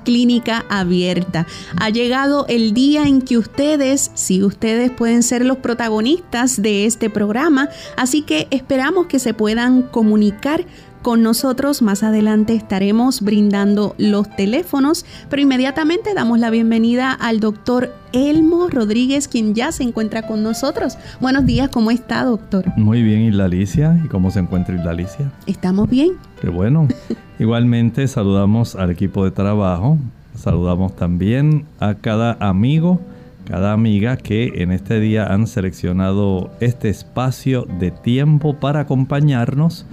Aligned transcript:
Clínica 0.00 0.64
Abierta. 0.68 1.46
Ha 1.78 1.90
llegado 1.90 2.46
el 2.48 2.72
día 2.74 3.04
en 3.04 3.22
que 3.22 3.38
ustedes, 3.38 4.10
si 4.14 4.42
ustedes 4.42 4.90
pueden 4.90 5.22
ser 5.22 5.44
los 5.44 5.58
protagonistas 5.58 6.60
de 6.60 6.86
este 6.86 7.10
programa, 7.10 7.68
así 7.96 8.22
que 8.22 8.48
esperamos 8.50 9.06
que 9.06 9.18
se 9.18 9.34
puedan 9.34 9.82
comunicar 9.82 10.64
con 11.06 11.22
nosotros. 11.22 11.82
Más 11.82 12.02
adelante 12.02 12.56
estaremos 12.56 13.20
brindando 13.20 13.94
los 13.96 14.28
teléfonos, 14.34 15.06
pero 15.30 15.40
inmediatamente 15.40 16.14
damos 16.14 16.40
la 16.40 16.50
bienvenida 16.50 17.12
al 17.12 17.38
doctor 17.38 17.94
Elmo 18.12 18.66
Rodríguez, 18.68 19.28
quien 19.28 19.54
ya 19.54 19.70
se 19.70 19.84
encuentra 19.84 20.26
con 20.26 20.42
nosotros. 20.42 20.98
Buenos 21.20 21.46
días, 21.46 21.68
¿cómo 21.68 21.92
está, 21.92 22.24
doctor? 22.24 22.64
Muy 22.76 23.04
bien, 23.04 23.20
Isla 23.20 23.44
Alicia. 23.44 24.00
¿Y 24.04 24.08
cómo 24.08 24.32
se 24.32 24.40
encuentra 24.40 24.74
Isla 24.74 24.90
Alicia? 24.90 25.30
Estamos 25.46 25.88
bien. 25.88 26.14
Qué 26.40 26.50
bueno. 26.50 26.88
Igualmente 27.38 28.08
saludamos 28.08 28.74
al 28.74 28.90
equipo 28.90 29.24
de 29.24 29.30
trabajo, 29.30 29.98
saludamos 30.34 30.96
también 30.96 31.66
a 31.78 31.94
cada 31.94 32.36
amigo, 32.40 33.00
cada 33.44 33.72
amiga 33.72 34.16
que 34.16 34.54
en 34.56 34.72
este 34.72 34.98
día 34.98 35.32
han 35.32 35.46
seleccionado 35.46 36.50
este 36.58 36.88
espacio 36.88 37.64
de 37.78 37.92
tiempo 37.92 38.54
para 38.54 38.80
acompañarnos 38.80 39.86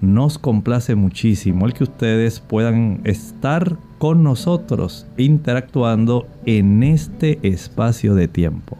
nos 0.00 0.38
complace 0.38 0.94
muchísimo 0.94 1.66
el 1.66 1.74
que 1.74 1.84
ustedes 1.84 2.40
puedan 2.40 3.00
estar 3.04 3.76
con 3.98 4.22
nosotros 4.22 5.06
interactuando 5.16 6.26
en 6.46 6.82
este 6.82 7.38
espacio 7.42 8.14
de 8.14 8.28
tiempo. 8.28 8.78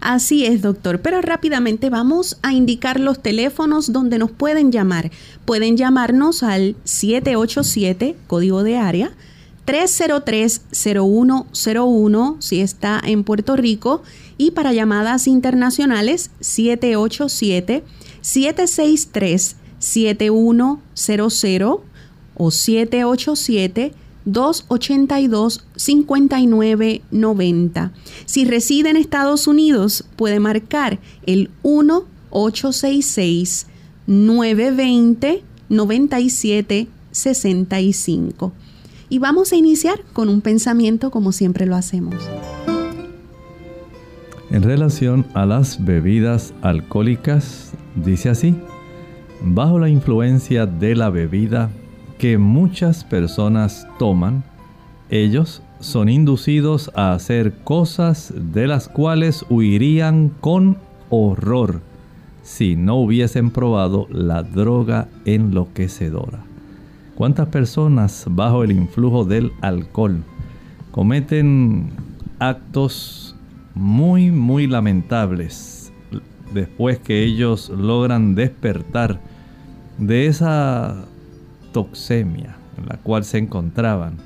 Así 0.00 0.46
es, 0.46 0.62
doctor, 0.62 1.00
pero 1.00 1.20
rápidamente 1.20 1.90
vamos 1.90 2.38
a 2.42 2.52
indicar 2.52 3.00
los 3.00 3.20
teléfonos 3.20 3.92
donde 3.92 4.18
nos 4.18 4.30
pueden 4.30 4.70
llamar. 4.70 5.10
Pueden 5.44 5.76
llamarnos 5.76 6.44
al 6.44 6.76
787, 6.84 8.14
código 8.28 8.62
de 8.62 8.76
área, 8.76 9.10
303-0101 9.66 12.36
si 12.38 12.60
está 12.60 13.02
en 13.04 13.24
Puerto 13.24 13.56
Rico 13.56 14.04
y 14.38 14.52
para 14.52 14.72
llamadas 14.72 15.26
internacionales 15.26 16.30
787 16.40 17.82
763 18.22 19.56
7100 19.78 21.78
o 22.34 22.50
787 22.50 23.94
282 24.24 25.64
5990. 25.76 27.92
Si 28.26 28.44
reside 28.44 28.90
en 28.90 28.96
Estados 28.96 29.46
Unidos, 29.46 30.04
puede 30.16 30.40
marcar 30.40 30.98
el 31.26 31.50
1 31.62 32.04
866 32.30 33.68
920 34.06 35.44
9765. 35.68 38.52
Y 39.10 39.18
vamos 39.18 39.52
a 39.52 39.56
iniciar 39.56 40.04
con 40.12 40.28
un 40.28 40.42
pensamiento 40.42 41.10
como 41.10 41.32
siempre 41.32 41.66
lo 41.66 41.74
hacemos. 41.76 42.14
En 44.50 44.62
relación 44.62 45.26
a 45.34 45.44
las 45.44 45.84
bebidas 45.84 46.54
alcohólicas, 46.62 47.72
dice 47.96 48.30
así, 48.30 48.56
bajo 49.42 49.78
la 49.78 49.88
influencia 49.88 50.66
de 50.66 50.94
la 50.94 51.10
bebida 51.10 51.70
que 52.18 52.38
muchas 52.38 53.04
personas 53.04 53.86
toman, 53.98 54.44
ellos 55.10 55.62
son 55.80 56.08
inducidos 56.08 56.90
a 56.94 57.12
hacer 57.12 57.54
cosas 57.64 58.32
de 58.36 58.66
las 58.66 58.88
cuales 58.88 59.44
huirían 59.48 60.30
con 60.40 60.78
horror 61.10 61.80
si 62.42 62.76
no 62.76 62.96
hubiesen 62.96 63.50
probado 63.50 64.06
la 64.10 64.42
droga 64.42 65.08
enloquecedora. 65.24 66.40
¿Cuántas 67.14 67.48
personas 67.48 68.24
bajo 68.28 68.64
el 68.64 68.72
influjo 68.72 69.24
del 69.24 69.52
alcohol 69.60 70.22
cometen 70.90 71.90
actos 72.38 73.36
muy, 73.74 74.30
muy 74.30 74.66
lamentables 74.66 75.77
después 76.52 76.98
que 76.98 77.22
ellos 77.22 77.68
logran 77.70 78.34
despertar 78.34 79.20
de 79.98 80.26
esa 80.26 81.04
toxemia 81.72 82.56
en 82.76 82.86
la 82.86 82.96
cual 82.98 83.24
se 83.24 83.38
encontraban. 83.38 84.16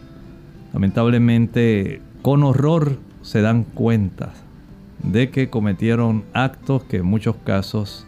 Lamentablemente, 0.72 2.00
con 2.22 2.43
horror 2.43 2.99
se 3.22 3.41
dan 3.41 3.65
cuenta 3.65 4.33
de 5.03 5.31
que 5.31 5.50
cometieron 5.50 6.25
actos 6.33 6.84
que 6.84 6.99
en 6.99 7.06
muchos 7.06 7.37
casos 7.37 8.06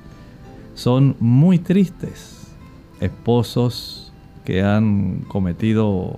son 0.75 1.17
muy 1.21 1.59
tristes. 1.59 2.55
Esposos 3.01 4.13
que 4.45 4.63
han 4.63 5.25
cometido 5.29 6.17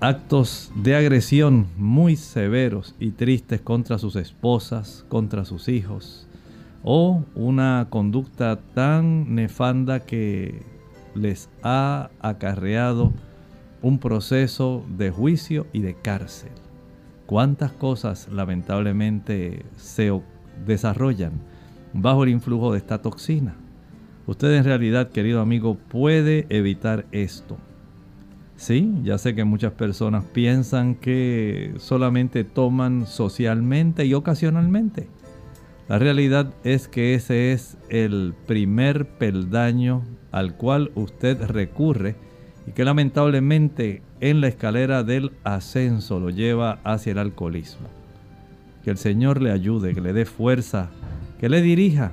actos 0.00 0.72
de 0.74 0.96
agresión 0.96 1.66
muy 1.76 2.16
severos 2.16 2.94
y 2.98 3.10
tristes 3.10 3.60
contra 3.60 3.98
sus 3.98 4.16
esposas, 4.16 5.04
contra 5.08 5.44
sus 5.44 5.68
hijos 5.68 6.26
o 6.84 7.24
una 7.34 7.88
conducta 7.90 8.60
tan 8.74 9.34
nefanda 9.34 10.00
que 10.00 10.62
les 11.14 11.48
ha 11.62 12.10
acarreado 12.20 13.12
un 13.82 13.98
proceso 13.98 14.84
de 14.96 15.10
juicio 15.10 15.66
y 15.72 15.80
de 15.80 15.94
cárcel. 15.94 16.50
¿Cuántas 17.26 17.72
cosas 17.72 18.28
lamentablemente 18.30 19.64
se 19.76 20.12
desarrollan 20.66 21.32
bajo 21.94 22.24
el 22.24 22.30
influjo 22.30 22.72
de 22.72 22.78
esta 22.78 23.00
toxina? 23.00 23.56
Usted 24.26 24.54
en 24.54 24.64
realidad, 24.64 25.10
querido 25.10 25.40
amigo, 25.40 25.76
puede 25.88 26.46
evitar 26.50 27.06
esto. 27.12 27.56
Sí, 28.56 28.94
ya 29.02 29.18
sé 29.18 29.34
que 29.34 29.44
muchas 29.44 29.72
personas 29.72 30.24
piensan 30.24 30.94
que 30.94 31.74
solamente 31.78 32.44
toman 32.44 33.06
socialmente 33.06 34.04
y 34.06 34.14
ocasionalmente. 34.14 35.08
La 35.88 35.98
realidad 35.98 36.54
es 36.64 36.88
que 36.88 37.14
ese 37.14 37.52
es 37.52 37.76
el 37.90 38.34
primer 38.46 39.06
peldaño 39.06 40.02
al 40.32 40.56
cual 40.56 40.90
usted 40.94 41.42
recurre 41.42 42.16
y 42.66 42.72
que 42.72 42.84
lamentablemente 42.84 44.02
en 44.20 44.40
la 44.40 44.48
escalera 44.48 45.02
del 45.02 45.32
ascenso 45.44 46.20
lo 46.20 46.30
lleva 46.30 46.80
hacia 46.84 47.12
el 47.12 47.18
alcoholismo. 47.18 47.88
Que 48.82 48.90
el 48.90 48.96
Señor 48.96 49.42
le 49.42 49.50
ayude, 49.50 49.94
que 49.94 50.00
le 50.00 50.14
dé 50.14 50.24
fuerza, 50.24 50.90
que 51.38 51.50
le 51.50 51.60
dirija 51.60 52.12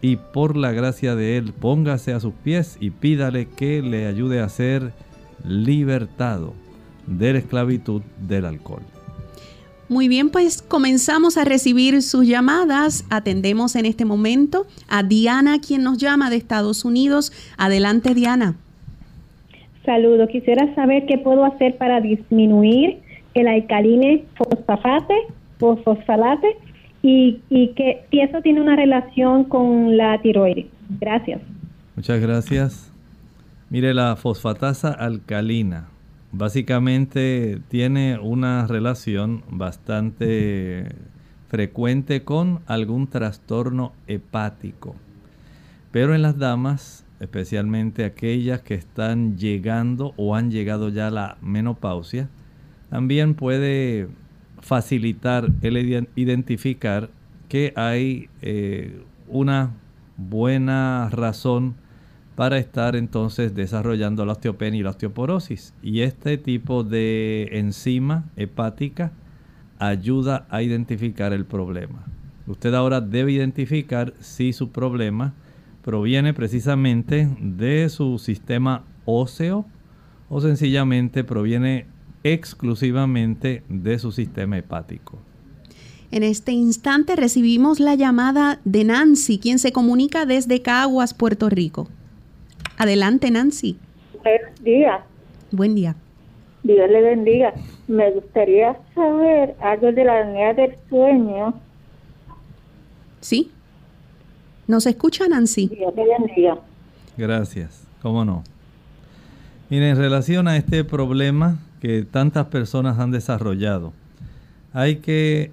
y 0.00 0.16
por 0.16 0.56
la 0.56 0.72
gracia 0.72 1.14
de 1.14 1.36
Él 1.36 1.52
póngase 1.52 2.14
a 2.14 2.20
sus 2.20 2.32
pies 2.32 2.78
y 2.80 2.90
pídale 2.90 3.48
que 3.48 3.82
le 3.82 4.06
ayude 4.06 4.40
a 4.40 4.48
ser 4.48 4.92
libertado 5.46 6.54
de 7.06 7.34
la 7.34 7.38
esclavitud 7.38 8.02
del 8.26 8.46
alcohol. 8.46 8.82
Muy 9.88 10.08
bien, 10.08 10.30
pues 10.30 10.62
comenzamos 10.62 11.36
a 11.36 11.44
recibir 11.44 12.00
sus 12.02 12.26
llamadas. 12.26 13.04
Atendemos 13.10 13.76
en 13.76 13.84
este 13.84 14.04
momento 14.04 14.66
a 14.88 15.02
Diana, 15.02 15.60
quien 15.60 15.82
nos 15.82 15.98
llama 15.98 16.30
de 16.30 16.36
Estados 16.36 16.84
Unidos. 16.84 17.32
Adelante, 17.58 18.14
Diana. 18.14 18.56
Saludo. 19.84 20.26
Quisiera 20.28 20.74
saber 20.74 21.04
qué 21.06 21.18
puedo 21.18 21.44
hacer 21.44 21.76
para 21.76 22.00
disminuir 22.00 22.98
el 23.34 23.46
alcaline 23.46 24.24
fosfate 24.36 25.14
o 25.60 25.76
fosfalate 25.76 26.56
y, 27.02 27.40
y 27.50 27.68
que 27.74 28.04
si 28.10 28.20
eso 28.20 28.40
tiene 28.40 28.62
una 28.62 28.76
relación 28.76 29.44
con 29.44 29.98
la 29.98 30.20
tiroides. 30.22 30.66
Gracias. 30.98 31.42
Muchas 31.94 32.20
gracias. 32.20 32.90
Mire, 33.68 33.92
la 33.92 34.16
fosfatasa 34.16 34.92
alcalina 34.92 35.88
básicamente 36.36 37.60
tiene 37.68 38.18
una 38.18 38.66
relación 38.66 39.44
bastante 39.50 40.88
frecuente 41.48 42.24
con 42.24 42.60
algún 42.66 43.06
trastorno 43.06 43.92
hepático. 44.08 44.96
Pero 45.92 46.14
en 46.14 46.22
las 46.22 46.36
damas, 46.38 47.06
especialmente 47.20 48.04
aquellas 48.04 48.62
que 48.62 48.74
están 48.74 49.38
llegando 49.38 50.12
o 50.16 50.34
han 50.34 50.50
llegado 50.50 50.88
ya 50.88 51.06
a 51.06 51.12
la 51.12 51.36
menopausia, 51.40 52.28
también 52.90 53.34
puede 53.34 54.08
facilitar 54.60 55.50
el 55.62 56.08
identificar 56.16 57.10
que 57.48 57.72
hay 57.76 58.28
eh, 58.42 59.04
una 59.28 59.70
buena 60.16 61.08
razón 61.10 61.76
para 62.36 62.58
estar 62.58 62.96
entonces 62.96 63.54
desarrollando 63.54 64.24
la 64.24 64.32
osteopenia 64.32 64.80
y 64.80 64.82
la 64.82 64.90
osteoporosis. 64.90 65.72
Y 65.82 66.00
este 66.00 66.36
tipo 66.38 66.84
de 66.84 67.48
enzima 67.52 68.24
hepática 68.36 69.12
ayuda 69.78 70.46
a 70.50 70.62
identificar 70.62 71.32
el 71.32 71.44
problema. 71.44 72.04
Usted 72.46 72.74
ahora 72.74 73.00
debe 73.00 73.32
identificar 73.32 74.14
si 74.20 74.52
su 74.52 74.70
problema 74.70 75.34
proviene 75.82 76.34
precisamente 76.34 77.28
de 77.40 77.88
su 77.88 78.18
sistema 78.18 78.84
óseo 79.04 79.66
o 80.28 80.40
sencillamente 80.40 81.24
proviene 81.24 81.86
exclusivamente 82.22 83.62
de 83.68 83.98
su 83.98 84.10
sistema 84.10 84.58
hepático. 84.58 85.18
En 86.10 86.22
este 86.22 86.52
instante 86.52 87.16
recibimos 87.16 87.80
la 87.80 87.94
llamada 87.94 88.60
de 88.64 88.84
Nancy, 88.84 89.38
quien 89.38 89.58
se 89.58 89.72
comunica 89.72 90.26
desde 90.26 90.62
Caguas, 90.62 91.12
Puerto 91.12 91.48
Rico. 91.48 91.88
Adelante, 92.76 93.30
Nancy. 93.30 93.78
Buenos 94.22 94.62
días. 94.62 95.00
Buen 95.52 95.74
día. 95.74 95.94
Dios 96.64 96.90
le 96.90 97.02
bendiga. 97.02 97.52
Me 97.86 98.10
gustaría 98.10 98.76
saber 98.94 99.54
algo 99.60 99.92
de 99.92 100.04
la 100.04 100.24
línea 100.24 100.54
del 100.54 100.74
sueño. 100.88 101.54
¿Sí? 103.20 103.52
¿Nos 104.66 104.86
escucha, 104.86 105.28
Nancy? 105.28 105.68
Dios 105.68 105.94
le 105.94 106.04
bendiga. 106.06 106.58
Gracias. 107.16 107.86
¿Cómo 108.02 108.24
no? 108.24 108.42
Mire, 109.70 109.90
en 109.90 109.96
relación 109.96 110.48
a 110.48 110.56
este 110.56 110.84
problema 110.84 111.58
que 111.80 112.02
tantas 112.02 112.46
personas 112.46 112.98
han 112.98 113.10
desarrollado, 113.10 113.92
hay 114.72 114.96
que 114.96 115.52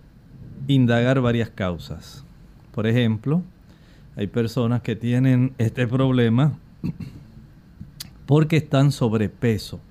indagar 0.68 1.21
varias 1.21 1.50
causas. 1.50 2.25
Por 2.73 2.88
ejemplo, 2.88 3.41
hay 4.15 4.27
personas 4.27 4.81
que 4.81 4.95
tienen 4.95 5.53
este 5.57 5.88
problema 5.88 6.53
porque 8.25 8.57
están 8.57 8.92
sobrepeso. 8.92 9.81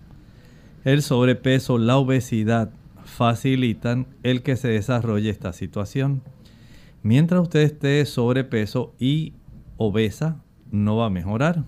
El 0.85 1.03
sobrepeso, 1.03 1.79
la 1.79 1.99
obesidad 1.99 2.71
facilitan 3.05 4.07
el 4.23 4.43
que 4.43 4.57
se 4.57 4.69
desarrolle 4.69 5.29
esta 5.29 5.53
situación. 5.53 6.23
Mientras 7.03 7.43
usted 7.43 7.61
esté 7.61 8.05
sobrepeso 8.07 8.95
y 8.99 9.35
obesa, 9.77 10.41
no 10.71 10.97
va 10.97 11.07
a 11.07 11.11
mejorar. 11.11 11.65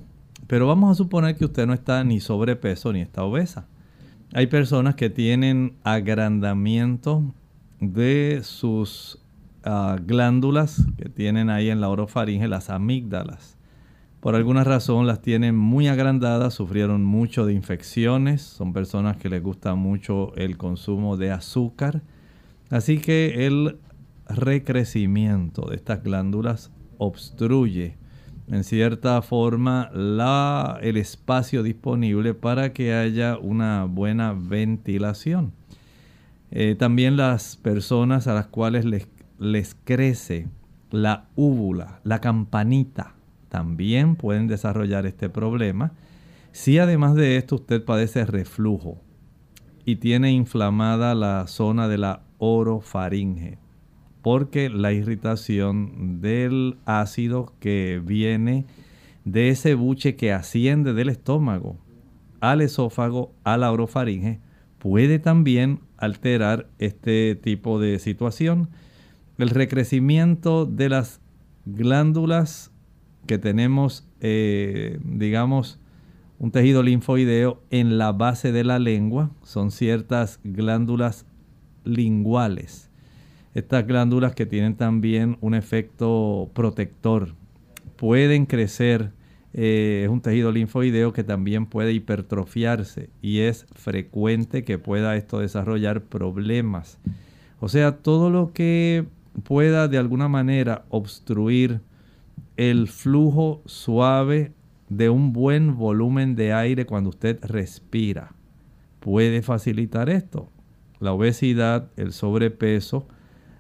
Pero 0.47 0.67
vamos 0.67 0.91
a 0.91 0.95
suponer 0.95 1.37
que 1.37 1.45
usted 1.45 1.67
no 1.67 1.75
está 1.75 2.05
ni 2.05 2.21
sobrepeso 2.21 2.93
ni 2.93 3.01
está 3.01 3.23
obesa. 3.23 3.67
Hay 4.35 4.47
personas 4.47 4.95
que 4.95 5.11
tienen 5.11 5.77
agrandamiento 5.85 7.35
de 7.81 8.41
sus 8.43 9.19
ah, 9.65 9.99
glándulas 10.01 10.87
que 10.97 11.09
tienen 11.09 11.51
ahí 11.51 11.69
en 11.69 11.81
la 11.81 11.89
orofaringe, 11.91 12.49
las 12.49 12.71
amígdalas. 12.71 13.59
Por 14.23 14.37
alguna 14.37 14.63
razón 14.63 15.09
las 15.09 15.21
tienen 15.21 15.57
muy 15.57 15.89
agrandadas, 15.89 16.55
sufrieron 16.55 17.03
mucho 17.03 17.45
de 17.45 17.55
infecciones, 17.55 18.41
son 18.41 18.73
personas 18.73 19.17
que 19.17 19.29
les 19.29 19.43
gusta 19.43 19.75
mucho 19.75 20.33
el 20.37 20.57
consumo 20.57 21.17
de 21.17 21.33
azúcar. 21.33 22.03
Así 22.71 22.99
que 22.99 23.49
el 23.49 23.79
recrecimiento 24.29 25.63
de 25.69 25.75
estas 25.75 26.05
glándulas 26.05 26.71
obstruye 26.99 27.97
en 28.47 28.63
cierta 28.63 29.21
forma 29.23 29.91
la, 29.93 30.79
el 30.83 30.99
espacio 30.99 31.65
disponible 31.65 32.33
para 32.33 32.73
que 32.73 32.95
haya 32.95 33.37
una 33.39 33.87
buena 33.87 34.35
ventilación. 34.39 35.53
Eh, 36.53 36.77
también 36.79 37.17
las 37.17 37.57
personas 37.57 38.29
a 38.29 38.35
las 38.35 38.47
cuales 38.47 38.85
les, 38.85 39.09
les 39.41 39.75
crece 39.83 40.47
la 40.93 41.25
úvula, 41.35 41.99
la 42.05 42.21
campanita, 42.21 43.17
también 43.53 44.17
pueden 44.17 44.47
desarrollar 44.47 45.05
este 45.05 45.29
problema. 45.29 45.93
Si 46.53 46.79
además 46.79 47.15
de 47.15 47.37
esto 47.37 47.57
usted 47.57 47.85
padece 47.85 48.25
reflujo 48.25 48.99
y 49.85 49.97
tiene 49.97 50.33
inflamada 50.33 51.15
la 51.15 51.47
zona 51.49 51.87
de 51.87 51.99
la 51.99 52.23
orofaringe, 52.39 53.59
porque 54.23 54.71
la 54.71 54.95
irritación 54.95 56.23
del 56.23 56.79
ácido 56.87 57.53
que 57.61 58.01
viene 58.03 58.65
de 59.27 59.51
ese 59.51 59.75
buche 59.75 60.17
que 60.17 60.33
asciende 60.33 60.95
del 60.95 61.11
estómago 61.11 61.77
al 62.41 62.63
esófago, 62.63 63.35
a 63.45 63.59
la 63.59 63.71
orofaringe, 63.71 64.41
puede 64.79 65.19
también 65.19 65.81
alterar 65.99 66.71
este 66.79 67.35
tipo 67.35 67.79
de 67.79 67.99
situación. 67.99 68.71
El 69.37 69.51
recrecimiento 69.51 70.65
de 70.65 70.89
las 70.89 71.21
glándulas 71.67 72.72
que 73.27 73.39
tenemos, 73.39 74.07
eh, 74.21 74.99
digamos, 75.05 75.79
un 76.39 76.51
tejido 76.51 76.83
linfoideo 76.83 77.63
en 77.71 77.99
la 77.99 78.13
base 78.13 78.53
de 78.53 78.65
la 78.65 78.79
lengua, 78.79 79.31
son 79.43 79.71
ciertas 79.71 80.41
glándulas 80.43 81.27
linguales. 81.85 82.91
Estas 83.55 83.87
glándulas 83.87 84.35
que 84.35 84.47
tienen 84.47 84.77
también 84.77 85.37
un 85.41 85.55
efecto 85.55 86.51
protector, 86.55 87.35
pueden 87.97 88.47
crecer 88.47 89.13
eh, 89.55 90.03
es 90.05 90.09
un 90.09 90.23
tejido 90.23 90.51
linfoideo 90.51 91.13
que 91.13 91.25
también 91.25 91.67
puede 91.67 91.93
hipertrofiarse 91.93 93.11
y 93.21 93.41
es 93.41 93.67
frecuente 93.75 94.65
que 94.65 94.79
pueda 94.79 95.17
esto 95.17 95.41
desarrollar 95.41 96.03
problemas. 96.03 96.99
O 97.61 97.69
sea, 97.69 97.99
todo 97.99 98.31
lo 98.31 98.53
que 98.53 99.05
pueda 99.45 99.89
de 99.89 99.99
alguna 99.99 100.29
manera 100.29 100.85
obstruir 100.89 101.81
el 102.71 102.87
flujo 102.87 103.63
suave 103.67 104.53
de 104.89 105.11
un 105.11 105.33
buen 105.33 105.77
volumen 105.77 106.37
de 106.37 106.53
aire 106.53 106.87
cuando 106.87 107.11
usted 107.11 107.39
respira 107.43 108.35
puede 109.01 109.43
facilitar 109.43 110.09
esto. 110.09 110.49
La 111.01 111.13
obesidad, 111.13 111.91
el 111.97 112.13
sobrepeso, 112.13 113.09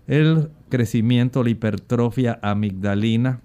el 0.06 0.50
crecimiento, 0.68 1.42
la 1.42 1.50
hipertrofia 1.50 2.38
amigdalina, 2.42 3.40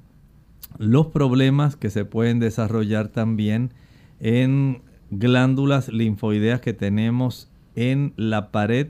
los 0.77 1.07
problemas 1.07 1.75
que 1.75 1.89
se 1.89 2.05
pueden 2.05 2.39
desarrollar 2.39 3.07
también 3.07 3.73
en 4.19 4.83
glándulas 5.09 5.89
linfoideas 5.89 6.61
que 6.61 6.73
tenemos 6.73 7.49
en 7.75 8.13
la 8.15 8.51
pared 8.51 8.89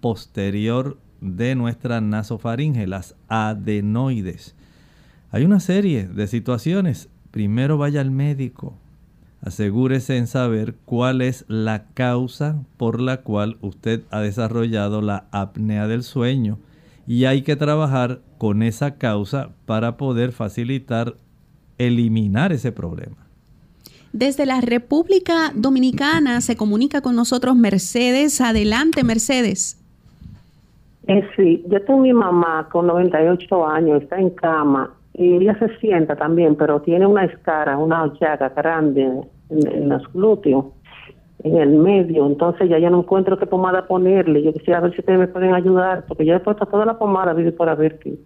posterior 0.00 0.96
de 1.20 1.56
nuestra 1.56 2.00
nasofaringe, 2.00 2.86
las 2.86 3.16
adenoides. 3.26 4.54
Hay 5.34 5.44
una 5.44 5.58
serie 5.58 6.06
de 6.06 6.28
situaciones. 6.28 7.08
Primero 7.32 7.76
vaya 7.76 8.00
al 8.00 8.12
médico. 8.12 8.74
Asegúrese 9.42 10.16
en 10.16 10.28
saber 10.28 10.76
cuál 10.84 11.22
es 11.22 11.44
la 11.48 11.86
causa 11.92 12.62
por 12.76 13.00
la 13.00 13.22
cual 13.22 13.56
usted 13.60 14.02
ha 14.12 14.20
desarrollado 14.20 15.02
la 15.02 15.24
apnea 15.32 15.88
del 15.88 16.04
sueño 16.04 16.58
y 17.08 17.24
hay 17.24 17.42
que 17.42 17.56
trabajar 17.56 18.20
con 18.38 18.62
esa 18.62 18.94
causa 18.96 19.50
para 19.66 19.96
poder 19.96 20.30
facilitar 20.30 21.14
eliminar 21.78 22.52
ese 22.52 22.70
problema. 22.70 23.16
Desde 24.12 24.46
la 24.46 24.60
República 24.60 25.50
Dominicana 25.52 26.42
se 26.42 26.54
comunica 26.54 27.00
con 27.00 27.16
nosotros 27.16 27.56
Mercedes. 27.56 28.40
Adelante, 28.40 29.02
Mercedes. 29.02 29.82
Eh, 31.08 31.28
sí, 31.34 31.64
yo 31.68 31.82
tengo 31.82 31.98
mi 32.02 32.12
mamá 32.12 32.68
con 32.70 32.86
98 32.86 33.66
años, 33.66 34.00
está 34.00 34.20
en 34.20 34.30
cama 34.30 34.94
y 35.14 35.36
ella 35.36 35.56
se 35.60 35.68
sienta 35.78 36.16
también, 36.16 36.56
pero 36.56 36.82
tiene 36.82 37.06
una 37.06 37.24
escara, 37.24 37.78
una 37.78 38.12
llaga 38.20 38.48
grande 38.48 39.22
en, 39.48 39.88
los 39.88 40.12
glúteos, 40.12 40.66
en 41.44 41.56
el 41.56 41.70
medio. 41.70 42.26
Entonces 42.26 42.68
ya, 42.68 42.80
ya 42.80 42.90
no 42.90 43.00
encuentro 43.00 43.38
qué 43.38 43.46
pomada 43.46 43.86
ponerle. 43.86 44.42
Yo 44.42 44.52
quisiera 44.52 44.80
ver 44.80 44.92
si 44.92 45.00
ustedes 45.00 45.20
me 45.20 45.28
pueden 45.28 45.54
ayudar, 45.54 46.04
porque 46.08 46.26
yo 46.26 46.34
he 46.34 46.40
puesto 46.40 46.66
toda 46.66 46.84
la 46.84 46.98
pomada 46.98 47.32
vive 47.32 47.52
para 47.52 47.76
ver 47.76 48.00
qué, 48.00 48.18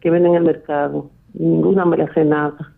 qué 0.00 0.10
ven 0.10 0.24
en 0.24 0.36
el 0.36 0.44
mercado. 0.44 1.10
ninguna 1.34 1.84
me 1.84 1.96
le 1.96 2.04
hace 2.04 2.24
nada. 2.24 2.72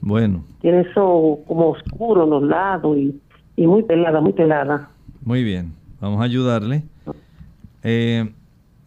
Bueno. 0.00 0.42
Tiene 0.60 0.80
eso 0.80 1.38
como 1.46 1.70
oscuro 1.70 2.24
en 2.24 2.30
los 2.30 2.42
lados 2.42 2.96
y, 2.96 3.20
muy 3.66 3.84
pelada, 3.84 4.20
muy 4.20 4.32
pelada. 4.32 4.90
Muy 5.24 5.44
bien, 5.44 5.74
vamos 6.00 6.20
a 6.20 6.24
ayudarle. 6.24 6.82
Eh, 7.84 8.32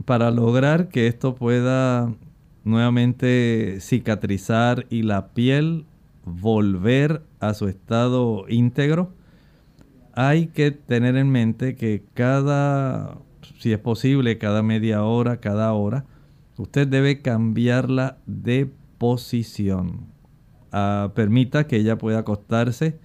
para 0.06 0.30
lograr 0.30 0.90
que 0.90 1.08
esto 1.08 1.36
pueda 1.36 2.10
nuevamente 2.64 3.78
cicatrizar 3.80 4.86
y 4.90 5.04
la 5.04 5.30
piel 5.30 5.86
volver 6.26 7.24
a 7.40 7.54
su 7.54 7.68
estado 7.68 8.46
íntegro, 8.48 9.14
hay 10.14 10.48
que 10.48 10.72
tener 10.72 11.16
en 11.16 11.30
mente 11.30 11.76
que 11.76 12.04
cada, 12.14 13.18
si 13.60 13.72
es 13.72 13.80
posible, 13.80 14.38
cada 14.38 14.62
media 14.62 15.04
hora, 15.04 15.40
cada 15.40 15.72
hora, 15.74 16.06
usted 16.58 16.88
debe 16.88 17.22
cambiarla 17.22 18.18
de 18.26 18.70
posición. 18.98 20.08
Ah, 20.72 21.12
permita 21.16 21.68
que 21.68 21.78
ella 21.78 21.98
pueda 21.98 22.20
acostarse 22.20 23.00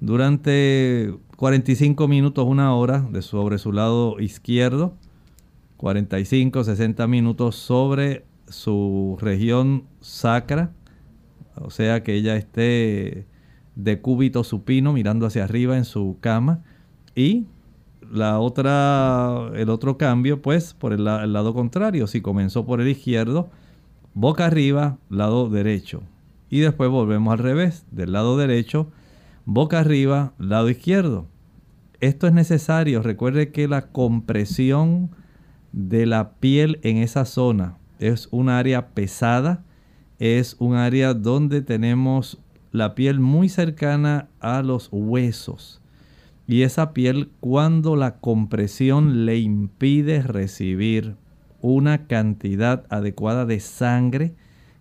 durante 0.00 1.14
45 1.36 2.08
minutos, 2.08 2.46
una 2.46 2.74
hora 2.74 3.00
de 3.10 3.22
sobre 3.22 3.58
su 3.58 3.72
lado 3.72 4.20
izquierdo, 4.20 4.94
45, 5.76 6.64
60 6.64 7.06
minutos 7.06 7.56
sobre 7.56 8.24
su 8.50 9.16
región 9.20 9.84
sacra, 10.00 10.72
o 11.56 11.70
sea 11.70 12.02
que 12.02 12.14
ella 12.14 12.36
esté 12.36 13.26
de 13.74 14.00
cúbito 14.00 14.44
supino 14.44 14.92
mirando 14.92 15.26
hacia 15.26 15.44
arriba 15.44 15.76
en 15.76 15.84
su 15.84 16.18
cama. 16.20 16.62
Y 17.14 17.46
la 18.10 18.38
otra 18.38 19.50
el 19.54 19.70
otro 19.70 19.96
cambio 19.96 20.42
pues 20.42 20.74
por 20.74 20.92
el, 20.92 21.06
el 21.06 21.32
lado 21.32 21.54
contrario. 21.54 22.06
Si 22.06 22.20
comenzó 22.20 22.66
por 22.66 22.80
el 22.80 22.88
izquierdo 22.88 23.50
boca 24.14 24.46
arriba 24.46 24.98
lado 25.08 25.48
derecho. 25.48 26.02
Y 26.48 26.60
después 26.60 26.90
volvemos 26.90 27.32
al 27.32 27.38
revés 27.38 27.86
del 27.90 28.12
lado 28.12 28.36
derecho 28.36 28.90
boca 29.44 29.80
arriba 29.80 30.32
lado 30.38 30.68
izquierdo. 30.68 31.26
Esto 32.00 32.26
es 32.26 32.32
necesario. 32.32 33.02
Recuerde 33.02 33.52
que 33.52 33.68
la 33.68 33.88
compresión 33.88 35.10
de 35.72 36.06
la 36.06 36.32
piel 36.34 36.80
en 36.82 36.96
esa 36.96 37.24
zona 37.24 37.76
es 38.00 38.28
un 38.32 38.48
área 38.48 38.88
pesada 38.88 39.64
es 40.20 40.54
un 40.58 40.76
área 40.76 41.14
donde 41.14 41.62
tenemos 41.62 42.38
la 42.72 42.94
piel 42.94 43.20
muy 43.20 43.48
cercana 43.48 44.28
a 44.38 44.62
los 44.62 44.90
huesos. 44.92 45.80
Y 46.46 46.62
esa 46.62 46.92
piel 46.92 47.30
cuando 47.40 47.96
la 47.96 48.18
compresión 48.18 49.24
le 49.24 49.38
impide 49.38 50.22
recibir 50.22 51.16
una 51.62 52.06
cantidad 52.06 52.84
adecuada 52.90 53.46
de 53.46 53.60
sangre, 53.60 54.34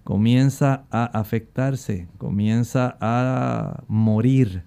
comienza 0.03 0.83
a 0.91 1.05
afectarse, 1.05 2.09
comienza 2.17 2.97
a 2.99 3.83
morir 3.87 4.63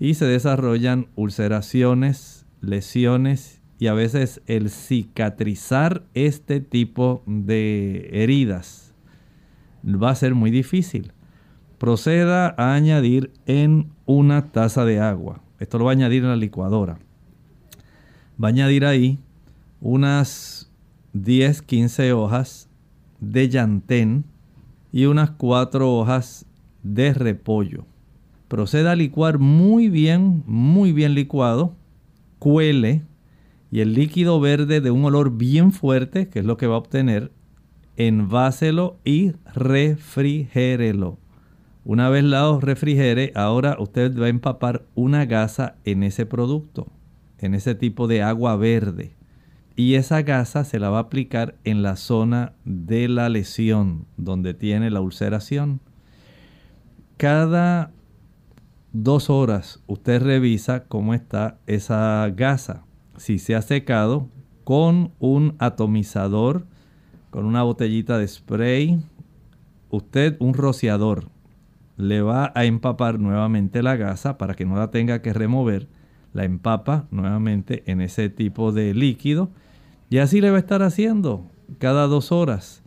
y 0.00 0.14
se 0.14 0.24
desarrollan 0.24 1.08
ulceraciones, 1.14 2.46
lesiones 2.62 3.55
y 3.78 3.88
a 3.88 3.94
veces 3.94 4.40
el 4.46 4.70
cicatrizar 4.70 6.02
este 6.14 6.60
tipo 6.60 7.22
de 7.26 8.08
heridas 8.12 8.94
va 9.84 10.10
a 10.10 10.14
ser 10.14 10.34
muy 10.34 10.50
difícil 10.50 11.12
proceda 11.78 12.54
a 12.56 12.74
añadir 12.74 13.32
en 13.46 13.90
una 14.06 14.50
taza 14.50 14.84
de 14.84 15.00
agua. 15.00 15.42
Esto 15.58 15.78
lo 15.78 15.86
va 15.86 15.90
a 15.90 15.94
añadir 15.94 16.22
en 16.22 16.30
la 16.30 16.36
licuadora. 16.36 16.98
Va 18.42 18.48
a 18.48 18.50
añadir 18.50 18.84
ahí 18.84 19.18
unas 19.80 20.70
10, 21.12 21.62
15 21.62 22.12
hojas 22.12 22.68
de 23.20 23.48
llantén 23.48 24.24
y 24.92 25.06
unas 25.06 25.30
4 25.30 25.92
hojas 25.92 26.46
de 26.82 27.12
repollo. 27.14 27.84
Proceda 28.48 28.92
a 28.92 28.96
licuar 28.96 29.38
muy 29.38 29.88
bien, 29.88 30.42
muy 30.46 30.92
bien 30.92 31.14
licuado. 31.14 31.74
Cuele 32.38 33.02
y 33.70 33.80
el 33.80 33.94
líquido 33.94 34.40
verde 34.40 34.80
de 34.80 34.90
un 34.90 35.04
olor 35.04 35.36
bien 35.36 35.72
fuerte, 35.72 36.28
que 36.28 36.38
es 36.40 36.44
lo 36.44 36.56
que 36.56 36.66
va 36.66 36.76
a 36.76 36.78
obtener, 36.78 37.32
enváselo 37.96 38.98
y 39.04 39.32
refrigérelo. 39.54 41.18
Una 41.84 42.08
vez 42.08 42.24
la 42.24 42.58
refrigere, 42.60 43.32
ahora 43.34 43.76
usted 43.78 44.18
va 44.20 44.26
a 44.26 44.30
empapar 44.30 44.84
una 44.94 45.24
gasa 45.24 45.76
en 45.84 46.02
ese 46.02 46.26
producto, 46.26 46.88
en 47.38 47.54
ese 47.54 47.74
tipo 47.74 48.08
de 48.08 48.22
agua 48.22 48.56
verde. 48.56 49.14
Y 49.76 49.94
esa 49.94 50.22
gasa 50.22 50.64
se 50.64 50.78
la 50.78 50.88
va 50.88 50.98
a 50.98 51.02
aplicar 51.02 51.54
en 51.64 51.82
la 51.82 51.96
zona 51.96 52.54
de 52.64 53.08
la 53.08 53.28
lesión, 53.28 54.06
donde 54.16 54.54
tiene 54.54 54.90
la 54.90 55.00
ulceración. 55.00 55.80
Cada 57.18 57.92
dos 58.92 59.30
horas 59.30 59.82
usted 59.86 60.22
revisa 60.22 60.84
cómo 60.84 61.14
está 61.14 61.58
esa 61.66 62.28
gasa. 62.34 62.84
Si 63.16 63.38
se 63.38 63.54
ha 63.54 63.62
secado 63.62 64.28
con 64.64 65.12
un 65.18 65.54
atomizador, 65.58 66.66
con 67.30 67.44
una 67.46 67.62
botellita 67.62 68.18
de 68.18 68.28
spray, 68.28 69.00
usted 69.90 70.36
un 70.40 70.54
rociador 70.54 71.28
le 71.96 72.20
va 72.20 72.52
a 72.54 72.64
empapar 72.64 73.18
nuevamente 73.18 73.82
la 73.82 73.96
gasa 73.96 74.36
para 74.38 74.54
que 74.54 74.66
no 74.66 74.76
la 74.76 74.90
tenga 74.90 75.22
que 75.22 75.32
remover. 75.32 75.88
La 76.32 76.44
empapa 76.44 77.06
nuevamente 77.10 77.82
en 77.86 78.02
ese 78.02 78.28
tipo 78.28 78.72
de 78.72 78.92
líquido 78.92 79.50
y 80.10 80.18
así 80.18 80.40
le 80.40 80.50
va 80.50 80.56
a 80.56 80.60
estar 80.60 80.82
haciendo 80.82 81.46
cada 81.78 82.06
dos 82.06 82.30
horas. 82.30 82.82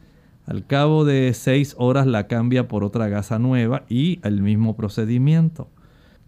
Al 0.45 0.65
cabo 0.65 1.05
de 1.05 1.33
seis 1.33 1.75
horas 1.77 2.05
la 2.05 2.27
cambia 2.27 2.67
por 2.67 2.83
otra 2.83 3.07
gasa 3.07 3.39
nueva 3.39 3.85
y 3.89 4.19
el 4.23 4.41
mismo 4.41 4.75
procedimiento. 4.75 5.69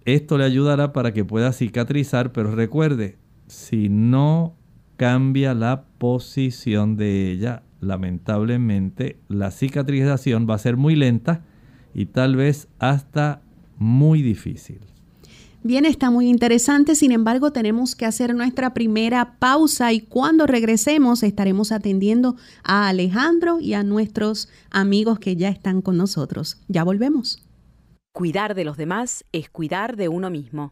Esto 0.05 0.39
le 0.39 0.46
ayudará 0.46 0.93
para 0.93 1.13
que 1.13 1.24
pueda 1.24 1.53
cicatrizar, 1.53 2.31
pero 2.31 2.55
recuerde, 2.55 3.17
si 3.51 3.89
no 3.89 4.55
cambia 4.96 5.53
la 5.53 5.84
posición 5.98 6.96
de 6.96 7.31
ella, 7.31 7.63
lamentablemente 7.81 9.17
la 9.27 9.51
cicatrización 9.51 10.48
va 10.50 10.55
a 10.55 10.58
ser 10.58 10.77
muy 10.77 10.96
lenta 10.96 11.43
y 11.93 12.05
tal 12.05 12.38
vez 12.38 12.70
hasta 12.79 13.41
muy 13.77 14.22
difícil. 14.22 14.79
Bien, 15.63 15.84
está 15.84 16.10
muy 16.10 16.29
interesante, 16.29 16.96
sin 16.96 17.12
embargo 17.12 17.51
tenemos 17.51 17.93
que 17.93 18.05
hacer 18.05 18.34
nuestra 18.34 18.74
primera 18.74 19.38
pausa 19.38 19.91
y 19.91 20.00
cuando 20.00 20.48
regresemos 20.48 21.22
estaremos 21.22 21.74
atendiendo 21.74 22.38
a 22.63 22.88
Alejandro 22.88 23.60
y 23.60 23.74
a 23.74 23.84
nuestros 23.84 24.48
amigos 24.70 25.20
que 25.20 25.36
ya 25.36 25.50
están 25.50 25.81
con 25.81 25.98
nosotros. 25.98 26.58
Ya 26.70 26.86
volvemos. 26.86 27.46
Cuidar 28.13 28.55
de 28.55 28.63
los 28.63 28.77
demás 28.77 29.25
es 29.34 29.50
cuidar 29.50 29.98
de 29.98 30.08
uno 30.08 30.29
mismo. 30.29 30.72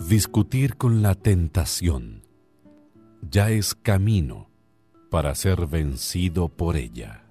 Discutir 0.08 0.78
con 0.78 1.02
la 1.02 1.16
tentación 1.16 2.24
ya 3.30 3.50
es 3.50 3.76
camino 3.76 4.50
para 5.12 5.36
ser 5.36 5.68
vencido 5.68 6.48
por 6.48 6.78
ella. 6.78 7.26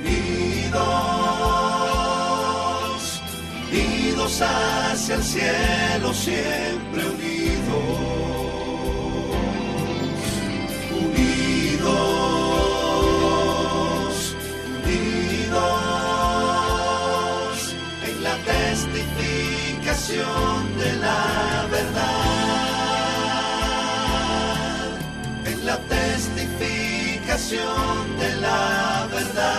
Unidos, 0.00 0.82
Unidos 3.70 4.40
hacia 4.40 5.14
el 5.16 5.22
cielo 5.22 6.14
siempre. 6.14 6.95
De 20.08 20.92
la 21.00 21.66
verdad, 21.68 22.04
en 25.44 25.66
la 25.66 25.80
testificación 25.88 28.16
de 28.16 28.36
la 28.36 29.08
verdad. 29.10 29.56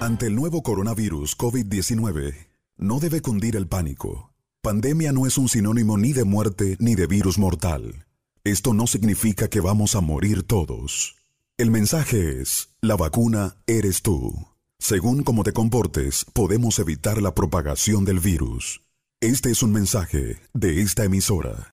Ante 0.00 0.26
el 0.26 0.34
nuevo 0.34 0.64
coronavirus 0.64 1.38
COVID-19, 1.38 2.34
no 2.78 2.98
debe 2.98 3.20
cundir 3.20 3.54
el 3.54 3.68
pánico. 3.68 4.32
Pandemia 4.60 5.12
no 5.12 5.24
es 5.24 5.38
un 5.38 5.48
sinónimo 5.48 5.96
ni 5.96 6.12
de 6.12 6.24
muerte 6.24 6.76
ni 6.80 6.96
de 6.96 7.06
virus 7.06 7.38
mortal. 7.38 8.06
Esto 8.42 8.74
no 8.74 8.88
significa 8.88 9.46
que 9.46 9.60
vamos 9.60 9.94
a 9.94 10.00
morir 10.00 10.42
todos. 10.42 11.19
El 11.60 11.70
mensaje 11.70 12.40
es, 12.40 12.70
la 12.80 12.96
vacuna 12.96 13.54
eres 13.66 14.00
tú. 14.00 14.32
Según 14.78 15.22
cómo 15.22 15.44
te 15.44 15.52
comportes, 15.52 16.24
podemos 16.32 16.78
evitar 16.78 17.20
la 17.20 17.34
propagación 17.34 18.06
del 18.06 18.18
virus. 18.18 18.80
Este 19.20 19.50
es 19.50 19.62
un 19.62 19.70
mensaje 19.70 20.38
de 20.54 20.80
esta 20.80 21.04
emisora. 21.04 21.70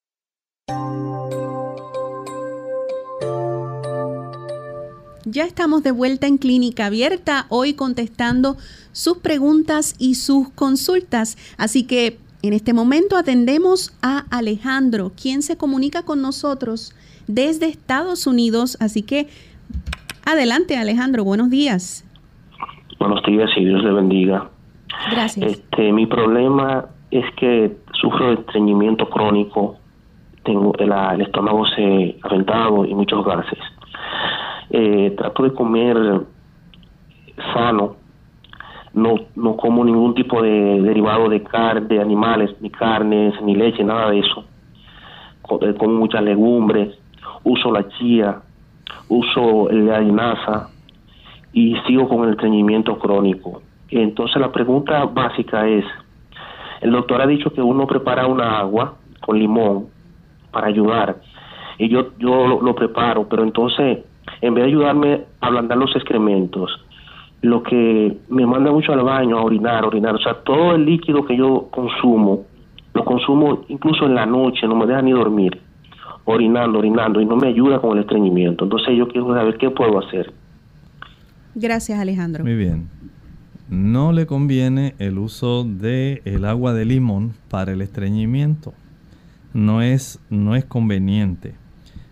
Ya 5.24 5.46
estamos 5.46 5.84
de 5.84 5.92
vuelta 5.92 6.28
en 6.28 6.38
Clínica 6.38 6.88
Abierta, 6.88 7.46
hoy 7.48 7.74
contestando 7.74 8.58
sus 8.92 9.20
preguntas 9.20 9.96
y 9.98 10.16
sus 10.16 10.50
consultas. 10.50 11.38
Así 11.56 11.86
que 11.86 12.20
en 12.42 12.52
este 12.52 12.74
momento 12.74 13.16
atendemos 13.16 13.94
a 14.02 14.26
Alejandro, 14.32 15.14
quien 15.16 15.42
se 15.42 15.56
comunica 15.56 16.04
con 16.04 16.22
nosotros 16.22 16.94
desde 17.28 17.70
Estados 17.70 18.28
Unidos. 18.28 18.76
Así 18.82 19.02
que 19.02 19.30
adelante 20.26 20.78
Alejandro, 20.78 21.24
buenos 21.24 21.50
días. 21.50 22.04
Buenos 23.00 23.24
días 23.24 23.50
y 23.56 23.66
Dios 23.66 23.84
le 23.84 23.92
bendiga. 23.92 24.50
Gracias. 25.12 25.52
Este, 25.52 25.92
mi 25.92 26.06
problema 26.06 26.86
es 27.12 27.26
que 27.36 27.78
sufro 27.94 28.30
de 28.30 28.34
estreñimiento 28.42 29.10
crónico, 29.10 29.78
tengo 30.44 30.74
el, 30.80 30.92
el 30.92 31.22
estómago 31.22 31.66
se 31.68 32.18
aventado 32.24 32.86
y 32.86 32.94
muchos 32.96 33.26
gases 33.26 33.60
eh, 34.70 35.14
trato 35.18 35.44
de 35.44 35.54
comer 35.54 35.98
sano, 37.54 37.96
no, 38.94 39.16
no 39.36 39.58
como 39.58 39.86
ningún 39.86 40.14
tipo 40.16 40.42
de 40.42 40.82
derivado 40.82 41.30
de 41.30 41.44
carne, 41.44 41.88
de 41.88 42.02
animales, 42.02 42.56
ni 42.62 42.70
carnes, 42.70 43.40
ni 43.42 43.56
leche, 43.56 43.84
nada 43.84 44.10
de 44.12 44.20
eso. 44.20 44.46
Eh, 45.62 45.76
como 45.78 45.94
muchas 45.94 46.24
legumbres, 46.24 46.98
uso 47.44 47.72
la 47.72 47.88
chía, 47.90 48.42
uso 49.10 49.70
la 49.72 50.00
linaza 50.00 50.70
y 51.54 51.76
sigo 51.88 52.08
con 52.08 52.26
el 52.26 52.32
estreñimiento 52.32 52.98
crónico. 52.98 53.62
Entonces 53.90 54.40
la 54.40 54.52
pregunta 54.52 55.06
básica 55.06 55.68
es, 55.68 55.86
el 56.82 56.92
doctor 56.92 57.22
ha 57.22 57.28
dicho 57.28 57.52
que 57.52 57.62
uno 57.62 57.88
prepara 57.88 58.28
una 58.28 58.60
agua 58.60 58.96
con 59.22 59.40
limón 59.40 59.88
para 60.52 60.68
ayudar 60.68 61.18
y 61.78 61.90
yo 61.90 62.18
yo 62.18 62.60
lo 62.62 62.76
preparo, 62.76 63.28
pero 63.28 63.44
entonces 63.44 64.00
en 64.42 64.54
vez 64.54 64.66
de 64.66 64.70
ayudarme 64.70 65.22
a 65.40 65.48
ablandar 65.48 65.78
los 65.78 65.96
excrementos, 65.96 66.72
lo 67.42 67.64
que 67.64 68.18
me 68.30 68.46
manda 68.46 68.72
mucho 68.72 68.94
al 68.94 69.02
baño 69.02 69.38
a 69.38 69.44
orinar, 69.44 69.86
orinar, 69.86 70.16
o 70.16 70.20
sea, 70.20 70.34
todo 70.44 70.76
el 70.76 70.86
líquido 70.86 71.26
que 71.26 71.38
yo 71.38 71.68
consumo, 71.72 72.46
lo 72.94 73.06
consumo 73.06 73.64
incluso 73.68 74.06
en 74.06 74.16
la 74.16 74.26
noche, 74.26 74.68
no 74.68 74.76
me 74.76 74.86
deja 74.86 75.02
ni 75.02 75.12
dormir, 75.12 75.60
orinando, 76.28 76.80
orinando, 76.80 77.22
y 77.22 77.26
no 77.26 77.38
me 77.38 77.48
ayuda 77.48 77.80
con 77.80 77.98
el 77.98 78.04
estreñimiento. 78.04 78.66
Entonces 78.66 78.96
yo 78.98 79.08
quiero 79.08 79.34
saber 79.34 79.58
qué 79.58 79.72
puedo 79.72 79.98
hacer. 79.98 80.34
Gracias, 81.56 81.98
Alejandro. 81.98 82.44
Muy 82.44 82.56
bien. 82.56 82.90
No 83.70 84.12
le 84.12 84.28
conviene 84.28 84.94
el 85.00 85.18
uso 85.20 85.64
de 85.64 86.22
el 86.26 86.44
agua 86.44 86.74
de 86.74 86.84
limón 86.84 87.34
para 87.50 87.72
el 87.72 87.82
estreñimiento. 87.82 88.74
No 89.54 89.82
es, 89.82 90.20
no 90.30 90.56
es 90.56 90.66
conveniente. 90.66 91.56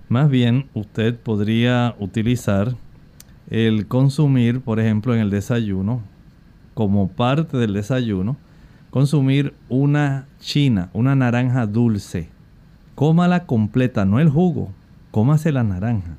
Más 0.08 0.30
bien, 0.30 0.68
usted 0.74 1.20
podría 1.20 1.94
utilizar 2.00 2.74
el 3.50 3.86
consumir, 3.88 4.62
por 4.62 4.80
ejemplo, 4.80 5.14
en 5.14 5.20
el 5.20 5.30
desayuno, 5.30 6.02
como 6.74 7.10
parte 7.10 7.58
del 7.58 7.74
desayuno, 7.74 8.38
consumir 8.92 9.54
una 9.68 10.26
china, 10.40 10.90
una 10.94 11.16
naranja 11.16 11.66
dulce. 11.68 12.30
Cómala 12.96 13.46
completa, 13.46 14.06
no 14.06 14.20
el 14.20 14.30
jugo, 14.30 14.72
cómase 15.12 15.52
la 15.52 15.64
naranja. 15.64 16.16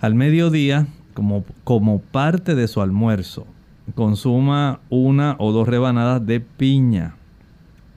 Al 0.00 0.14
mediodía, 0.14 0.86
como, 1.14 1.44
como 1.64 2.00
parte 2.00 2.54
de 2.54 2.68
su 2.68 2.80
almuerzo, 2.80 3.46
consuma 3.94 4.80
una 4.90 5.34
o 5.38 5.52
dos 5.52 5.66
rebanadas 5.66 6.24
de 6.24 6.40
piña. 6.40 7.16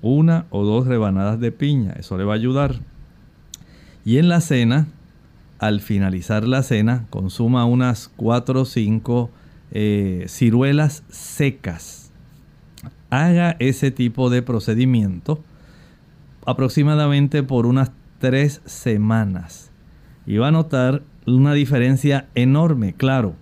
Una 0.02 0.46
o 0.50 0.66
dos 0.66 0.88
rebanadas 0.88 1.40
de 1.40 1.52
piña, 1.52 1.94
eso 1.94 2.18
le 2.18 2.24
va 2.24 2.34
a 2.34 2.38
ayudar. 2.38 2.80
Y 4.04 4.18
en 4.18 4.30
la 4.30 4.42
cena, 4.42 4.88
al 5.60 5.80
finalizar 5.80 6.48
la 6.48 6.64
cena 6.64 7.06
consuma 7.12 7.66
unas 7.66 8.10
4 8.16 8.62
o 8.62 8.66
5 8.66 9.30
eh, 9.74 10.26
ciruelas 10.28 11.04
secas. 11.10 12.12
Haga 13.12 13.56
ese 13.60 13.92
tipo 13.92 14.32
de 14.32 14.42
procedimiento 14.42 15.44
aproximadamente 16.46 17.44
por 17.44 17.66
unas 17.66 17.92
3 18.20 18.62
semanas. 18.66 19.72
Y 20.26 20.38
va 20.38 20.50
a 20.50 20.52
notar 20.52 21.04
una 21.26 21.54
diferencia 21.54 22.28
enorme, 22.36 22.94
claro. 22.94 23.36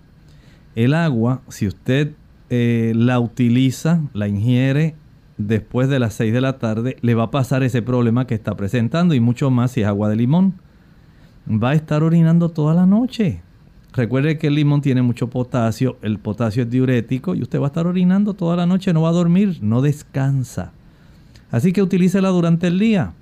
El 0.74 0.94
agua, 0.94 1.42
si 1.48 1.66
usted 1.66 2.12
eh, 2.48 2.92
la 2.96 3.20
utiliza, 3.20 4.00
la 4.12 4.28
ingiere 4.28 4.94
después 5.38 5.88
de 5.88 5.98
las 5.98 6.14
6 6.14 6.32
de 6.32 6.40
la 6.40 6.58
tarde, 6.58 6.96
le 7.00 7.14
va 7.14 7.24
a 7.24 7.30
pasar 7.30 7.62
ese 7.62 7.82
problema 7.82 8.26
que 8.26 8.34
está 8.34 8.56
presentando 8.56 9.14
y 9.14 9.20
mucho 9.20 9.50
más 9.50 9.72
si 9.72 9.82
es 9.82 9.86
agua 9.86 10.08
de 10.08 10.16
limón 10.16 10.54
va 11.48 11.70
a 11.70 11.74
estar 11.74 12.02
orinando 12.02 12.50
toda 12.50 12.74
la 12.74 12.86
noche. 12.86 13.42
Recuerde 13.92 14.38
que 14.38 14.46
el 14.46 14.54
limón 14.54 14.82
tiene 14.82 15.02
mucho 15.02 15.28
potasio, 15.28 15.98
el 16.02 16.18
potasio 16.18 16.62
es 16.62 16.70
diurético 16.70 17.34
y 17.34 17.42
usted 17.42 17.58
va 17.58 17.66
a 17.66 17.68
estar 17.68 17.86
orinando 17.86 18.34
toda 18.34 18.56
la 18.56 18.66
noche, 18.66 18.92
no 18.92 19.02
va 19.02 19.08
a 19.08 19.12
dormir, 19.12 19.58
no 19.62 19.82
descansa. 19.82 20.72
Así 21.50 21.72
que 21.72 21.82
utilícela 21.82 22.28
durante 22.28 22.68
el 22.68 22.78
día. 22.78 23.12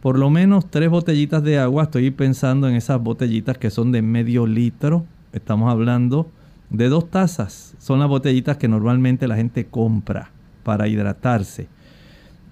Por 0.00 0.18
lo 0.18 0.30
menos 0.30 0.70
tres 0.70 0.90
botellitas 0.90 1.42
de 1.42 1.58
agua, 1.58 1.84
estoy 1.84 2.10
pensando 2.10 2.68
en 2.68 2.74
esas 2.74 3.00
botellitas 3.00 3.58
que 3.58 3.70
son 3.70 3.92
de 3.92 4.02
medio 4.02 4.46
litro, 4.46 5.06
estamos 5.32 5.70
hablando 5.70 6.28
de 6.70 6.88
dos 6.88 7.10
tazas, 7.10 7.74
son 7.78 8.00
las 8.00 8.08
botellitas 8.08 8.56
que 8.56 8.66
normalmente 8.66 9.28
la 9.28 9.36
gente 9.36 9.66
compra 9.66 10.30
para 10.64 10.88
hidratarse. 10.88 11.68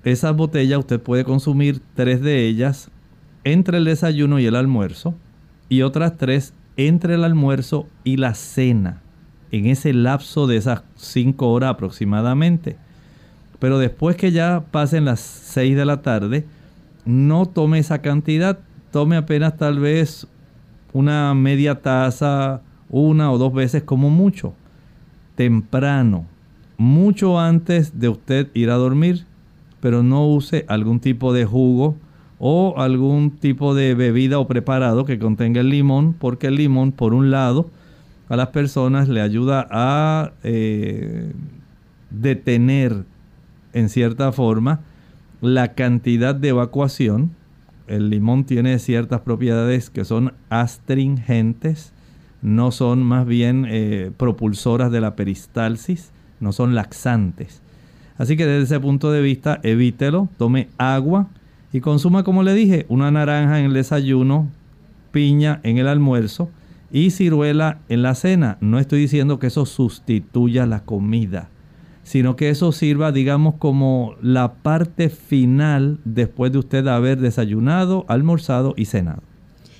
Esas 0.05 0.37
botellas 0.37 0.79
usted 0.79 1.01
puede 1.01 1.25
consumir 1.25 1.81
tres 1.95 2.21
de 2.21 2.47
ellas 2.47 2.91
entre 3.45 3.79
el 3.79 3.85
desayuno 3.85 4.39
y 4.39 4.47
el 4.47 4.57
almuerzo 4.57 5.15
y 5.69 5.83
otras 5.83 6.17
tres 6.17 6.55
entre 6.77 7.15
el 7.15 7.25
almuerzo 7.25 7.87
y 8.05 8.17
la 8.17 8.35
cena, 8.35 9.03
en 9.51 9.67
ese 9.67 9.93
lapso 9.93 10.47
de 10.47 10.57
esas 10.57 10.85
cinco 10.97 11.51
horas 11.51 11.71
aproximadamente. 11.71 12.77
Pero 13.61 13.79
después 13.79 14.17
que 14.17 14.33
ya 14.33 14.65
pasen 14.71 15.05
las 15.05 15.21
seis 15.21 15.77
de 15.77 15.85
la 15.85 16.03
tarde, 16.03 16.45
no 17.05 17.47
tome 17.47 17.79
esa 17.79 18.01
cantidad, 18.01 18.59
tome 18.91 19.17
apenas 19.17 19.57
tal 19.57 19.79
vez 19.79 20.27
una 20.93 21.35
media 21.35 21.81
taza, 21.81 22.63
una 22.89 23.31
o 23.31 23.39
dos 23.39 23.53
veces 23.53 23.85
como 23.85 24.11
mucho, 24.11 24.55
temprano, 25.37 26.27
mucho 26.77 27.39
antes 27.39 28.01
de 28.01 28.09
usted 28.09 28.49
ir 28.55 28.71
a 28.71 28.75
dormir, 28.75 29.27
pero 29.81 30.03
no 30.03 30.27
use 30.27 30.65
algún 30.67 30.99
tipo 30.99 31.33
de 31.33 31.45
jugo, 31.45 31.97
o 32.43 32.75
algún 32.79 33.33
tipo 33.33 33.75
de 33.75 33.95
bebida 33.95 34.39
o 34.39 34.49
preparado 34.49 35.05
que 35.05 35.19
contenga 35.19 35.61
el 35.61 35.69
limón, 35.69 36.15
porque 36.15 36.47
el 36.47 36.57
limón, 36.57 36.91
por 36.91 37.13
un 37.13 37.31
lado, 37.31 37.69
a 38.31 38.37
las 38.37 38.49
personas 38.49 39.11
le 39.11 39.21
ayuda 39.21 39.69
a 39.71 40.33
eh, 40.43 41.33
detener 42.09 43.05
en 43.73 43.89
cierta 43.89 44.33
forma 44.33 44.81
la 45.41 45.75
cantidad 45.75 46.35
de 46.35 46.49
evacuación. 46.49 47.33
El 47.87 48.11
limón 48.11 48.45
tiene 48.45 48.79
ciertas 48.79 49.21
propiedades 49.23 49.91
que 49.91 50.05
son 50.05 50.35
astringentes, 50.49 51.93
no 52.43 52.71
son 52.71 53.03
más 53.03 53.27
bien 53.27 53.67
eh, 53.69 54.13
propulsoras 54.17 54.93
de 54.93 55.01
la 55.01 55.17
peristalsis, 55.17 56.13
no 56.39 56.53
son 56.53 56.75
laxantes. 56.75 57.63
Así 58.17 58.37
que 58.37 58.47
desde 58.47 58.65
ese 58.65 58.81
punto 58.81 59.11
de 59.11 59.23
vista, 59.23 59.61
evítelo, 59.63 60.29
tome 60.37 60.69
agua, 60.79 61.29
y 61.73 61.81
consuma, 61.81 62.25
como 62.25 62.43
le 62.43 62.55
dije, 62.55 62.85
una 62.89 63.11
naranja 63.11 63.61
en 63.61 63.67
el 63.67 63.75
desayuno, 63.75 64.49
piña 65.13 65.61
en 65.63 65.79
el 65.79 65.87
almuerzo 65.87 66.51
y 66.91 67.11
ciruela 67.11 67.79
en 67.89 68.03
la 68.03 68.15
cena. 68.15 68.59
No 68.61 68.79
estoy 68.79 69.01
diciendo 69.01 69.39
que 69.39 69.47
eso 69.49 69.67
sustituya 69.67 70.67
la 70.67 70.81
comida, 70.81 71.49
sino 72.03 72.37
que 72.37 72.51
eso 72.51 72.73
sirva, 72.73 73.13
digamos, 73.13 73.55
como 73.57 74.15
la 74.23 74.55
parte 74.55 75.11
final 75.11 75.99
después 76.05 76.53
de 76.53 76.59
usted 76.59 76.87
haber 76.87 77.19
desayunado, 77.21 78.05
almorzado 78.09 78.75
y 78.77 78.87
cenado. 78.87 79.23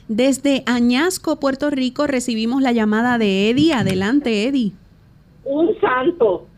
Desde 0.09 0.65
Añasco, 0.67 1.39
Puerto 1.39 1.71
Rico, 1.71 2.07
recibimos 2.07 2.63
la 2.63 2.73
llamada 2.73 3.17
de 3.17 3.51
Eddie. 3.51 3.73
Adelante, 3.73 4.49
Eddie. 4.49 4.73
Un 5.45 5.69
santo, 5.81 6.49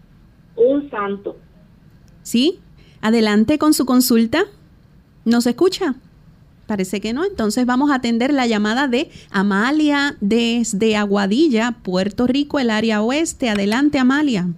un 0.56 0.90
santo. 0.90 1.36
¿Sí? 2.22 2.60
Adelante 3.02 3.58
con 3.58 3.74
su 3.74 3.84
consulta. 3.84 4.44
¿Nos 5.24 5.46
escucha? 5.46 5.96
Parece 6.66 7.00
que 7.00 7.12
no. 7.12 7.24
Entonces 7.24 7.66
vamos 7.66 7.90
a 7.90 7.96
atender 7.96 8.32
la 8.32 8.46
llamada 8.46 8.88
de 8.88 9.10
Amalia 9.30 10.16
desde 10.20 10.96
Aguadilla, 10.96 11.76
Puerto 11.82 12.26
Rico, 12.26 12.58
el 12.58 12.70
área 12.70 13.02
oeste. 13.02 13.50
Adelante, 13.50 13.98
Amalia. 13.98 14.48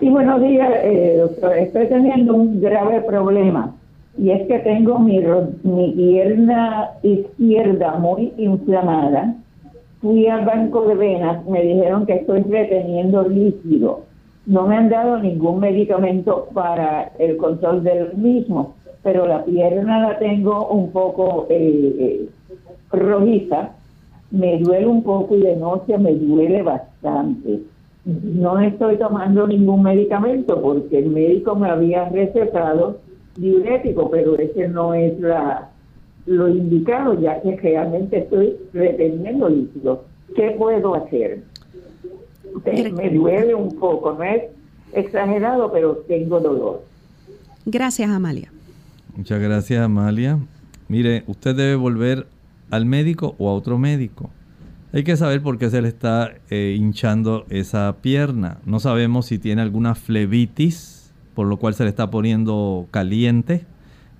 Sí, 0.00 0.08
buenos 0.10 0.40
días, 0.40 0.70
eh, 0.84 1.16
doctor. 1.18 1.58
Estoy 1.58 1.88
teniendo 1.88 2.32
un 2.32 2.60
grave 2.60 3.00
problema 3.00 3.74
y 4.16 4.30
es 4.30 4.46
que 4.46 4.60
tengo 4.60 5.00
mi, 5.00 5.20
mi 5.64 5.90
pierna 5.90 6.90
izquierda 7.02 7.96
muy 7.96 8.32
inflamada. 8.36 9.34
Fui 10.00 10.28
al 10.28 10.44
banco 10.44 10.86
de 10.86 10.94
venas, 10.94 11.44
me 11.46 11.62
dijeron 11.62 12.06
que 12.06 12.14
estoy 12.14 12.42
reteniendo 12.42 13.28
líquido. 13.28 14.02
No 14.46 14.68
me 14.68 14.76
han 14.76 14.88
dado 14.88 15.18
ningún 15.18 15.58
medicamento 15.58 16.46
para 16.54 17.10
el 17.18 17.36
control 17.36 17.82
del 17.82 18.16
mismo, 18.16 18.76
pero 19.02 19.26
la 19.26 19.44
pierna 19.44 19.98
la 20.10 20.18
tengo 20.20 20.68
un 20.68 20.92
poco 20.92 21.48
eh, 21.50 21.96
eh, 21.98 22.28
rojiza. 22.92 23.70
Me 24.30 24.58
duele 24.58 24.86
un 24.86 25.02
poco 25.02 25.34
y 25.34 25.40
de 25.40 25.56
noche 25.56 25.98
me 25.98 26.12
duele 26.14 26.62
bastante. 26.62 27.62
No 28.08 28.58
estoy 28.58 28.96
tomando 28.96 29.46
ningún 29.46 29.82
medicamento 29.82 30.60
porque 30.62 30.98
el 30.98 31.10
médico 31.10 31.54
me 31.54 31.68
había 31.68 32.08
recetado 32.08 33.00
diurético, 33.36 34.10
pero 34.10 34.38
ese 34.38 34.66
no 34.66 34.94
es 34.94 35.20
la, 35.20 35.68
lo 36.24 36.48
indicado, 36.48 37.20
ya 37.20 37.38
que 37.42 37.56
realmente 37.56 38.20
estoy 38.20 38.56
reteniendo 38.72 39.50
líquido. 39.50 40.04
¿Qué 40.34 40.54
puedo 40.56 40.94
hacer? 40.94 41.42
Me 42.64 43.10
duele 43.10 43.54
un 43.54 43.78
poco, 43.78 44.14
no 44.14 44.24
es 44.24 44.44
exagerado, 44.94 45.70
pero 45.70 45.96
tengo 46.08 46.40
dolor. 46.40 46.82
Gracias, 47.66 48.08
Amalia. 48.08 48.50
Muchas 49.14 49.38
gracias, 49.38 49.82
Amalia. 49.82 50.38
Mire, 50.88 51.24
usted 51.26 51.54
debe 51.54 51.76
volver 51.76 52.26
al 52.70 52.86
médico 52.86 53.34
o 53.36 53.50
a 53.50 53.52
otro 53.52 53.76
médico. 53.76 54.30
Hay 54.90 55.04
que 55.04 55.18
saber 55.18 55.42
por 55.42 55.58
qué 55.58 55.68
se 55.68 55.82
le 55.82 55.88
está 55.88 56.32
eh, 56.48 56.74
hinchando 56.78 57.44
esa 57.50 57.96
pierna. 58.00 58.56
No 58.64 58.80
sabemos 58.80 59.26
si 59.26 59.38
tiene 59.38 59.60
alguna 59.60 59.94
flebitis, 59.94 61.12
por 61.34 61.46
lo 61.46 61.58
cual 61.58 61.74
se 61.74 61.84
le 61.84 61.90
está 61.90 62.10
poniendo 62.10 62.86
caliente, 62.90 63.66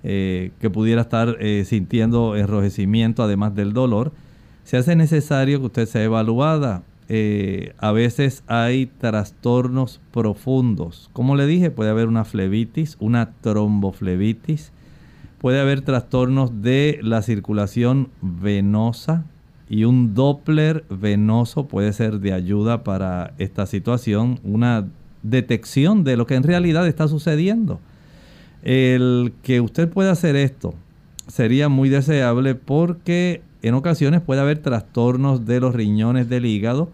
eh, 0.03 0.51
que 0.59 0.69
pudiera 0.69 1.01
estar 1.01 1.37
eh, 1.39 1.63
sintiendo 1.65 2.35
enrojecimiento 2.35 3.23
además 3.23 3.55
del 3.55 3.73
dolor, 3.73 4.11
se 4.63 4.77
hace 4.77 4.95
necesario 4.95 5.59
que 5.59 5.65
usted 5.65 5.85
sea 5.87 6.03
evaluada. 6.03 6.83
A 7.79 7.91
veces 7.91 8.43
hay 8.45 8.85
trastornos 8.85 9.99
profundos. 10.11 11.09
Como 11.11 11.35
le 11.35 11.47
dije, 11.47 11.71
puede 11.71 11.89
haber 11.89 12.07
una 12.07 12.23
flebitis, 12.23 12.97
una 12.99 13.31
tromboflebitis, 13.41 14.71
puede 15.39 15.59
haber 15.59 15.81
trastornos 15.81 16.61
de 16.61 16.99
la 17.01 17.23
circulación 17.23 18.09
venosa 18.21 19.25
y 19.69 19.83
un 19.83 20.15
Doppler 20.15 20.83
venoso 20.89 21.67
puede 21.67 21.93
ser 21.93 22.19
de 22.19 22.33
ayuda 22.33 22.83
para 22.83 23.33
esta 23.37 23.67
situación, 23.67 24.39
una 24.43 24.87
detección 25.21 26.03
de 26.03 26.17
lo 26.17 26.25
que 26.25 26.35
en 26.35 26.43
realidad 26.43 26.87
está 26.87 27.07
sucediendo. 27.07 27.79
El 28.63 29.31
que 29.43 29.61
usted 29.61 29.87
pueda 29.87 30.11
hacer 30.11 30.35
esto 30.35 30.73
sería 31.27 31.69
muy 31.69 31.89
deseable 31.89 32.55
porque 32.55 33.43
en 33.61 33.75
ocasiones 33.75 34.21
puede 34.21 34.41
haber 34.41 34.57
trastornos 34.57 35.45
de 35.45 35.59
los 35.59 35.75
riñones 35.75 36.29
del 36.29 36.47
hígado, 36.47 36.89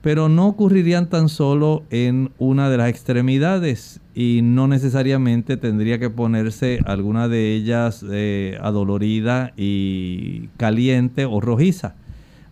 pero 0.00 0.30
no 0.30 0.46
ocurrirían 0.46 1.10
tan 1.10 1.28
solo 1.28 1.82
en 1.90 2.30
una 2.38 2.70
de 2.70 2.78
las 2.78 2.88
extremidades 2.88 4.00
y 4.14 4.40
no 4.42 4.68
necesariamente 4.68 5.58
tendría 5.58 5.98
que 5.98 6.08
ponerse 6.08 6.80
alguna 6.86 7.28
de 7.28 7.54
ellas 7.54 8.02
eh, 8.10 8.56
adolorida 8.62 9.52
y 9.56 10.48
caliente 10.56 11.26
o 11.26 11.40
rojiza. 11.40 11.94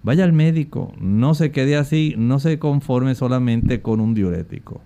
Vaya 0.05 0.25
al 0.25 0.35
médico, 0.35 0.93
no 1.01 1.33
se 1.33 1.51
quede 1.51 1.77
así, 1.77 2.14
no 2.19 2.38
se 2.38 2.59
conforme 2.59 3.14
solamente 3.14 3.81
con 3.81 4.01
un 4.01 4.12
diurético. 4.12 4.83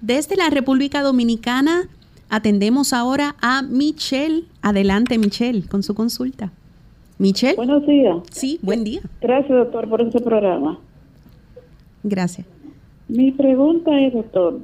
Desde 0.00 0.34
la 0.34 0.50
República 0.50 1.02
Dominicana 1.02 1.82
atendemos 2.28 2.92
ahora 2.92 3.36
a 3.40 3.62
Michelle. 3.62 4.42
Adelante, 4.60 5.18
Michelle, 5.18 5.62
con 5.68 5.84
su 5.84 5.94
consulta. 5.94 6.50
Michelle. 7.16 7.54
Buenos 7.54 7.86
días. 7.86 8.16
Sí, 8.32 8.58
buen 8.60 8.82
día. 8.82 9.02
Gracias, 9.20 9.56
doctor, 9.56 9.88
por 9.88 10.00
este 10.00 10.20
programa. 10.20 10.80
Gracias. 12.02 12.44
Mi 13.06 13.30
pregunta 13.30 14.00
es, 14.00 14.14
doctor, 14.14 14.58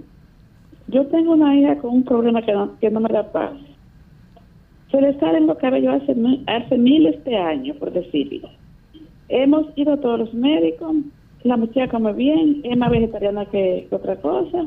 yo 0.88 1.06
tengo 1.06 1.34
una 1.34 1.56
hija 1.56 1.78
con 1.78 1.94
un 1.94 2.02
problema 2.02 2.42
que 2.42 2.52
no, 2.52 2.76
que 2.80 2.90
no 2.90 2.98
me 2.98 3.08
da 3.08 3.30
paz. 3.30 3.52
Se 4.90 5.00
le 5.00 5.16
salen 5.20 5.46
los 5.46 5.58
cabellos 5.58 6.02
hace, 6.02 6.16
hace 6.48 6.76
miles 6.76 7.24
de 7.24 7.36
años, 7.36 7.76
por 7.76 7.92
decirlo. 7.92 8.50
Hemos 9.30 9.66
ido 9.76 9.94
a 9.94 9.96
todos 9.96 10.18
los 10.18 10.34
médicos, 10.34 10.96
la 11.44 11.56
muchacha 11.56 11.88
come 11.90 12.12
bien, 12.12 12.60
es 12.64 12.76
más 12.76 12.90
vegetariana 12.90 13.46
que 13.46 13.86
otra 13.90 14.16
cosa 14.16 14.66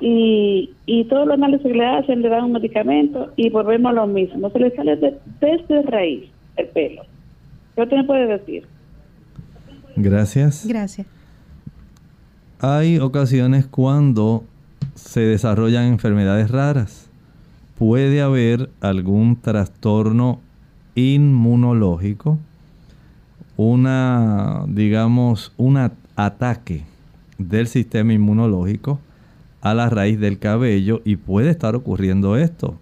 y, 0.00 0.70
y 0.86 1.04
todos 1.04 1.26
los 1.26 1.34
análisis 1.34 1.66
que 1.66 1.74
le 1.74 1.86
hacen 1.86 2.22
le 2.22 2.28
dan 2.28 2.44
un 2.44 2.52
medicamento 2.52 3.32
y 3.36 3.50
volvemos 3.50 3.90
a 3.90 3.94
lo 3.94 4.06
mismo. 4.06 4.50
Se 4.50 4.58
le 4.58 4.74
sale 4.74 4.96
desde 5.40 5.82
raíz 5.82 6.30
el 6.56 6.68
pelo. 6.68 7.02
¿Qué 7.74 7.82
usted 7.82 7.96
me 7.96 8.04
puede 8.04 8.26
decir? 8.26 8.66
Gracias. 9.96 10.66
Gracias. 10.66 11.06
Hay 12.60 12.98
ocasiones 12.98 13.66
cuando 13.66 14.44
se 14.94 15.20
desarrollan 15.20 15.84
enfermedades 15.84 16.50
raras. 16.50 17.10
Puede 17.78 18.20
haber 18.20 18.70
algún 18.80 19.40
trastorno 19.40 20.40
inmunológico, 20.94 22.38
una, 23.58 24.64
digamos, 24.68 25.52
un 25.56 25.90
ataque 26.14 26.84
del 27.38 27.66
sistema 27.66 28.12
inmunológico 28.12 29.00
a 29.60 29.74
la 29.74 29.90
raíz 29.90 30.20
del 30.20 30.38
cabello 30.38 31.02
y 31.04 31.16
puede 31.16 31.50
estar 31.50 31.74
ocurriendo 31.74 32.36
esto. 32.36 32.78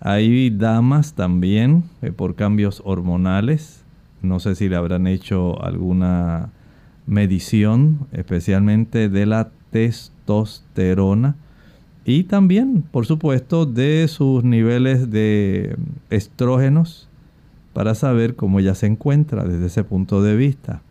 Hay 0.00 0.48
damas 0.48 1.12
también 1.12 1.84
eh, 2.00 2.10
por 2.10 2.36
cambios 2.36 2.80
hormonales. 2.86 3.84
No 4.22 4.40
sé 4.40 4.54
si 4.54 4.70
le 4.70 4.76
habrán 4.76 5.06
hecho 5.06 5.62
alguna 5.62 6.48
medición, 7.06 8.06
especialmente 8.12 9.10
de 9.10 9.26
la 9.26 9.50
testosterona. 9.70 11.36
Y 12.06 12.24
también, 12.24 12.82
por 12.90 13.04
supuesto, 13.04 13.66
de 13.66 14.08
sus 14.08 14.42
niveles 14.42 15.10
de 15.10 15.76
estrógenos 16.08 17.07
para 17.72 17.94
saber 17.94 18.34
cómo 18.34 18.60
ella 18.60 18.74
se 18.74 18.86
encuentra 18.86 19.44
desde 19.44 19.66
ese 19.66 19.84
punto 19.84 20.22
de 20.22 20.36
vista. 20.36 20.82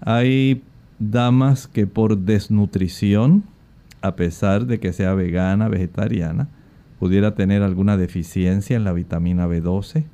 Hay 0.00 0.62
damas 0.98 1.66
que 1.66 1.86
por 1.86 2.18
desnutrición, 2.18 3.44
a 4.02 4.16
pesar 4.16 4.66
de 4.66 4.78
que 4.78 4.92
sea 4.92 5.14
vegana, 5.14 5.68
vegetariana, 5.68 6.48
pudiera 6.98 7.34
tener 7.34 7.62
alguna 7.62 7.96
deficiencia 7.96 8.76
en 8.76 8.84
la 8.84 8.92
vitamina 8.92 9.46
B12, 9.46 10.04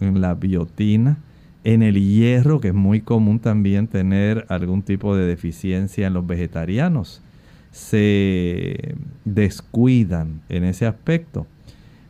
en 0.00 0.20
la 0.20 0.34
biotina, 0.34 1.18
en 1.64 1.82
el 1.82 1.96
hierro, 1.96 2.60
que 2.60 2.68
es 2.68 2.74
muy 2.74 3.00
común 3.00 3.40
también 3.40 3.88
tener 3.88 4.46
algún 4.48 4.82
tipo 4.82 5.16
de 5.16 5.26
deficiencia 5.26 6.06
en 6.06 6.14
los 6.14 6.26
vegetarianos. 6.26 7.22
Se 7.72 8.94
descuidan 9.24 10.40
en 10.48 10.64
ese 10.64 10.86
aspecto. 10.86 11.46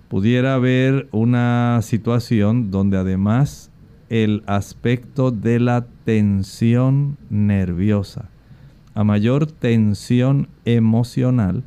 Pudiera 0.08 0.54
haber 0.54 1.08
una 1.12 1.80
situación 1.82 2.70
donde 2.70 2.96
además 2.96 3.70
el 4.08 4.42
aspecto 4.46 5.30
de 5.30 5.60
la 5.60 5.86
tensión 6.04 7.18
nerviosa 7.28 8.30
a 8.98 9.04
mayor 9.04 9.46
tensión 9.46 10.48
emocional, 10.64 11.62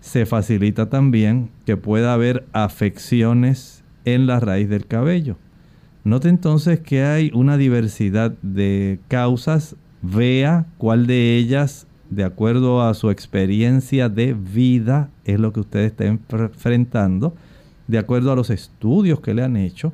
se 0.00 0.24
facilita 0.24 0.88
también 0.88 1.50
que 1.66 1.76
pueda 1.76 2.14
haber 2.14 2.46
afecciones 2.54 3.84
en 4.06 4.26
la 4.26 4.40
raíz 4.40 4.70
del 4.70 4.86
cabello. 4.86 5.36
Note 6.02 6.30
entonces 6.30 6.80
que 6.80 7.04
hay 7.04 7.30
una 7.34 7.58
diversidad 7.58 8.32
de 8.40 9.00
causas. 9.08 9.76
Vea 10.00 10.64
cuál 10.78 11.06
de 11.06 11.36
ellas, 11.36 11.86
de 12.08 12.24
acuerdo 12.24 12.80
a 12.80 12.94
su 12.94 13.10
experiencia 13.10 14.08
de 14.08 14.32
vida, 14.32 15.10
es 15.26 15.38
lo 15.38 15.52
que 15.52 15.60
usted 15.60 15.80
está 15.80 16.06
enfrentando, 16.06 17.34
de 17.86 17.98
acuerdo 17.98 18.32
a 18.32 18.36
los 18.36 18.50
estudios 18.50 19.20
que 19.20 19.34
le 19.34 19.42
han 19.42 19.56
hecho, 19.56 19.92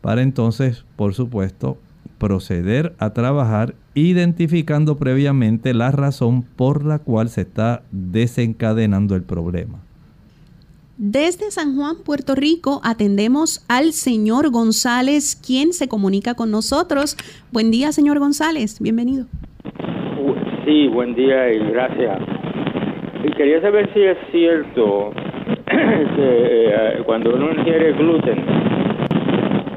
para 0.00 0.22
entonces, 0.22 0.84
por 0.96 1.14
supuesto, 1.14 1.78
proceder 2.18 2.94
a 2.98 3.10
trabajar 3.10 3.74
identificando 3.94 4.96
previamente 4.96 5.74
la 5.74 5.90
razón 5.90 6.42
por 6.42 6.84
la 6.84 6.98
cual 6.98 7.28
se 7.28 7.42
está 7.42 7.82
desencadenando 7.90 9.14
el 9.14 9.22
problema. 9.22 9.78
Desde 10.96 11.50
San 11.50 11.74
Juan, 11.74 11.96
Puerto 12.04 12.34
Rico, 12.36 12.80
atendemos 12.84 13.64
al 13.68 13.92
señor 13.92 14.50
González, 14.50 15.34
quien 15.34 15.72
se 15.72 15.88
comunica 15.88 16.34
con 16.34 16.52
nosotros. 16.52 17.16
Buen 17.50 17.70
día, 17.70 17.90
señor 17.90 18.20
González, 18.20 18.80
bienvenido. 18.80 19.26
Sí, 20.64 20.86
buen 20.88 21.14
día 21.14 21.52
y 21.52 21.58
gracias. 21.72 22.20
Y 23.24 23.36
quería 23.36 23.60
saber 23.60 23.92
si 23.92 24.02
es 24.02 24.18
cierto 24.30 25.12
eh, 25.70 27.02
cuando 27.06 27.34
uno 27.34 27.50
ingiere 27.52 27.92
gluten, 27.92 28.44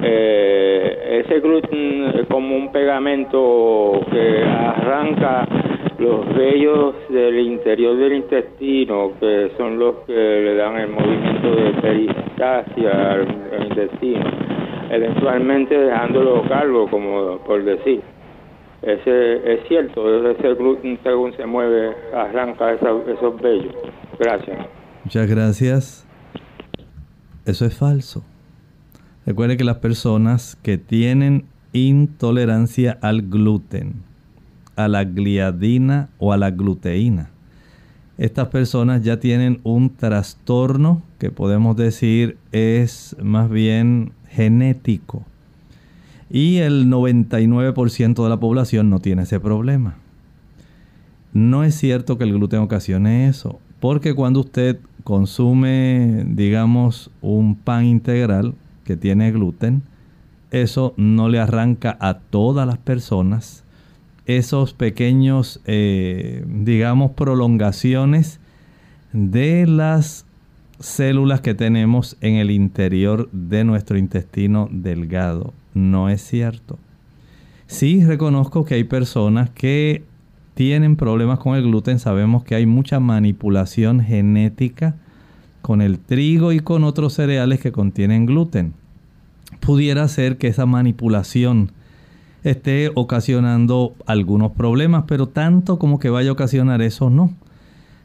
eh, 0.02 1.24
ese 1.26 1.40
gluten 1.40 2.12
es 2.20 2.28
como 2.28 2.56
un 2.56 2.72
pegamento 2.72 4.02
que 4.12 4.44
arranca 4.44 5.48
los 6.00 6.28
vellos 6.36 6.96
del 7.10 7.40
interior 7.40 7.98
del 7.98 8.14
intestino, 8.14 9.14
que 9.20 9.52
son 9.58 9.80
los 9.80 9.96
que 10.06 10.14
le 10.14 10.56
dan 10.56 10.78
el 10.78 10.90
movimiento 10.90 11.56
de 11.56 11.72
peristalsia 11.82 13.12
al, 13.14 13.28
intestino, 13.70 14.26
eventualmente 14.90 15.78
dejándolo 15.78 16.44
calvo, 16.50 16.88
como 16.90 17.38
por 17.40 17.64
decir. 17.64 18.02
Ese 18.82 19.54
es 19.54 19.68
cierto, 19.68 20.30
ese 20.30 20.54
gluten 20.54 21.00
según 21.02 21.34
se 21.34 21.46
mueve 21.46 21.96
arranca 22.14 22.74
esos 22.74 23.42
vellos. 23.42 23.74
Gracias. 24.20 24.77
Muchas 25.08 25.30
gracias. 25.30 26.04
Eso 27.46 27.66
es 27.66 27.74
falso. 27.74 28.26
Recuerde 29.26 29.56
que 29.56 29.64
las 29.64 29.78
personas 29.78 30.58
que 30.62 30.78
tienen 30.78 31.46
intolerancia 31.72 33.00
al 33.02 33.22
gluten, 33.22 34.04
a 34.76 34.90
la 34.90 35.06
gliadina 35.06 36.10
o 36.18 36.34
a 36.34 36.38
la 36.38 36.52
gluteína, 36.52 37.30
estas 38.18 38.50
personas 38.50 39.02
ya 39.02 39.18
tienen 39.18 39.62
un 39.64 39.96
trastorno 39.96 41.02
que 41.20 41.32
podemos 41.32 41.78
decir 41.78 42.38
es 42.52 43.16
más 43.24 43.50
bien 43.50 44.12
genético. 44.28 45.24
Y 46.30 46.58
el 46.58 46.88
99% 46.88 48.24
de 48.24 48.30
la 48.30 48.42
población 48.42 48.90
no 48.90 49.00
tiene 49.00 49.22
ese 49.22 49.40
problema. 49.40 49.96
No 51.32 51.64
es 51.64 51.76
cierto 51.76 52.18
que 52.18 52.26
el 52.26 52.34
gluten 52.34 52.60
ocasione 52.60 53.30
eso, 53.30 53.62
porque 53.80 54.14
cuando 54.14 54.42
usted 54.42 54.80
consume, 55.08 56.26
digamos, 56.28 57.12
un 57.22 57.56
pan 57.56 57.86
integral, 57.86 58.56
que 58.84 58.98
tiene 58.98 59.32
gluten, 59.32 59.84
eso 60.52 60.94
no 60.98 61.30
le 61.30 61.40
arranca 61.40 61.98
a 62.02 62.16
todas 62.16 62.68
las 62.68 62.78
personas 62.78 63.64
esos 64.26 64.74
pequeños, 64.74 65.62
eh, 65.64 66.44
digamos, 66.46 67.12
prolongaciones 67.12 68.42
de 69.14 69.66
las 69.66 70.26
células 70.80 71.40
que 71.40 71.54
tenemos 71.54 72.18
en 72.20 72.36
el 72.36 72.52
interior 72.52 73.30
de 73.32 73.64
nuestro 73.64 73.98
intestino 73.98 74.68
delgado. 74.70 75.54
No 75.74 76.10
es 76.10 76.22
cierto. 76.22 76.78
Sí 77.68 78.04
reconozco 78.04 78.66
que 78.66 78.76
hay 78.76 78.84
personas 78.84 79.52
que 79.52 80.04
tienen 80.58 80.96
problemas 80.96 81.38
con 81.38 81.56
el 81.56 81.62
gluten. 81.62 82.00
Sabemos 82.00 82.44
que 82.44 82.56
hay 82.56 82.66
mucha 82.66 83.00
manipulación 83.00 84.00
genética 84.00 84.96
con 85.62 85.84
el 85.84 86.00
trigo 86.00 86.52
y 86.52 86.62
con 86.62 86.84
otros 86.84 87.14
cereales 87.14 87.60
que 87.60 87.72
contienen 87.72 88.26
gluten. 88.26 88.74
Pudiera 89.60 90.08
ser 90.08 90.40
que 90.40 90.48
esa 90.48 90.66
manipulación 90.66 91.74
esté 92.44 92.90
ocasionando 92.96 93.94
algunos 94.08 94.54
problemas, 94.54 95.04
pero 95.08 95.28
tanto 95.28 95.78
como 95.78 96.00
que 96.00 96.10
vaya 96.10 96.32
a 96.32 96.34
ocasionar 96.34 96.82
eso, 96.82 97.12
no. 97.12 97.32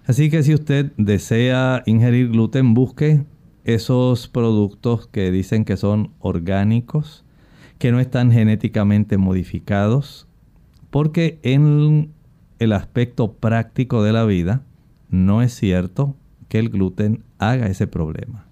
Así 0.04 0.28
que 0.28 0.42
si 0.42 0.52
usted 0.52 0.92
desea 0.98 1.82
ingerir 1.86 2.32
gluten, 2.32 2.74
busque 2.74 3.24
esos 3.64 4.28
productos 4.28 5.06
que 5.06 5.30
dicen 5.30 5.64
que 5.64 5.78
son 5.78 6.10
orgánicos, 6.18 7.24
que 7.78 7.92
no 7.92 7.98
están 7.98 8.30
genéticamente 8.30 9.16
modificados, 9.16 10.26
porque 10.90 11.38
en 11.42 12.10
el 12.62 12.72
aspecto 12.72 13.32
práctico 13.32 14.02
de 14.02 14.12
la 14.12 14.24
vida 14.24 14.62
no 15.10 15.42
es 15.42 15.54
cierto 15.54 16.16
que 16.48 16.58
el 16.58 16.70
gluten 16.70 17.22
haga 17.38 17.66
ese 17.66 17.86
problema. 17.86 18.46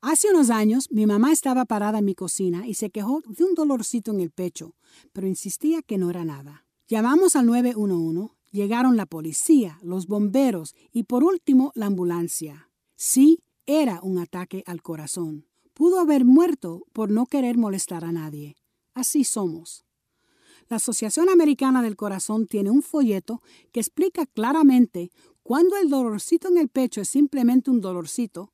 Hace 0.05 0.29
unos 0.29 0.49
años 0.49 0.91
mi 0.91 1.05
mamá 1.05 1.31
estaba 1.31 1.65
parada 1.65 1.99
en 1.99 2.05
mi 2.05 2.13
cocina 2.13 2.67
y 2.67 2.75
se 2.75 2.91
quejó 2.91 3.21
de 3.25 3.43
un 3.43 3.55
dolorcito 3.55 4.11
en 4.11 4.19
el 4.19 4.31
pecho, 4.31 4.75
pero 5.13 5.27
insistía 5.27 5.81
que 5.81 5.97
no 5.97 6.09
era 6.09 6.23
nada. 6.25 6.65
Llamamos 6.87 7.35
al 7.35 7.47
911, 7.47 8.33
llegaron 8.51 8.97
la 8.97 9.05
policía, 9.05 9.79
los 9.81 10.07
bomberos 10.07 10.75
y 10.91 11.03
por 11.03 11.23
último 11.23 11.71
la 11.73 11.87
ambulancia. 11.87 12.69
Sí, 12.95 13.39
era 13.65 14.01
un 14.03 14.19
ataque 14.19 14.63
al 14.67 14.81
corazón 14.81 15.47
pudo 15.73 15.99
haber 15.99 16.23
muerto 16.25 16.85
por 16.93 17.09
no 17.09 17.25
querer 17.25 17.57
molestar 17.57 18.05
a 18.05 18.11
nadie. 18.11 18.55
Así 18.93 19.23
somos. 19.23 19.85
La 20.69 20.77
Asociación 20.77 21.29
Americana 21.29 21.81
del 21.81 21.95
Corazón 21.95 22.47
tiene 22.47 22.71
un 22.71 22.81
folleto 22.81 23.41
que 23.71 23.79
explica 23.79 24.25
claramente 24.25 25.11
cuándo 25.41 25.75
el 25.77 25.89
dolorcito 25.89 26.47
en 26.47 26.57
el 26.57 26.69
pecho 26.69 27.01
es 27.01 27.09
simplemente 27.09 27.69
un 27.69 27.81
dolorcito 27.81 28.53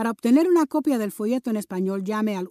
Para 0.00 0.12
obtener 0.12 0.48
una 0.48 0.64
copia 0.64 0.96
del 0.96 1.12
folleto 1.12 1.50
en 1.50 1.58
español, 1.58 2.04
llame 2.04 2.34
al 2.34 2.48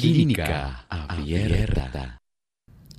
Clínica 0.00 0.86
Abierta. 0.88 2.18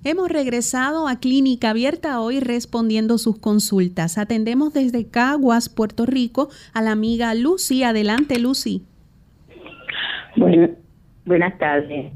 Hemos 0.03 0.29
regresado 0.29 1.07
a 1.07 1.19
Clínica 1.19 1.71
Abierta 1.71 2.19
hoy 2.19 2.39
respondiendo 2.39 3.17
sus 3.17 3.39
consultas. 3.39 4.17
Atendemos 4.17 4.73
desde 4.73 5.07
Caguas, 5.07 5.69
Puerto 5.69 6.05
Rico, 6.05 6.49
a 6.73 6.81
la 6.81 6.91
amiga 6.91 7.33
Lucy. 7.33 7.83
Adelante, 7.83 8.37
Lucy. 8.39 8.83
Bueno, 10.35 10.69
buenas 11.25 11.57
tardes. 11.57 12.11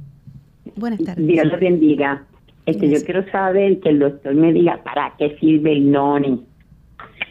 Buenas 0.75 1.03
tardes. 1.03 1.25
Dios 1.25 1.47
los 1.47 1.59
bendiga. 1.59 2.25
Este, 2.67 2.89
yo 2.89 3.03
quiero 3.03 3.27
saber 3.31 3.79
que 3.79 3.89
el 3.89 3.99
doctor 3.99 4.35
me 4.35 4.53
diga 4.53 4.83
para 4.83 5.15
qué 5.17 5.37
sirve 5.39 5.71
el 5.71 5.91
noni. 5.91 6.43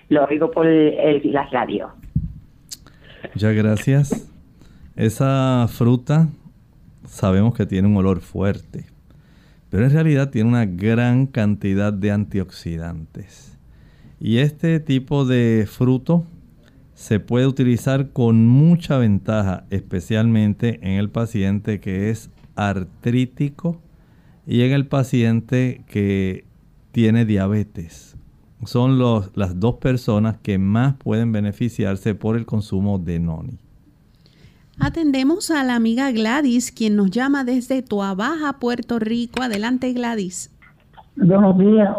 Lo 0.09 0.25
oigo 0.25 0.51
por 0.51 0.67
el, 0.67 1.33
la 1.33 1.47
radio. 1.51 1.91
Muchas 3.35 3.55
gracias. 3.55 4.33
Esa 4.97 5.69
fruta 5.69 6.29
sabemos 7.07 7.55
que 7.55 7.67
tiene 7.67 7.89
un 7.89 7.97
olor 7.97 8.21
fuerte, 8.21 8.87
pero 9.71 9.85
en 9.85 9.93
realidad 9.93 10.31
tiene 10.31 10.49
una 10.49 10.67
gran 10.67 11.27
cantidad 11.27 11.93
de 11.93 12.11
antioxidantes. 12.11 13.59
Y 14.21 14.39
este 14.39 14.81
tipo 14.81 15.25
de 15.25 15.67
fruto 15.71 16.25
se 16.95 17.21
puede 17.21 17.47
utilizar 17.47 18.11
con 18.11 18.47
mucha 18.47 18.99
ventaja, 18.99 19.65
especialmente 19.71 20.79
en 20.83 20.93
el 20.99 21.11
paciente 21.11 21.81
que 21.81 22.11
es 22.11 22.31
artrítico 22.55 23.81
y 24.47 24.63
en 24.63 24.73
el 24.73 24.87
paciente 24.87 25.83
que 25.87 26.45
tiene 26.93 27.27
diabetes 27.27 28.17
son 28.65 28.99
las 29.35 29.61
dos 29.61 29.77
personas 29.77 30.39
que 30.43 30.59
más 30.59 30.97
pueden 30.97 31.33
beneficiarse 31.33 32.15
por 32.15 32.37
el 32.37 32.47
consumo 32.47 32.99
de 32.99 33.19
noni. 33.19 33.59
Atendemos 34.79 35.51
a 35.51 35.65
la 35.65 35.75
amiga 35.75 36.11
Gladys, 36.13 36.71
quien 36.71 36.97
nos 36.97 37.11
llama 37.11 37.45
desde 37.45 37.83
Tuabaja, 37.83 38.59
Puerto 38.61 38.99
Rico. 38.99 39.43
Adelante, 39.43 39.93
Gladys. 39.93 40.55
Buenos 41.17 41.59
días. 41.59 41.97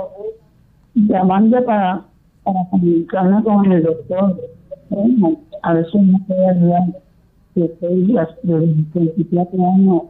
Llamando 0.93 1.63
para, 1.65 2.05
para 2.43 2.59
comunicarme 2.69 3.43
con 3.43 3.71
el 3.71 3.83
doctor. 3.83 4.39
A 5.63 5.73
ver 5.73 5.91
si 5.91 5.97
me 5.97 6.19
puede 6.27 6.49
ayudar. 6.49 6.83
Que 7.55 7.65
estoy 7.65 8.13
de 8.43 8.79
24 8.93 9.73
años 9.73 10.01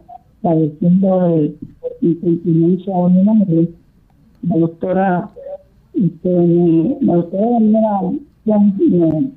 padeciendo 0.41 1.29
de 1.29 1.55
incontinencia 2.01 2.93
urinaria. 2.93 3.69
La 4.41 4.57
doctora 4.57 5.29
este, 5.93 6.29
me 6.29 7.15
gustaría 7.15 7.59
me, 8.45 9.31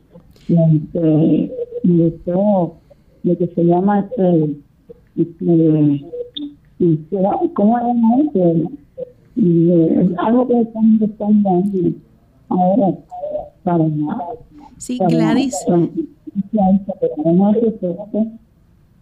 este, 0.48 1.52
me 1.84 2.04
gustó 2.04 2.79
lo 3.22 3.36
que 3.36 3.46
se 3.48 3.64
llama 3.64 4.00
este, 4.00 4.56
este, 5.16 6.06
este 6.78 7.16
¿cómo 7.54 7.78
es 7.78 8.26
este? 8.26 8.68
Y, 9.36 9.70
algo 10.18 10.48
que 10.48 10.60
están 10.60 10.98
buscando 10.98 11.50
ahora 12.48 12.98
para 13.62 13.84
Sí, 14.78 14.98
Gladys. 15.08 15.54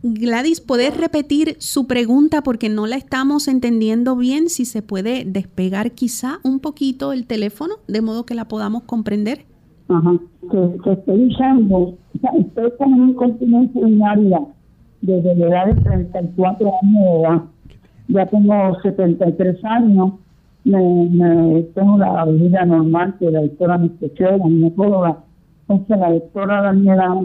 Gladys, 0.02 0.61
¿puedes 0.61 0.96
repetir 0.96 1.57
su 1.59 1.87
pregunta 1.87 2.42
porque 2.42 2.68
no 2.68 2.87
la 2.87 2.96
estamos 2.96 3.48
entendiendo 3.48 4.16
bien? 4.16 4.48
Si 4.48 4.64
se 4.64 4.83
puede 4.83 5.24
despegar 5.24 5.92
quizá 5.92 6.38
un 6.44 6.61
poquito 6.61 7.12
el 7.12 7.26
teléfono 7.26 7.74
de 7.88 8.00
modo 8.00 8.24
que 8.24 8.35
la 8.35 8.46
podamos 8.46 8.85
comprender. 8.85 9.44
Ajá, 9.88 10.12
que, 10.51 10.92
estoy 10.92 11.24
diciendo, 11.24 11.94
estoy 12.12 12.70
con 12.77 12.92
un 12.92 13.14
continente 13.14 13.79
urinaria 13.79 14.40
desde 15.01 15.35
la 15.35 15.46
edad 15.46 15.66
de 15.66 15.81
34 15.81 16.72
años 16.83 17.05
de 17.05 17.20
edad. 17.20 17.42
Ya 18.09 18.27
tengo 18.27 18.81
73 18.83 19.64
años, 19.64 20.12
me, 20.64 21.62
tengo 21.74 21.96
la 21.96 22.24
vida 22.27 22.66
normal 22.66 23.16
que 23.18 23.31
la 23.31 23.40
doctora 23.40 23.79
me 23.79 23.90
la 23.98 24.38
ginecóloga. 24.44 25.18
Entonces 25.68 25.98
la 25.98 26.12
doctora 26.12 26.62
Daniela, 26.62 27.22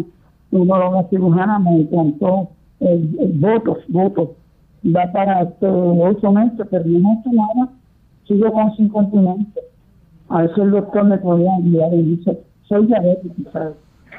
urologa 0.52 1.10
cirujana, 1.10 1.60
me 1.60 1.80
implantó 1.80 2.50
votos, 2.80 3.78
votos. 3.90 4.30
Va 4.86 5.12
para 5.12 5.44
este, 5.44 5.68
ocho 5.68 6.32
meses, 6.32 6.66
pero 6.70 6.86
no 6.86 7.20
hecho 7.20 7.30
nada. 7.32 7.70
Sigo 8.26 8.52
con 8.54 8.74
su 8.76 8.84
incontinencia. 8.84 9.62
A 10.30 10.48
si 10.48 10.62
el 10.62 10.72
doctor 10.72 11.04
me 11.06 11.18
podía 11.18 11.56
enviar 11.58 11.94
y 11.94 12.02
dice, 12.04 12.40
soy 12.68 12.88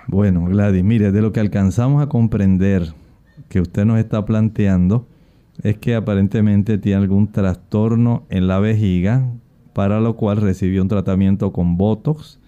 Bueno, 0.06 0.44
Gladys, 0.46 0.84
mire, 0.84 1.12
de 1.12 1.22
lo 1.22 1.32
que 1.32 1.40
alcanzamos 1.40 2.02
a 2.02 2.08
comprender 2.08 2.92
que 3.48 3.60
usted 3.60 3.84
nos 3.84 3.98
está 3.98 4.24
planteando 4.24 5.06
es 5.62 5.78
que 5.78 5.94
aparentemente 5.94 6.78
tiene 6.78 7.02
algún 7.02 7.30
trastorno 7.30 8.24
en 8.28 8.48
la 8.48 8.58
vejiga, 8.58 9.26
para 9.72 10.00
lo 10.00 10.16
cual 10.16 10.38
recibió 10.38 10.82
un 10.82 10.88
tratamiento 10.88 11.52
con 11.52 11.76
Botox, 11.76 12.40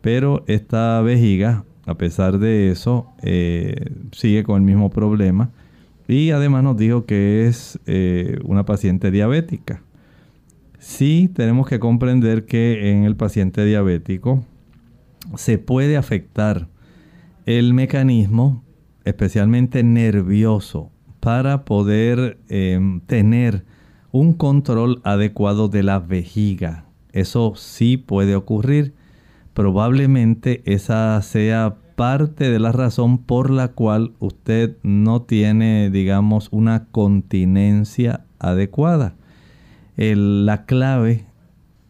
pero 0.00 0.44
esta 0.46 1.00
vejiga 1.02 1.64
a 1.86 1.94
pesar 1.96 2.38
de 2.38 2.70
eso, 2.70 3.06
eh, 3.22 3.90
sigue 4.12 4.42
con 4.42 4.56
el 4.56 4.62
mismo 4.62 4.90
problema. 4.90 5.50
Y 6.08 6.30
además 6.30 6.62
nos 6.62 6.76
dijo 6.76 7.06
que 7.06 7.46
es 7.46 7.78
eh, 7.86 8.38
una 8.44 8.64
paciente 8.64 9.10
diabética. 9.10 9.82
Sí 10.78 11.30
tenemos 11.34 11.66
que 11.66 11.78
comprender 11.78 12.44
que 12.44 12.90
en 12.90 13.04
el 13.04 13.16
paciente 13.16 13.64
diabético 13.64 14.44
se 15.36 15.58
puede 15.58 15.96
afectar 15.96 16.68
el 17.46 17.74
mecanismo, 17.74 18.64
especialmente 19.04 19.82
nervioso, 19.82 20.90
para 21.20 21.64
poder 21.64 22.38
em, 22.48 23.00
tener 23.00 23.64
un 24.12 24.34
control 24.34 25.00
adecuado 25.04 25.68
de 25.68 25.82
la 25.82 25.98
vejiga. 25.98 26.86
Eso 27.12 27.54
sí 27.56 27.96
puede 27.96 28.36
ocurrir 28.36 28.94
probablemente 29.54 30.62
esa 30.66 31.20
sea 31.22 31.76
parte 31.94 32.50
de 32.50 32.58
la 32.58 32.72
razón 32.72 33.18
por 33.18 33.50
la 33.50 33.68
cual 33.68 34.12
usted 34.18 34.76
no 34.82 35.22
tiene, 35.22 35.90
digamos, 35.90 36.48
una 36.50 36.86
continencia 36.86 38.24
adecuada. 38.38 39.14
la 39.96 40.66
clave, 40.66 41.24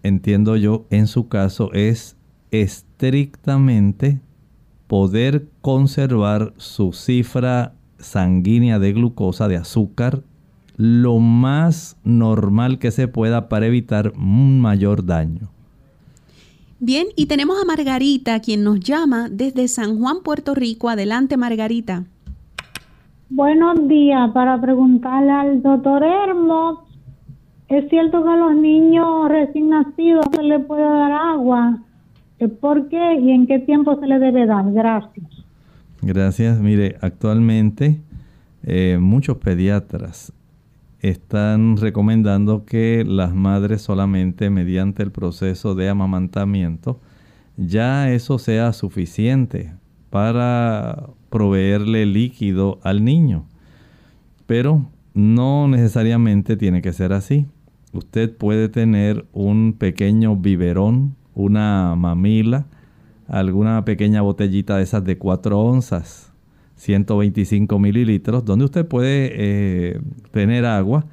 entiendo 0.02 0.56
yo, 0.56 0.86
en 0.90 1.06
su 1.06 1.28
caso 1.28 1.72
es 1.72 2.16
estrictamente 3.04 4.20
poder 4.86 5.46
conservar 5.60 6.54
su 6.56 6.92
cifra 6.92 7.72
sanguínea 7.98 8.78
de 8.78 8.92
glucosa, 8.92 9.46
de 9.46 9.56
azúcar, 9.56 10.22
lo 10.76 11.18
más 11.18 11.98
normal 12.02 12.78
que 12.78 12.90
se 12.90 13.06
pueda 13.06 13.48
para 13.48 13.66
evitar 13.66 14.12
un 14.16 14.60
mayor 14.60 15.04
daño. 15.04 15.48
Bien, 16.80 17.06
y 17.14 17.26
tenemos 17.26 17.56
a 17.62 17.66
Margarita, 17.66 18.40
quien 18.40 18.64
nos 18.64 18.80
llama 18.80 19.28
desde 19.30 19.68
San 19.68 19.98
Juan, 19.98 20.22
Puerto 20.22 20.54
Rico. 20.54 20.88
Adelante, 20.88 21.36
Margarita. 21.36 22.04
Buenos 23.30 23.86
días, 23.86 24.30
para 24.32 24.60
preguntarle 24.60 25.30
al 25.30 25.62
doctor 25.62 26.02
Hermos, 26.02 26.80
¿es 27.68 27.88
cierto 27.90 28.22
que 28.22 28.30
a 28.30 28.36
los 28.36 28.54
niños 28.56 29.28
recién 29.28 29.68
nacidos 29.68 30.24
se 30.34 30.42
les 30.42 30.64
puede 30.64 30.82
dar 30.82 31.12
agua? 31.12 31.83
¿Por 32.48 32.88
qué 32.88 33.14
y 33.20 33.30
en 33.30 33.46
qué 33.46 33.58
tiempo 33.58 33.98
se 34.00 34.06
les 34.06 34.20
debe 34.20 34.46
dar? 34.46 34.70
Gracias. 34.72 35.26
Gracias. 36.02 36.60
Mire, 36.60 36.96
actualmente 37.00 38.00
eh, 38.62 38.98
muchos 39.00 39.38
pediatras 39.38 40.32
están 41.00 41.76
recomendando 41.76 42.64
que 42.64 43.04
las 43.06 43.34
madres 43.34 43.82
solamente 43.82 44.48
mediante 44.48 45.02
el 45.02 45.12
proceso 45.12 45.74
de 45.74 45.88
amamantamiento 45.88 46.98
ya 47.56 48.10
eso 48.10 48.38
sea 48.38 48.72
suficiente 48.72 49.72
para 50.10 51.08
proveerle 51.30 52.06
líquido 52.06 52.78
al 52.82 53.04
niño. 53.04 53.46
Pero 54.46 54.86
no 55.14 55.68
necesariamente 55.68 56.56
tiene 56.56 56.82
que 56.82 56.92
ser 56.92 57.12
así. 57.12 57.46
Usted 57.92 58.36
puede 58.36 58.68
tener 58.68 59.24
un 59.32 59.74
pequeño 59.78 60.36
biberón, 60.36 61.16
una 61.34 61.94
mamila 61.96 62.66
alguna 63.28 63.84
pequeña 63.84 64.22
botellita 64.22 64.76
de 64.76 64.82
esas 64.82 65.04
de 65.04 65.18
4 65.18 65.58
onzas, 65.58 66.32
125 66.76 67.78
mililitros, 67.78 68.44
donde 68.44 68.64
usted 68.66 68.86
puede 68.86 69.30
eh, 69.32 70.00
tener 70.30 70.64
agua, 70.66 71.06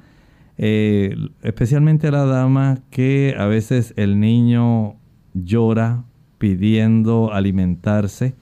eh, 0.58 1.16
especialmente 1.42 2.10
la 2.10 2.24
dama 2.24 2.80
que 2.90 3.34
a 3.38 3.46
veces 3.46 3.94
el 3.96 4.20
niño 4.20 4.96
llora 5.34 6.04
pidiendo 6.38 7.32
alimentarse 7.32 8.34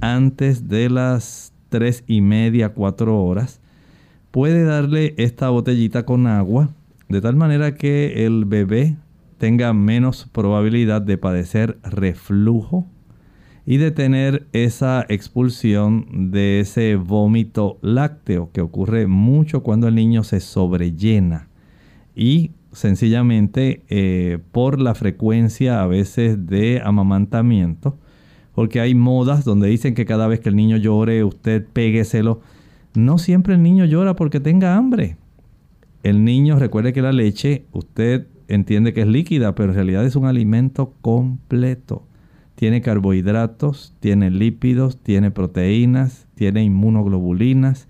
antes 0.00 0.68
de 0.68 0.90
las 0.90 1.52
3 1.70 2.04
y 2.06 2.20
media, 2.20 2.70
4 2.70 3.24
horas, 3.24 3.60
puede 4.30 4.64
darle 4.64 5.14
esta 5.16 5.48
botellita 5.48 6.04
con 6.04 6.26
agua 6.26 6.68
de 7.08 7.20
tal 7.20 7.36
manera 7.36 7.74
que 7.74 8.26
el 8.26 8.44
bebé 8.44 8.96
tenga 9.38 9.72
menos 9.72 10.28
probabilidad 10.32 11.02
de 11.02 11.18
padecer 11.18 11.78
reflujo 11.82 12.86
y 13.64 13.78
de 13.78 13.90
tener 13.90 14.46
esa 14.52 15.04
expulsión 15.08 16.30
de 16.30 16.60
ese 16.60 16.96
vómito 16.96 17.78
lácteo 17.82 18.50
que 18.52 18.60
ocurre 18.60 19.06
mucho 19.06 19.62
cuando 19.62 19.88
el 19.88 19.94
niño 19.94 20.22
se 20.22 20.40
sobrellena 20.40 21.48
y 22.14 22.52
sencillamente 22.72 23.82
eh, 23.88 24.38
por 24.52 24.80
la 24.80 24.94
frecuencia 24.94 25.82
a 25.82 25.86
veces 25.86 26.46
de 26.46 26.80
amamantamiento 26.84 27.98
porque 28.56 28.80
hay 28.80 28.94
modas 28.94 29.44
donde 29.44 29.68
dicen 29.68 29.94
que 29.94 30.06
cada 30.06 30.26
vez 30.26 30.40
que 30.40 30.48
el 30.48 30.56
niño 30.56 30.78
llore 30.78 31.22
usted 31.24 31.66
pégueselo. 31.74 32.40
No 32.94 33.18
siempre 33.18 33.52
el 33.52 33.62
niño 33.62 33.84
llora 33.84 34.16
porque 34.16 34.40
tenga 34.40 34.76
hambre. 34.76 35.18
El 36.02 36.24
niño 36.24 36.58
recuerde 36.58 36.94
que 36.94 37.02
la 37.02 37.12
leche 37.12 37.66
usted 37.72 38.26
entiende 38.48 38.92
que 38.92 39.02
es 39.02 39.06
líquida 39.08 39.54
pero 39.54 39.70
en 39.70 39.76
realidad 39.76 40.04
es 40.04 40.16
un 40.16 40.26
alimento 40.26 40.94
completo 41.00 42.06
tiene 42.56 42.80
carbohidratos, 42.80 43.94
tiene 44.00 44.30
lípidos, 44.30 44.98
tiene 44.98 45.30
proteínas, 45.30 46.26
tiene 46.34 46.64
inmunoglobulinas 46.64 47.86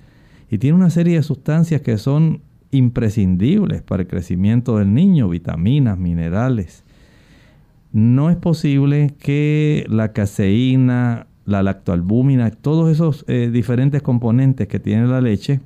y 0.50 0.58
tiene 0.58 0.76
una 0.76 0.90
serie 0.90 1.16
de 1.16 1.22
sustancias 1.22 1.80
que 1.80 1.96
son 1.98 2.42
imprescindibles 2.72 3.82
para 3.82 4.02
el 4.02 4.08
crecimiento 4.08 4.78
del 4.78 4.92
niño, 4.92 5.28
vitaminas, 5.28 5.96
minerales. 5.98 6.84
No 7.92 8.28
es 8.28 8.36
posible 8.36 9.14
que 9.18 9.86
la 9.88 10.12
caseína, 10.12 11.28
la 11.44 11.62
lactoalbúmina, 11.62 12.50
todos 12.50 12.90
esos 12.90 13.24
eh, 13.28 13.50
diferentes 13.52 14.02
componentes 14.02 14.66
que 14.66 14.80
tiene 14.80 15.06
la 15.06 15.20
leche 15.20 15.60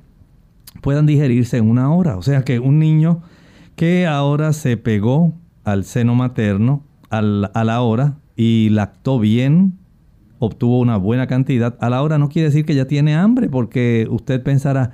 puedan 0.81 1.07
digerirse 1.07 1.57
en 1.57 1.67
una 1.67 1.91
hora. 1.91 2.17
O 2.17 2.21
sea 2.21 2.43
que 2.43 2.59
un 2.59 2.77
niño 2.77 3.23
que 3.81 4.05
ahora 4.05 4.53
se 4.53 4.77
pegó 4.77 5.33
al 5.63 5.85
seno 5.85 6.13
materno 6.13 6.83
a 7.09 7.23
la 7.23 7.81
hora 7.81 8.19
y 8.35 8.69
lactó 8.69 9.17
bien, 9.17 9.79
obtuvo 10.37 10.79
una 10.79 10.97
buena 10.97 11.25
cantidad, 11.25 11.75
a 11.81 11.89
la 11.89 12.03
hora 12.03 12.19
no 12.19 12.29
quiere 12.29 12.49
decir 12.49 12.63
que 12.63 12.75
ya 12.75 12.85
tiene 12.85 13.15
hambre, 13.15 13.49
porque 13.49 14.07
usted 14.11 14.43
pensará, 14.43 14.91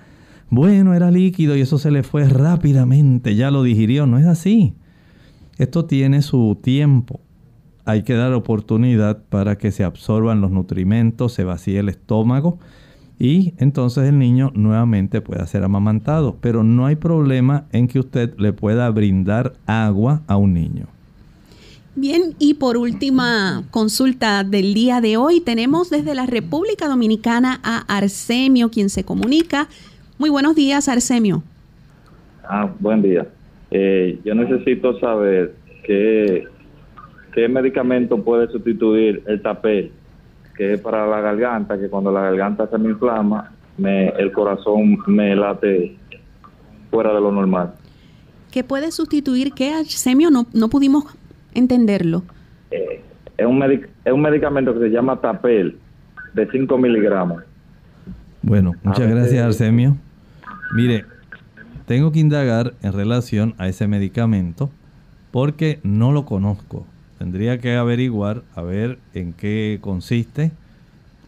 bueno, 0.49 0.93
era 0.93 1.11
líquido 1.11 1.57
y 1.57 1.59
eso 1.59 1.77
se 1.77 1.91
le 1.91 2.01
fue 2.01 2.29
rápidamente, 2.29 3.35
ya 3.35 3.51
lo 3.51 3.61
digirió. 3.61 4.07
No 4.07 4.19
es 4.19 4.25
así. 4.25 4.73
Esto 5.57 5.83
tiene 5.83 6.21
su 6.21 6.57
tiempo. 6.63 7.19
Hay 7.83 8.03
que 8.03 8.13
dar 8.13 8.31
oportunidad 8.31 9.21
para 9.27 9.57
que 9.57 9.71
se 9.71 9.83
absorban 9.83 10.39
los 10.39 10.51
nutrimentos, 10.51 11.33
se 11.33 11.43
vacíe 11.43 11.79
el 11.79 11.89
estómago 11.89 12.57
y 13.19 13.53
entonces 13.57 14.09
el 14.09 14.19
niño 14.19 14.51
nuevamente 14.53 15.21
pueda 15.21 15.45
ser 15.47 15.63
amamantado. 15.63 16.37
Pero 16.41 16.63
no 16.63 16.85
hay 16.85 16.95
problema 16.95 17.65
en 17.71 17.87
que 17.87 17.99
usted 17.99 18.33
le 18.37 18.53
pueda 18.53 18.89
brindar 18.89 19.53
agua 19.65 20.21
a 20.27 20.37
un 20.37 20.53
niño. 20.53 20.87
Bien, 21.95 22.35
y 22.37 22.53
por 22.53 22.77
última 22.77 23.63
consulta 23.71 24.43
del 24.43 24.75
día 24.75 25.01
de 25.01 25.17
hoy, 25.17 25.41
tenemos 25.41 25.89
desde 25.89 26.13
la 26.13 26.27
República 26.27 26.87
Dominicana 26.87 27.59
a 27.63 27.79
Arsemio, 27.97 28.69
quien 28.69 28.89
se 28.89 29.03
comunica. 29.03 29.67
Muy 30.19 30.29
buenos 30.29 30.55
días, 30.55 30.87
Arsemio. 30.89 31.41
Ah, 32.43 32.71
buen 32.79 33.01
día. 33.01 33.27
Eh, 33.71 34.19
yo 34.23 34.35
necesito 34.35 34.99
saber 34.99 35.55
qué, 35.85 36.43
qué 37.33 37.47
medicamento 37.49 38.23
puede 38.23 38.47
sustituir 38.51 39.23
el 39.25 39.41
tapel, 39.41 39.91
que 40.57 40.73
es 40.73 40.81
para 40.81 41.07
la 41.07 41.21
garganta, 41.21 41.77
que 41.77 41.87
cuando 41.87 42.11
la 42.11 42.21
garganta 42.21 42.67
se 42.67 42.77
me 42.77 42.89
inflama, 42.89 43.51
me, 43.77 44.09
el 44.09 44.31
corazón 44.31 44.97
me 45.05 45.35
late 45.35 45.95
fuera 46.89 47.13
de 47.13 47.21
lo 47.21 47.31
normal. 47.31 47.73
¿Qué 48.51 48.63
puede 48.63 48.91
sustituir 48.91 49.53
qué, 49.53 49.73
Arsemio? 49.73 50.31
No, 50.31 50.47
no 50.53 50.69
pudimos 50.69 51.05
entenderlo? 51.53 52.23
Eh, 52.71 53.01
es, 53.37 53.45
un 53.45 53.61
es 53.61 54.11
un 54.11 54.21
medicamento 54.21 54.73
que 54.73 54.79
se 54.79 54.89
llama 54.89 55.21
Tapel, 55.21 55.77
de 56.33 56.49
5 56.49 56.77
miligramos. 56.77 57.43
Bueno, 58.41 58.73
muchas 58.83 59.09
gracias 59.09 59.45
Arsemio. 59.45 59.97
Mire, 60.73 61.05
tengo 61.85 62.11
que 62.11 62.19
indagar 62.19 62.73
en 62.81 62.93
relación 62.93 63.53
a 63.57 63.67
ese 63.67 63.87
medicamento 63.87 64.71
porque 65.31 65.79
no 65.83 66.11
lo 66.11 66.25
conozco. 66.25 66.85
Tendría 67.17 67.59
que 67.59 67.75
averiguar 67.75 68.43
a 68.55 68.61
ver 68.61 68.99
en 69.13 69.33
qué 69.33 69.79
consiste 69.81 70.51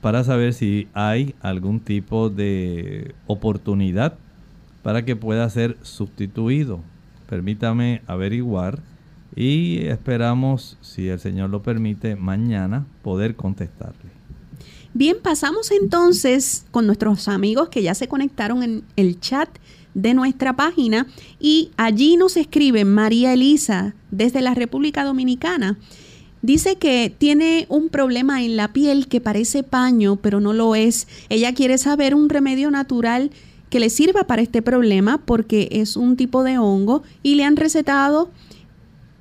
para 0.01 0.23
saber 0.23 0.53
si 0.53 0.87
hay 0.93 1.35
algún 1.41 1.79
tipo 1.79 2.29
de 2.29 3.13
oportunidad 3.27 4.15
para 4.83 5.03
que 5.03 5.15
pueda 5.15 5.49
ser 5.49 5.77
sustituido. 5.81 6.79
Permítame 7.27 8.01
averiguar 8.07 8.79
y 9.35 9.85
esperamos, 9.87 10.77
si 10.81 11.09
el 11.09 11.19
Señor 11.19 11.49
lo 11.49 11.61
permite, 11.61 12.15
mañana 12.15 12.85
poder 13.03 13.35
contestarle. 13.35 14.09
Bien, 14.93 15.17
pasamos 15.21 15.69
entonces 15.71 16.65
con 16.71 16.87
nuestros 16.87 17.27
amigos 17.27 17.69
que 17.69 17.83
ya 17.83 17.93
se 17.93 18.07
conectaron 18.07 18.63
en 18.63 18.83
el 18.95 19.19
chat 19.19 19.49
de 19.93 20.13
nuestra 20.13 20.55
página 20.55 21.07
y 21.39 21.71
allí 21.77 22.17
nos 22.17 22.37
escribe 22.37 22.85
María 22.85 23.33
Elisa 23.33 23.95
desde 24.11 24.41
la 24.41 24.53
República 24.53 25.03
Dominicana. 25.03 25.77
Dice 26.41 26.77
que 26.77 27.13
tiene 27.17 27.65
un 27.69 27.89
problema 27.89 28.43
en 28.43 28.55
la 28.55 28.71
piel 28.71 29.07
que 29.07 29.19
parece 29.19 29.63
paño, 29.63 30.15
pero 30.15 30.39
no 30.39 30.53
lo 30.53 30.75
es. 30.75 31.07
Ella 31.27 31.53
quiere 31.53 31.77
saber 31.77 32.15
un 32.15 32.29
remedio 32.29 32.71
natural 32.71 33.31
que 33.69 33.79
le 33.79 33.89
sirva 33.89 34.23
para 34.23 34.41
este 34.41 34.61
problema 34.61 35.17
porque 35.17 35.67
es 35.71 35.97
un 35.97 36.15
tipo 36.15 36.43
de 36.43 36.57
hongo 36.57 37.03
y 37.23 37.35
le 37.35 37.43
han 37.43 37.57
recetado 37.57 38.29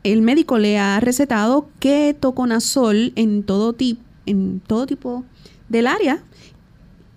el 0.04 0.22
médico 0.22 0.58
le 0.58 0.78
ha 0.78 1.00
recetado 1.00 1.68
ketoconazol 1.80 3.12
en 3.16 3.42
todo, 3.42 3.72
tipo 3.72 4.02
en 4.26 4.60
todo 4.60 4.86
tipo 4.86 5.24
del 5.68 5.86
área 5.86 6.22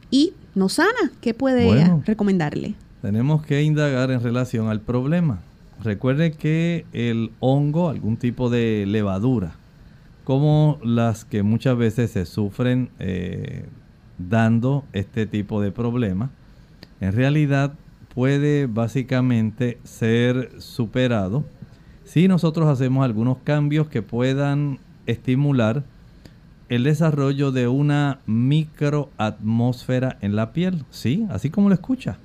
y 0.10 0.34
no 0.56 0.70
sana. 0.70 1.12
¿Qué 1.22 1.34
puede 1.34 1.92
recomendarle? 2.06 2.76
Tenemos 3.02 3.44
que 3.44 3.64
indagar 3.64 4.12
en 4.12 4.22
relación 4.22 4.68
al 4.68 4.80
problema. 4.80 5.40
Recuerde 5.84 6.34
que 6.34 6.86
el 6.94 7.32
hongo, 7.40 7.90
algún 7.90 8.18
tipo 8.18 8.52
de 8.52 8.86
levadura, 8.88 9.54
como 10.24 10.78
las 10.84 11.26
que 11.26 11.42
muchas 11.42 11.76
veces 11.76 12.12
se 12.12 12.28
sufren 12.28 12.90
eh, 13.00 13.66
dando 14.20 14.84
este 14.94 15.26
tipo 15.26 15.62
de 15.62 15.72
problema, 15.72 16.30
en 17.00 17.14
realidad 17.14 17.74
puede 18.14 18.68
básicamente 18.68 19.80
ser 19.84 20.52
superado 20.62 21.44
si 22.04 22.28
nosotros 22.28 22.68
hacemos 22.68 23.04
algunos 23.04 23.38
cambios 23.44 23.88
que 23.88 24.04
puedan 24.04 24.78
estimular 25.08 25.84
el 26.70 26.84
desarrollo 26.84 27.52
de 27.52 27.68
una 27.68 28.20
microatmósfera 28.28 30.18
en 30.22 30.36
la 30.36 30.54
piel, 30.54 30.86
sí, 30.92 31.26
así 31.30 31.50
como 31.50 31.70
lo 31.70 31.74
escucha. 31.74 32.18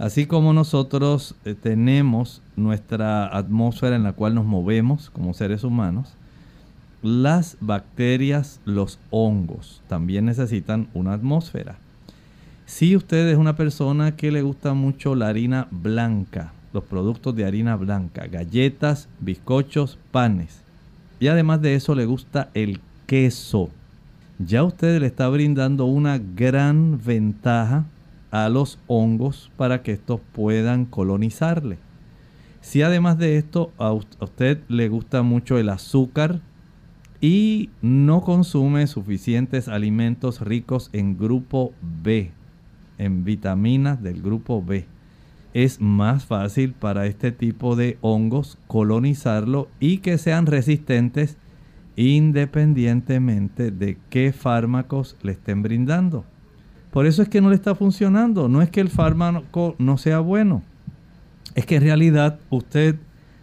Así 0.00 0.24
como 0.24 0.54
nosotros 0.54 1.34
eh, 1.44 1.54
tenemos 1.54 2.40
nuestra 2.56 3.26
atmósfera 3.36 3.96
en 3.96 4.02
la 4.02 4.14
cual 4.14 4.34
nos 4.34 4.46
movemos 4.46 5.10
como 5.10 5.34
seres 5.34 5.62
humanos, 5.62 6.14
las 7.02 7.58
bacterias, 7.60 8.60
los 8.64 8.98
hongos 9.10 9.82
también 9.88 10.24
necesitan 10.24 10.88
una 10.94 11.12
atmósfera. 11.12 11.76
Si 12.64 12.96
usted 12.96 13.28
es 13.28 13.36
una 13.36 13.56
persona 13.56 14.16
que 14.16 14.32
le 14.32 14.40
gusta 14.40 14.72
mucho 14.72 15.14
la 15.14 15.28
harina 15.28 15.68
blanca, 15.70 16.54
los 16.72 16.84
productos 16.84 17.36
de 17.36 17.44
harina 17.44 17.76
blanca, 17.76 18.26
galletas, 18.26 19.06
bizcochos, 19.20 19.98
panes. 20.12 20.62
Y 21.18 21.26
además 21.26 21.60
de 21.60 21.74
eso 21.74 21.94
le 21.94 22.06
gusta 22.06 22.48
el 22.54 22.80
queso. 23.04 23.68
Ya 24.38 24.64
usted 24.64 24.98
le 24.98 25.08
está 25.08 25.28
brindando 25.28 25.84
una 25.84 26.16
gran 26.16 26.98
ventaja 27.04 27.84
a 28.30 28.48
los 28.48 28.78
hongos 28.86 29.50
para 29.56 29.82
que 29.82 29.92
estos 29.92 30.20
puedan 30.32 30.84
colonizarle. 30.84 31.78
Si 32.60 32.82
además 32.82 33.18
de 33.18 33.38
esto 33.38 33.72
a 33.78 33.92
usted 33.92 34.60
le 34.68 34.88
gusta 34.88 35.22
mucho 35.22 35.58
el 35.58 35.68
azúcar 35.68 36.40
y 37.20 37.70
no 37.82 38.22
consume 38.22 38.86
suficientes 38.86 39.68
alimentos 39.68 40.40
ricos 40.40 40.90
en 40.92 41.18
grupo 41.18 41.72
B, 42.02 42.30
en 42.98 43.24
vitaminas 43.24 44.02
del 44.02 44.22
grupo 44.22 44.62
B, 44.62 44.86
es 45.52 45.80
más 45.80 46.24
fácil 46.26 46.74
para 46.74 47.06
este 47.06 47.32
tipo 47.32 47.76
de 47.76 47.98
hongos 48.02 48.58
colonizarlo 48.66 49.68
y 49.80 49.98
que 49.98 50.16
sean 50.18 50.46
resistentes 50.46 51.36
independientemente 51.96 53.70
de 53.70 53.98
qué 54.10 54.32
fármacos 54.32 55.16
le 55.22 55.32
estén 55.32 55.62
brindando. 55.62 56.24
Por 56.90 57.06
eso 57.06 57.22
es 57.22 57.28
que 57.28 57.40
no 57.40 57.50
le 57.50 57.54
está 57.54 57.74
funcionando. 57.74 58.48
No 58.48 58.62
es 58.62 58.70
que 58.70 58.80
el 58.80 58.88
fármaco 58.88 59.76
no 59.78 59.96
sea 59.98 60.20
bueno. 60.20 60.62
Es 61.54 61.66
que 61.66 61.76
en 61.76 61.82
realidad 61.82 62.38
usted 62.50 62.96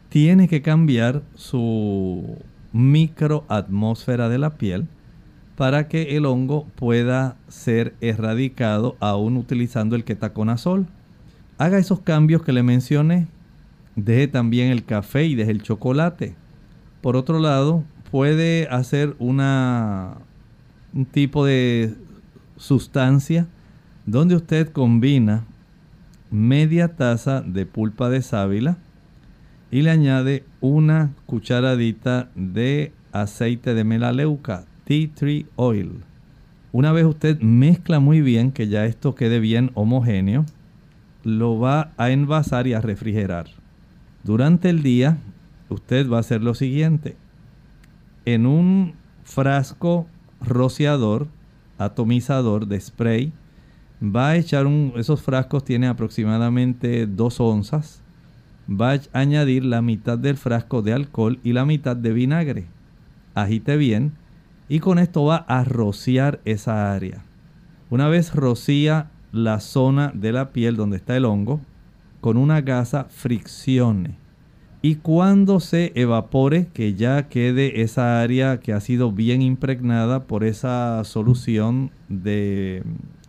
tiene 0.09 0.47
que 0.47 0.61
cambiar 0.61 1.21
su 1.35 2.37
microatmósfera 2.73 4.29
de 4.29 4.37
la 4.37 4.51
piel 4.51 4.87
para 5.55 5.87
que 5.87 6.15
el 6.15 6.25
hongo 6.25 6.67
pueda 6.75 7.35
ser 7.47 7.95
erradicado 7.99 8.95
aún 8.99 9.37
utilizando 9.37 9.95
el 9.95 10.03
ketaconazol. 10.03 10.85
Haga 11.57 11.79
esos 11.79 12.01
cambios 12.01 12.43
que 12.43 12.53
le 12.53 12.63
mencioné. 12.63 13.27
Deje 13.95 14.27
también 14.27 14.69
el 14.69 14.85
café 14.85 15.25
y 15.25 15.33
deje 15.33 15.51
el 15.51 15.63
chocolate. 15.63 16.35
Por 17.01 17.15
otro 17.15 17.39
lado, 17.39 17.83
puede 18.11 18.67
hacer 18.69 19.15
una, 19.17 20.17
un 20.93 21.05
tipo 21.05 21.43
de 21.43 21.95
sustancia 22.57 23.47
donde 24.05 24.35
usted 24.35 24.69
combina 24.69 25.45
media 26.31 26.95
taza 26.95 27.41
de 27.41 27.65
pulpa 27.65 28.09
de 28.09 28.21
sábila 28.21 28.77
y 29.71 29.81
le 29.81 29.91
añade 29.91 30.43
una 30.61 31.11
cucharadita 31.25 32.29
de 32.35 32.91
aceite 33.11 33.73
de 33.73 33.83
melaleuca, 33.83 34.65
tea 34.85 35.09
tree 35.13 35.45
oil. 35.55 36.03
Una 36.71 36.91
vez 36.91 37.05
usted 37.05 37.39
mezcla 37.41 37.99
muy 37.99 38.21
bien, 38.21 38.51
que 38.51 38.67
ya 38.67 38.85
esto 38.85 39.15
quede 39.15 39.39
bien 39.39 39.71
homogéneo, 39.73 40.45
lo 41.23 41.59
va 41.59 41.91
a 41.97 42.11
envasar 42.11 42.67
y 42.67 42.73
a 42.73 42.81
refrigerar. 42.81 43.47
Durante 44.23 44.69
el 44.69 44.83
día, 44.83 45.17
usted 45.69 46.09
va 46.09 46.17
a 46.17 46.19
hacer 46.21 46.43
lo 46.43 46.53
siguiente. 46.53 47.15
En 48.25 48.45
un 48.45 48.93
frasco 49.23 50.07
rociador, 50.41 51.27
atomizador 51.77 52.67
de 52.67 52.79
spray, 52.79 53.33
va 54.01 54.29
a 54.29 54.35
echar 54.35 54.65
un, 54.67 54.93
esos 54.95 55.21
frascos 55.21 55.63
tienen 55.63 55.89
aproximadamente 55.89 57.07
2 57.07 57.39
onzas. 57.39 58.01
Va 58.69 58.93
a 58.93 58.99
añadir 59.13 59.63
la 59.63 59.81
mitad 59.81 60.17
del 60.17 60.37
frasco 60.37 60.81
de 60.81 60.93
alcohol 60.93 61.39
y 61.43 61.53
la 61.53 61.65
mitad 61.65 61.95
de 61.95 62.11
vinagre. 62.11 62.65
Agite 63.33 63.77
bien 63.77 64.13
y 64.69 64.79
con 64.79 64.99
esto 64.99 65.23
va 65.23 65.37
a 65.37 65.63
rociar 65.63 66.41
esa 66.43 66.93
área. 66.93 67.23
Una 67.89 68.09
vez 68.09 68.35
rocía 68.35 69.09
la 69.31 69.59
zona 69.59 70.11
de 70.13 70.33
la 70.33 70.51
piel 70.51 70.75
donde 70.75 70.97
está 70.97 71.15
el 71.15 71.25
hongo, 71.25 71.61
con 72.19 72.35
una 72.35 72.61
gasa 72.61 73.05
friccione. 73.05 74.17
Y 74.81 74.95
cuando 74.95 75.59
se 75.59 75.91
evapore, 75.95 76.67
que 76.67 76.93
ya 76.93 77.29
quede 77.29 77.81
esa 77.81 78.21
área 78.21 78.59
que 78.59 78.73
ha 78.73 78.79
sido 78.79 79.11
bien 79.11 79.41
impregnada 79.41 80.23
por 80.23 80.43
esa 80.43 81.03
solución 81.03 81.89
de 82.09 82.83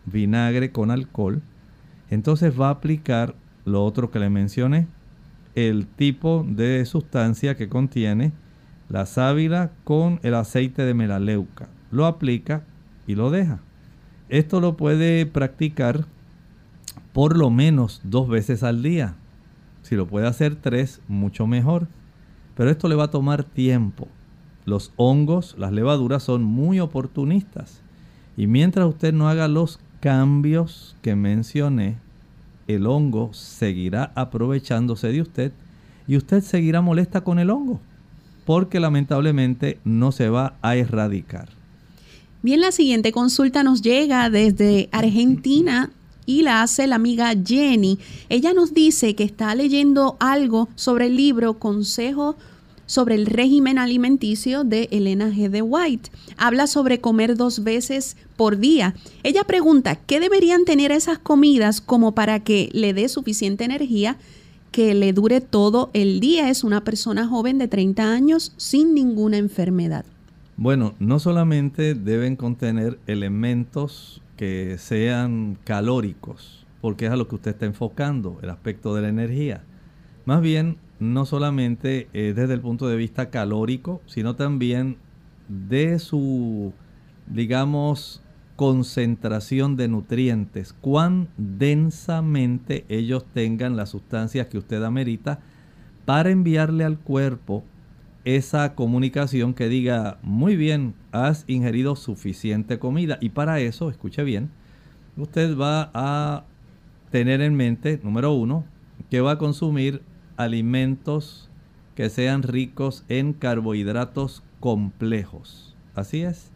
vinagre 0.04 0.70
con 0.70 0.90
alcohol, 0.90 1.40
entonces 2.10 2.58
va 2.58 2.68
a 2.68 2.72
aplicar 2.72 3.34
lo 3.64 3.84
otro 3.84 4.10
que 4.10 4.18
le 4.18 4.30
mencioné, 4.30 4.86
el 5.54 5.86
tipo 5.86 6.44
de 6.48 6.84
sustancia 6.84 7.56
que 7.56 7.68
contiene 7.68 8.32
la 8.88 9.06
sábila 9.06 9.70
con 9.84 10.20
el 10.22 10.34
aceite 10.34 10.82
de 10.82 10.94
melaleuca. 10.94 11.68
Lo 11.90 12.06
aplica 12.06 12.62
y 13.06 13.14
lo 13.14 13.30
deja. 13.30 13.60
Esto 14.28 14.60
lo 14.60 14.76
puede 14.76 15.26
practicar 15.26 16.04
por 17.12 17.36
lo 17.36 17.50
menos 17.50 18.00
dos 18.04 18.28
veces 18.28 18.62
al 18.62 18.82
día. 18.82 19.14
Si 19.88 19.96
lo 19.96 20.06
puede 20.06 20.26
hacer 20.26 20.54
tres, 20.54 21.00
mucho 21.08 21.46
mejor. 21.46 21.88
Pero 22.56 22.70
esto 22.70 22.88
le 22.88 22.94
va 22.94 23.04
a 23.04 23.10
tomar 23.10 23.42
tiempo. 23.42 24.06
Los 24.66 24.92
hongos, 24.96 25.54
las 25.56 25.72
levaduras 25.72 26.22
son 26.22 26.42
muy 26.42 26.78
oportunistas. 26.78 27.80
Y 28.36 28.46
mientras 28.46 28.86
usted 28.86 29.14
no 29.14 29.28
haga 29.28 29.48
los 29.48 29.80
cambios 30.00 30.94
que 31.00 31.14
mencioné, 31.14 31.96
el 32.66 32.86
hongo 32.86 33.32
seguirá 33.32 34.12
aprovechándose 34.14 35.08
de 35.08 35.22
usted 35.22 35.52
y 36.06 36.16
usted 36.18 36.42
seguirá 36.42 36.82
molesta 36.82 37.22
con 37.22 37.38
el 37.38 37.48
hongo 37.48 37.80
porque 38.48 38.80
lamentablemente 38.80 39.78
no 39.84 40.10
se 40.10 40.30
va 40.30 40.56
a 40.62 40.74
erradicar. 40.74 41.50
Bien, 42.42 42.62
la 42.62 42.72
siguiente 42.72 43.12
consulta 43.12 43.62
nos 43.62 43.82
llega 43.82 44.30
desde 44.30 44.88
Argentina 44.90 45.90
y 46.28 46.42
la 46.42 46.62
hace 46.62 46.86
la 46.86 46.96
amiga 46.96 47.32
Jenny. 47.42 47.98
Ella 48.28 48.52
nos 48.52 48.74
dice 48.74 49.14
que 49.14 49.24
está 49.24 49.54
leyendo 49.54 50.18
algo 50.20 50.68
sobre 50.74 51.06
el 51.06 51.16
libro 51.16 51.58
Consejo 51.58 52.36
sobre 52.84 53.14
el 53.14 53.26
régimen 53.26 53.78
alimenticio 53.78 54.64
de 54.64 54.88
Elena 54.90 55.28
G. 55.30 55.50
de 55.50 55.62
White. 55.62 56.10
Habla 56.36 56.66
sobre 56.66 57.00
comer 57.00 57.36
dos 57.36 57.62
veces 57.62 58.16
por 58.36 58.58
día. 58.58 58.94
Ella 59.22 59.44
pregunta, 59.44 59.96
¿qué 59.96 60.20
deberían 60.20 60.64
tener 60.64 60.90
esas 60.90 61.18
comidas 61.18 61.80
como 61.80 62.12
para 62.12 62.40
que 62.40 62.70
le 62.72 62.94
dé 62.94 63.08
suficiente 63.08 63.64
energía 63.64 64.16
que 64.70 64.94
le 64.94 65.12
dure 65.12 65.40
todo 65.42 65.90
el 65.92 66.20
día? 66.20 66.48
Es 66.50 66.64
una 66.64 66.82
persona 66.82 67.26
joven 67.26 67.58
de 67.58 67.68
30 67.68 68.10
años 68.10 68.52
sin 68.56 68.94
ninguna 68.94 69.36
enfermedad. 69.36 70.04
Bueno, 70.56 70.94
no 70.98 71.18
solamente 71.20 71.94
deben 71.94 72.36
contener 72.36 72.98
elementos 73.06 74.22
que 74.38 74.76
sean 74.78 75.58
calóricos, 75.64 76.64
porque 76.80 77.06
es 77.06 77.12
a 77.12 77.16
lo 77.16 77.28
que 77.28 77.34
usted 77.34 77.50
está 77.50 77.66
enfocando, 77.66 78.38
el 78.40 78.48
aspecto 78.48 78.94
de 78.94 79.02
la 79.02 79.08
energía. 79.08 79.64
Más 80.24 80.40
bien 80.40 80.78
no 81.00 81.26
solamente 81.26 82.08
eh, 82.12 82.32
desde 82.34 82.54
el 82.54 82.60
punto 82.60 82.88
de 82.88 82.96
vista 82.96 83.30
calórico, 83.30 84.00
sino 84.06 84.36
también 84.36 84.96
de 85.48 85.98
su, 85.98 86.72
digamos, 87.26 88.22
concentración 88.56 89.76
de 89.76 89.88
nutrientes, 89.88 90.72
cuán 90.72 91.28
densamente 91.36 92.84
ellos 92.88 93.24
tengan 93.32 93.76
las 93.76 93.90
sustancias 93.90 94.46
que 94.46 94.58
usted 94.58 94.82
amerita 94.82 95.40
para 96.04 96.30
enviarle 96.30 96.84
al 96.84 96.98
cuerpo 96.98 97.64
esa 98.36 98.74
comunicación 98.74 99.54
que 99.54 99.70
diga, 99.70 100.18
muy 100.22 100.54
bien, 100.54 100.94
has 101.12 101.44
ingerido 101.46 101.96
suficiente 101.96 102.78
comida. 102.78 103.16
Y 103.22 103.30
para 103.30 103.60
eso, 103.60 103.88
escuche 103.88 104.22
bien, 104.22 104.50
usted 105.16 105.56
va 105.56 105.90
a 105.94 106.44
tener 107.10 107.40
en 107.40 107.54
mente, 107.54 107.98
número 108.02 108.34
uno, 108.34 108.66
que 109.10 109.22
va 109.22 109.32
a 109.32 109.38
consumir 109.38 110.02
alimentos 110.36 111.48
que 111.94 112.10
sean 112.10 112.42
ricos 112.42 113.06
en 113.08 113.32
carbohidratos 113.32 114.42
complejos. 114.60 115.74
Así 115.94 116.20
es. 116.20 116.52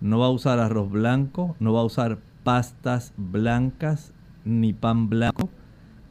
No 0.00 0.18
va 0.18 0.26
a 0.26 0.30
usar 0.30 0.58
arroz 0.58 0.90
blanco, 0.90 1.54
no 1.60 1.72
va 1.72 1.82
a 1.82 1.84
usar 1.84 2.18
pastas 2.42 3.14
blancas 3.16 4.12
ni 4.44 4.72
pan 4.72 5.08
blanco. 5.08 5.48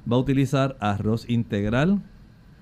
Va 0.09 0.15
a 0.15 0.19
utilizar 0.19 0.77
arroz 0.79 1.29
integral, 1.29 2.01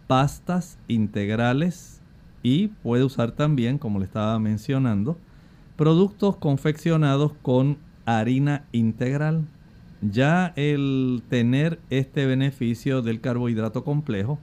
pastas 0.07 0.79
integrales 0.87 1.98
y 2.43 2.67
puede 2.67 3.03
usar 3.03 3.31
también, 3.31 3.77
como 3.77 3.99
le 3.99 4.05
estaba 4.05 4.39
mencionando, 4.39 5.17
productos 5.75 6.37
confeccionados 6.37 7.33
con 7.41 7.77
harina 8.05 8.65
integral. 8.71 9.45
Ya 10.01 10.53
el 10.55 11.21
tener 11.29 11.79
este 11.89 12.25
beneficio 12.25 13.01
del 13.01 13.21
carbohidrato 13.21 13.83
complejo 13.83 14.39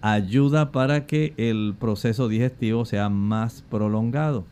ayuda 0.00 0.70
para 0.70 1.06
que 1.06 1.34
el 1.36 1.74
proceso 1.78 2.28
digestivo 2.28 2.84
sea 2.84 3.08
más 3.08 3.62
prolongado. 3.70 4.44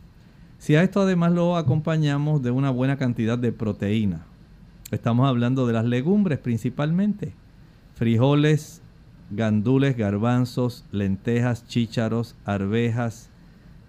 Si 0.58 0.76
a 0.76 0.82
esto 0.82 1.00
además 1.00 1.32
lo 1.32 1.56
acompañamos 1.56 2.42
de 2.42 2.50
una 2.50 2.70
buena 2.70 2.96
cantidad 2.96 3.38
de 3.38 3.52
proteína, 3.52 4.24
estamos 4.90 5.28
hablando 5.28 5.66
de 5.66 5.72
las 5.72 5.84
legumbres 5.84 6.38
principalmente, 6.38 7.34
frijoles, 7.94 8.81
gandules, 9.34 9.96
garbanzos, 9.96 10.84
lentejas, 10.92 11.66
chícharos, 11.66 12.36
arvejas, 12.44 13.30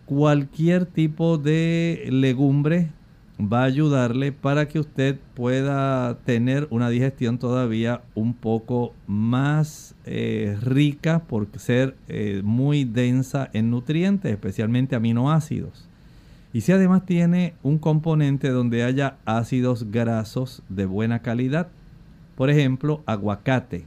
cualquier 0.05 0.85
tipo 0.85 1.37
de 1.37 2.07
legumbre 2.09 2.89
va 3.39 3.61
a 3.61 3.65
ayudarle 3.65 4.31
para 4.31 4.67
que 4.67 4.79
usted 4.79 5.17
pueda 5.33 6.17
tener 6.19 6.67
una 6.69 6.89
digestión 6.89 7.39
todavía 7.39 8.01
un 8.15 8.33
poco 8.33 8.93
más 9.07 9.95
eh, 10.05 10.57
rica 10.61 11.19
por 11.19 11.47
ser 11.57 11.95
eh, 12.07 12.41
muy 12.43 12.85
densa 12.85 13.49
en 13.53 13.69
nutrientes, 13.69 14.31
especialmente 14.31 14.95
aminoácidos. 14.95 15.87
Y 16.53 16.61
si 16.61 16.71
además 16.71 17.05
tiene 17.05 17.55
un 17.63 17.79
componente 17.79 18.49
donde 18.49 18.83
haya 18.83 19.17
ácidos 19.25 19.89
grasos 19.89 20.61
de 20.69 20.85
buena 20.85 21.19
calidad, 21.23 21.69
por 22.35 22.51
ejemplo, 22.51 23.01
aguacate 23.07 23.85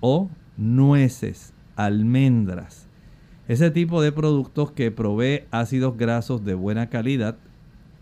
o 0.00 0.28
nueces, 0.56 1.54
almendras, 1.76 2.88
ese 3.46 3.70
tipo 3.70 4.00
de 4.00 4.10
productos 4.10 4.70
que 4.70 4.90
provee 4.90 5.44
ácidos 5.50 5.98
grasos 5.98 6.46
de 6.46 6.54
buena 6.54 6.88
calidad 6.88 7.36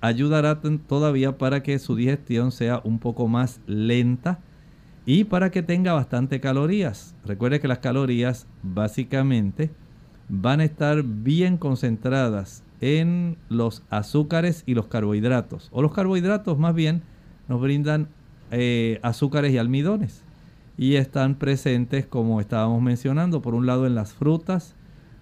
ayudará 0.01 0.61
todavía 0.61 1.37
para 1.37 1.65
que 1.65 1.81
su 1.81 1.97
digestión 1.97 2.53
sea 2.53 2.81
un 2.85 3.01
poco 3.01 3.27
más 3.27 3.61
lenta 3.67 4.39
y 5.05 5.25
para 5.25 5.51
que 5.51 5.65
tenga 5.65 5.95
bastante 5.95 6.41
calorías. 6.41 7.17
Recuerde 7.25 7.59
que 7.59 7.67
las 7.67 7.79
calorías 7.79 8.47
básicamente 8.63 9.71
van 10.29 10.61
a 10.61 10.65
estar 10.65 11.03
bien 11.03 11.57
concentradas 11.57 12.63
en 12.81 13.37
los 13.49 13.83
azúcares 13.91 14.63
y 14.65 14.75
los 14.75 14.87
carbohidratos. 14.87 15.71
O 15.73 15.83
los 15.83 15.93
carbohidratos 15.93 16.57
más 16.57 16.75
bien 16.75 17.03
nos 17.49 17.61
brindan 17.61 18.09
eh, 18.53 19.01
azúcares 19.03 19.53
y 19.53 19.59
almidones. 19.59 20.22
Y 20.77 20.97
están 20.97 21.35
presentes, 21.35 22.07
como 22.07 22.41
estábamos 22.41 22.83
mencionando, 22.83 23.43
por 23.43 23.55
un 23.55 23.67
lado 23.67 23.87
en 23.87 23.95
las 23.95 24.13
frutas, 24.13 24.75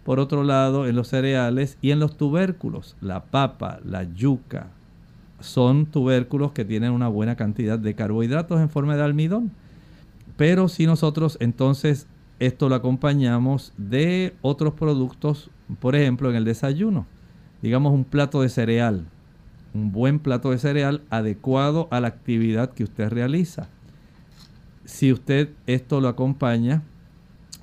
por 0.04 0.20
otro 0.20 0.44
lado 0.44 0.86
en 0.86 0.96
los 0.96 1.08
cereales 1.08 1.76
y 1.82 1.90
en 1.90 2.00
los 2.00 2.16
tubérculos. 2.16 2.96
La 3.00 3.24
papa, 3.24 3.80
la 3.84 4.04
yuca, 4.04 4.68
son 5.40 5.86
tubérculos 5.86 6.52
que 6.52 6.64
tienen 6.64 6.92
una 6.92 7.08
buena 7.08 7.36
cantidad 7.36 7.78
de 7.78 7.94
carbohidratos 7.94 8.60
en 8.60 8.68
forma 8.68 8.96
de 8.96 9.02
almidón. 9.02 9.50
Pero 10.36 10.68
si 10.68 10.86
nosotros 10.86 11.36
entonces 11.40 12.06
esto 12.38 12.68
lo 12.68 12.74
acompañamos 12.74 13.72
de 13.76 14.34
otros 14.40 14.74
productos, 14.74 15.50
por 15.80 15.94
ejemplo 15.94 16.30
en 16.30 16.36
el 16.36 16.44
desayuno, 16.44 17.06
digamos 17.62 17.92
un 17.92 18.04
plato 18.04 18.42
de 18.42 18.48
cereal, 18.48 19.04
un 19.74 19.92
buen 19.92 20.18
plato 20.18 20.50
de 20.50 20.58
cereal 20.58 21.02
adecuado 21.10 21.88
a 21.90 22.00
la 22.00 22.08
actividad 22.08 22.70
que 22.70 22.84
usted 22.84 23.10
realiza. 23.10 23.68
Si 24.90 25.12
usted 25.12 25.50
esto 25.68 26.00
lo 26.00 26.08
acompaña 26.08 26.82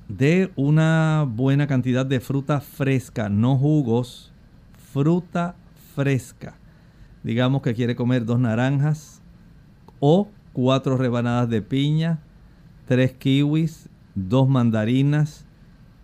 de 0.08 0.50
una 0.56 1.26
buena 1.28 1.66
cantidad 1.66 2.04
de 2.04 2.20
fruta 2.20 2.60
fresca, 2.60 3.28
no 3.28 3.56
jugos, 3.56 4.32
fruta 4.92 5.54
fresca. 5.94 6.56
Digamos 7.22 7.60
que 7.60 7.74
quiere 7.74 7.94
comer 7.94 8.24
dos 8.24 8.40
naranjas 8.40 9.20
o 10.00 10.28
cuatro 10.54 10.96
rebanadas 10.96 11.50
de 11.50 11.60
piña, 11.60 12.18
tres 12.86 13.12
kiwis, 13.12 13.90
dos 14.14 14.48
mandarinas, 14.48 15.44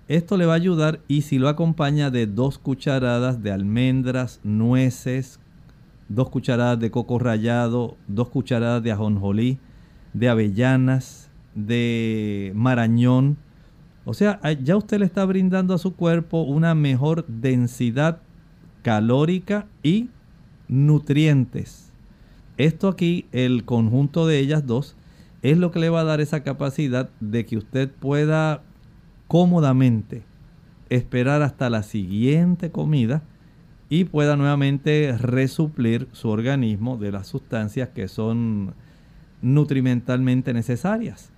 esto 0.09 0.37
le 0.37 0.45
va 0.45 0.53
a 0.53 0.57
ayudar 0.57 1.01
y 1.09 1.23
si 1.23 1.39
lo 1.39 1.49
acompaña 1.49 2.11
de 2.11 2.27
dos 2.27 2.59
cucharadas 2.59 3.43
de 3.43 3.51
almendras, 3.51 4.41
nueces, 4.45 5.41
dos 6.11 6.29
cucharadas 6.29 6.79
de 6.79 6.91
coco 6.91 7.19
rallado, 7.19 7.97
dos 8.07 8.29
cucharadas 8.29 8.83
de 8.83 8.93
ajonjolí, 8.93 9.59
de 10.15 10.29
avellanas, 10.29 11.29
de 11.55 12.53
marañón. 12.55 13.37
O 14.05 14.15
sea, 14.15 14.41
ya 14.63 14.77
usted 14.77 14.99
le 14.99 15.07
está 15.07 15.25
brindando 15.25 15.75
a 15.75 15.79
su 15.79 15.95
cuerpo 15.95 16.43
una 16.43 16.75
mejor 16.75 17.27
densidad 17.27 18.21
calórica 18.83 19.67
y 19.83 20.09
nutrientes. 20.69 21.91
Esto 22.57 22.89
aquí, 22.89 23.27
el 23.33 23.65
conjunto 23.65 24.27
de 24.27 24.39
ellas 24.39 24.67
dos, 24.67 24.97
es 25.43 25.59
lo 25.59 25.71
que 25.71 25.81
le 25.81 25.91
va 25.91 26.01
a 26.01 26.05
dar 26.05 26.21
esa 26.21 26.43
capacidad 26.43 27.11
de 27.21 27.45
que 27.45 27.57
usted 27.57 27.91
pueda 27.91 28.63
cómodamente 29.27 30.23
esperar 30.89 31.43
hasta 31.43 31.71
la 31.71 31.83
siguiente 31.83 32.71
comida 32.71 33.23
y 33.89 34.05
pueda 34.05 34.37
nuevamente 34.37 35.17
resuplir 35.19 36.09
su 36.13 36.29
organismo 36.29 36.97
de 36.97 37.13
las 37.13 37.27
sustancias 37.27 37.91
que 37.91 38.09
son 38.09 38.75
nutrimentalmente 39.45 40.53
necesarias. 40.53 41.31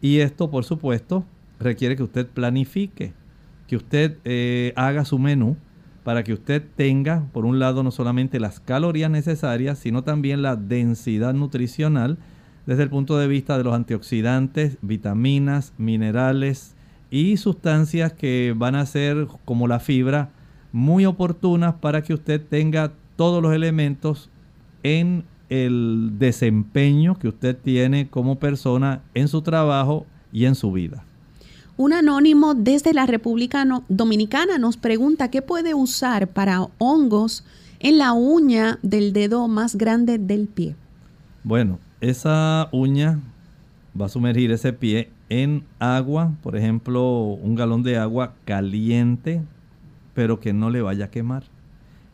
Y 0.00 0.18
esto, 0.18 0.50
por 0.50 0.64
supuesto, 0.64 1.24
requiere 1.58 1.94
que 1.94 2.02
usted 2.02 2.26
planifique, 2.26 3.12
que 3.66 3.76
usted 3.76 4.16
eh, 4.24 4.72
haga 4.76 5.04
su 5.04 5.18
menú 5.18 5.56
para 6.02 6.24
que 6.24 6.32
usted 6.32 6.64
tenga, 6.74 7.26
por 7.32 7.44
un 7.44 7.58
lado, 7.58 7.82
no 7.82 7.90
solamente 7.90 8.40
las 8.40 8.58
calorías 8.58 9.10
necesarias, 9.10 9.78
sino 9.78 10.02
también 10.02 10.42
la 10.42 10.56
densidad 10.56 11.34
nutricional 11.34 12.18
desde 12.66 12.84
el 12.84 12.90
punto 12.90 13.18
de 13.18 13.28
vista 13.28 13.58
de 13.58 13.64
los 13.64 13.74
antioxidantes, 13.74 14.78
vitaminas, 14.80 15.72
minerales, 15.76 16.74
y 17.10 17.36
sustancias 17.36 18.12
que 18.12 18.54
van 18.56 18.76
a 18.76 18.86
ser 18.86 19.26
como 19.44 19.66
la 19.66 19.80
fibra 19.80 20.30
muy 20.72 21.04
oportunas 21.04 21.74
para 21.74 22.02
que 22.02 22.14
usted 22.14 22.40
tenga 22.40 22.92
todos 23.16 23.42
los 23.42 23.52
elementos 23.52 24.30
en 24.82 25.24
el 25.50 26.12
desempeño 26.18 27.18
que 27.18 27.28
usted 27.28 27.56
tiene 27.56 28.08
como 28.08 28.38
persona 28.38 29.02
en 29.14 29.28
su 29.28 29.42
trabajo 29.42 30.06
y 30.32 30.46
en 30.46 30.54
su 30.54 30.72
vida. 30.72 31.04
Un 31.76 31.92
anónimo 31.92 32.54
desde 32.54 32.94
la 32.94 33.06
República 33.06 33.66
Dominicana 33.88 34.58
nos 34.58 34.76
pregunta 34.76 35.30
qué 35.30 35.42
puede 35.42 35.74
usar 35.74 36.28
para 36.28 36.66
hongos 36.78 37.44
en 37.80 37.98
la 37.98 38.12
uña 38.12 38.78
del 38.82 39.12
dedo 39.12 39.48
más 39.48 39.76
grande 39.76 40.18
del 40.18 40.46
pie. 40.46 40.76
Bueno, 41.42 41.78
esa 42.00 42.68
uña 42.72 43.18
va 43.98 44.06
a 44.06 44.10
sumergir 44.10 44.52
ese 44.52 44.72
pie 44.72 45.10
en 45.30 45.64
agua, 45.78 46.34
por 46.42 46.56
ejemplo, 46.56 47.22
un 47.22 47.54
galón 47.54 47.82
de 47.82 47.96
agua 47.96 48.34
caliente, 48.44 49.42
pero 50.14 50.38
que 50.38 50.52
no 50.52 50.70
le 50.70 50.82
vaya 50.82 51.06
a 51.06 51.10
quemar. 51.10 51.44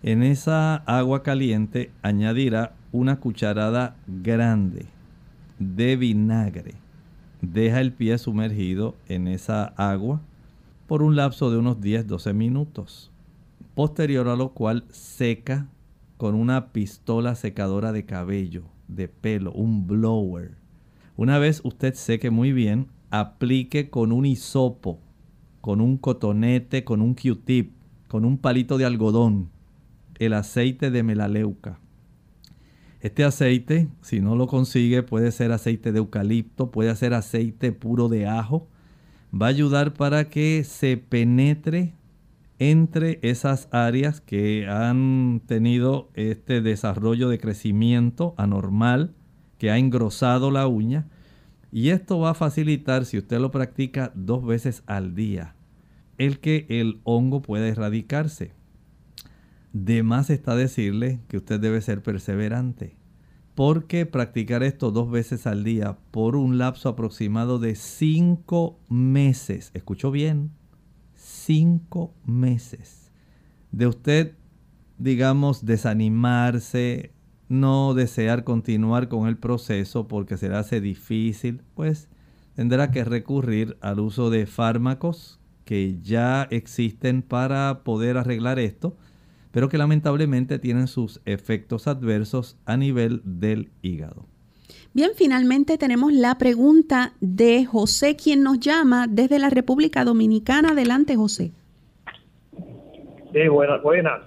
En 0.03 0.22
esa 0.22 0.76
agua 0.76 1.22
caliente 1.24 1.91
añadirá 2.03 2.72
una 2.97 3.20
cucharada 3.20 3.97
grande 4.07 4.86
de 5.59 5.97
vinagre. 5.97 6.74
Deja 7.42 7.80
el 7.80 7.92
pie 7.92 8.18
sumergido 8.18 8.97
en 9.09 9.28
esa 9.28 9.66
agua 9.76 10.20
por 10.86 11.03
un 11.03 11.16
lapso 11.16 11.51
de 11.51 11.59
unos 11.59 11.78
10-12 11.78 12.34
minutos. 12.34 13.11
Posterior 13.74 14.28
a 14.28 14.36
lo 14.36 14.51
cual 14.51 14.84
seca 14.90 15.66
con 16.16 16.34
una 16.34 16.68
pistola 16.68 17.34
secadora 17.34 17.92
de 17.92 18.07
cabello, 18.07 18.62
de 18.88 19.09
pelo, 19.09 19.53
un 19.53 19.86
blower. 19.86 20.55
Una 21.16 21.38
vez 21.38 21.61
usted 21.64 21.94
seque 21.94 22.30
muy 22.30 22.53
bien, 22.53 22.88
aplique 23.11 23.90
con 23.90 24.12
un 24.12 24.24
hisopo, 24.24 24.99
con 25.61 25.80
un 25.80 25.99
cotonete, 25.99 26.84
con 26.84 27.03
un 27.03 27.14
Q-tip, 27.14 27.72
con 28.09 28.24
un 28.24 28.38
palito 28.38 28.78
de 28.78 28.86
algodón, 28.86 29.51
el 30.18 30.32
aceite 30.32 30.90
de 30.90 31.03
melaleuca. 31.03 31.78
Este 33.07 33.22
aceite, 33.22 33.86
si 34.02 34.18
no 34.18 34.34
lo 34.34 34.48
consigue, 34.48 35.04
puede 35.04 35.30
ser 35.30 35.52
aceite 35.52 35.92
de 35.92 35.98
eucalipto, 35.98 36.72
puede 36.72 36.92
ser 36.96 37.14
aceite 37.14 37.70
puro 37.70 38.09
de 38.09 38.26
ajo. 38.26 38.66
Va 39.32 39.46
a 39.46 39.50
ayudar 39.50 39.94
para 39.94 40.28
que 40.28 40.64
se 40.64 40.96
penetre 40.96 41.92
entre 42.59 43.20
esas 43.22 43.68
áreas 43.70 44.20
que 44.20 44.66
han 44.66 45.40
tenido 45.46 46.11
este 46.14 46.61
desarrollo 46.61 47.28
de 47.28 47.38
crecimiento 47.38 48.34
anormal, 48.38 49.14
que 49.57 49.70
ha 49.70 49.78
engrosado 49.78 50.50
la 50.50 50.66
uña 50.66 51.07
y 51.70 51.90
esto 51.90 52.18
va 52.18 52.30
a 52.30 52.34
facilitar, 52.34 53.04
si 53.04 53.18
usted 53.18 53.38
lo 53.38 53.52
practica 53.52 54.11
dos 54.16 54.44
veces 54.44 54.82
al 54.86 55.14
día, 55.14 55.54
el 56.18 56.40
que 56.40 56.66
el 56.68 56.98
hongo 57.04 57.40
pueda 57.40 57.68
erradicarse. 57.68 58.50
De 59.72 60.02
más 60.02 60.28
está 60.28 60.57
decirle 60.57 61.20
que 61.28 61.36
usted 61.36 61.61
debe 61.61 61.80
ser 61.82 62.02
perseverante, 62.02 62.95
porque 63.57 64.04
practicar 64.04 64.62
esto 64.62 64.90
dos 64.90 65.11
veces 65.11 65.46
al 65.46 65.64
día 65.64 65.96
por 66.11 66.36
un 66.36 66.59
lapso 66.59 66.90
aproximado 66.90 67.59
de 67.59 67.74
cinco 67.74 68.78
meses, 68.90 69.70
escuchó 69.72 70.11
bien, 70.11 70.50
cinco 71.14 72.12
meses, 72.26 73.11
de 73.72 73.86
usted, 73.86 74.34
digamos, 74.98 75.64
desanimarse, 75.64 77.14
no 77.48 77.94
desear 77.94 78.44
continuar 78.44 79.09
con 79.09 79.26
el 79.26 79.38
proceso 79.38 80.07
porque 80.07 80.36
se 80.36 80.50
le 80.50 80.57
hace 80.57 80.82
difícil, 80.82 81.62
pues 81.74 82.11
tendrá 82.54 82.90
que 82.90 83.04
recurrir 83.04 83.78
al 83.80 84.00
uso 84.00 84.28
de 84.28 84.44
fármacos 84.44 85.40
que 85.64 85.98
ya 86.02 86.42
existen 86.50 87.22
para 87.22 87.84
poder 87.84 88.18
arreglar 88.18 88.59
esto, 88.59 88.98
pero 89.57 89.70
que 89.70 89.78
lamentablemente 89.78 90.59
tienen 90.59 90.86
sus 90.86 91.22
efectos 91.24 91.86
adversos 91.88 92.59
a 92.66 92.76
nivel 92.76 93.22
del 93.24 93.70
hígado. 93.80 94.26
Bien, 94.92 95.12
finalmente 95.14 95.78
tenemos 95.78 96.12
la 96.12 96.36
pregunta 96.36 97.14
de 97.22 97.64
José, 97.64 98.16
quien 98.16 98.42
nos 98.42 98.61
llama 98.61 99.07
desde 99.09 99.38
la 99.38 99.48
República 99.48 100.04
Dominicana. 100.04 100.72
Adelante, 100.72 101.16
José. 101.16 101.52
Sí, 103.32 103.48
buenas, 103.48 103.82
buenas. 103.82 104.24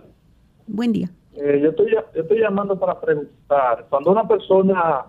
Buen 0.65 0.93
día. 0.93 1.11
Eh, 1.35 1.59
yo, 1.61 1.69
estoy, 1.69 1.91
yo 1.91 2.21
estoy 2.23 2.39
llamando 2.39 2.79
para 2.79 2.99
preguntar, 2.99 3.85
cuando 3.87 4.09
una 4.09 4.27
persona 4.27 5.05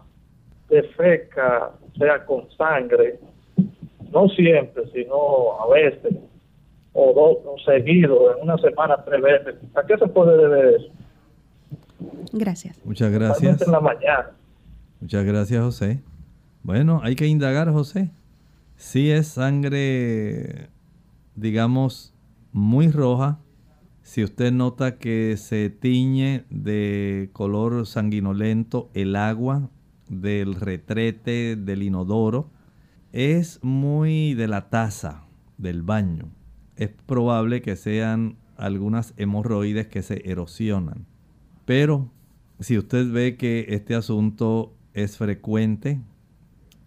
defeca, 0.69 1.71
sea 1.97 2.27
con 2.27 2.47
sangre, 2.59 3.19
no 4.13 4.29
siempre, 4.29 4.83
sino 4.93 5.63
a 5.63 5.67
veces, 5.73 6.15
o 6.93 7.13
dos, 7.13 7.39
o 7.47 7.59
seguido, 7.65 8.37
en 8.37 8.43
una 8.43 8.59
semana, 8.59 9.03
tres 9.05 9.23
veces, 9.23 9.55
¿a 9.75 9.87
qué 9.87 9.97
se 9.97 10.07
puede 10.09 10.37
deber 10.37 10.75
eso? 10.75 10.89
Gracias. 12.33 12.81
Muchas 12.85 13.13
gracias. 13.13 13.63
En 13.63 13.73
la 13.73 13.81
mañana. 13.81 14.31
Muchas 15.01 15.25
gracias, 15.25 15.63
José. 15.63 16.03
Bueno, 16.63 17.01
hay 17.03 17.15
que 17.15 17.27
indagar, 17.27 17.71
José. 17.73 18.11
Si 18.77 19.11
es 19.11 19.29
sangre, 19.29 20.69
digamos, 21.35 22.15
muy 22.53 22.91
roja, 22.91 23.39
si 24.03 24.25
usted 24.25 24.53
nota 24.53 24.99
que 24.99 25.37
se 25.37 25.71
tiñe 25.71 26.45
de 26.51 27.31
color 27.33 27.87
sanguinolento 27.87 28.91
el 28.95 29.15
agua 29.17 29.69
del 30.09 30.55
retrete 30.55 31.57
del 31.57 31.83
inodoro, 31.83 32.51
es 33.13 33.63
muy 33.63 34.35
de 34.35 34.49
la 34.49 34.69
taza 34.69 35.25
del 35.59 35.83
baño. 35.83 36.31
Es 36.81 36.89
probable 36.89 37.61
que 37.61 37.77
sean 37.77 38.37
algunas 38.57 39.13
hemorroides 39.19 39.89
que 39.89 40.03
se 40.03 40.29
erosionan. 40.31 41.05
Pero 41.67 42.11
si 42.59 42.79
usted 42.79 43.13
ve 43.13 43.37
que 43.37 43.67
este 43.69 43.95
asunto 43.95 44.75
es 44.95 45.19
frecuente, 45.19 46.01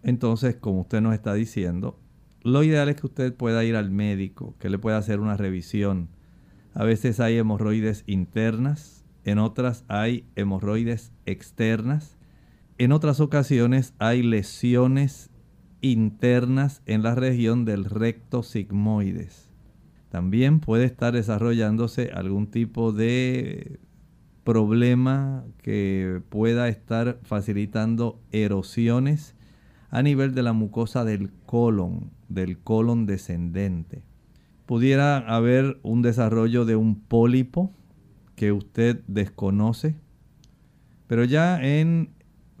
entonces, 0.02 0.56
como 0.56 0.80
usted 0.80 1.00
nos 1.00 1.14
está 1.14 1.32
diciendo, 1.32 1.96
lo 2.42 2.64
ideal 2.64 2.88
es 2.88 2.96
que 2.96 3.06
usted 3.06 3.34
pueda 3.34 3.64
ir 3.64 3.76
al 3.76 3.92
médico, 3.92 4.56
que 4.58 4.68
le 4.68 4.80
pueda 4.80 4.98
hacer 4.98 5.20
una 5.20 5.36
revisión. 5.36 6.08
A 6.74 6.82
veces 6.82 7.20
hay 7.20 7.38
hemorroides 7.38 8.02
internas, 8.08 9.04
en 9.24 9.38
otras 9.38 9.84
hay 9.86 10.26
hemorroides 10.34 11.12
externas, 11.24 12.18
en 12.78 12.90
otras 12.90 13.20
ocasiones 13.20 13.94
hay 14.00 14.24
lesiones 14.24 15.30
internas 15.82 16.82
en 16.84 17.04
la 17.04 17.14
región 17.14 17.64
del 17.64 17.84
recto 17.84 18.42
sigmoides. 18.42 19.53
También 20.14 20.60
puede 20.60 20.84
estar 20.84 21.12
desarrollándose 21.12 22.12
algún 22.14 22.46
tipo 22.46 22.92
de 22.92 23.80
problema 24.44 25.44
que 25.60 26.22
pueda 26.28 26.68
estar 26.68 27.18
facilitando 27.24 28.20
erosiones 28.30 29.34
a 29.90 30.02
nivel 30.02 30.32
de 30.32 30.44
la 30.44 30.52
mucosa 30.52 31.04
del 31.04 31.32
colon, 31.46 32.12
del 32.28 32.58
colon 32.58 33.06
descendente. 33.06 34.04
Pudiera 34.66 35.16
haber 35.16 35.80
un 35.82 36.00
desarrollo 36.00 36.64
de 36.64 36.76
un 36.76 36.94
pólipo 36.94 37.72
que 38.36 38.52
usted 38.52 39.02
desconoce, 39.08 39.96
pero 41.08 41.24
ya 41.24 41.60
en 41.60 42.10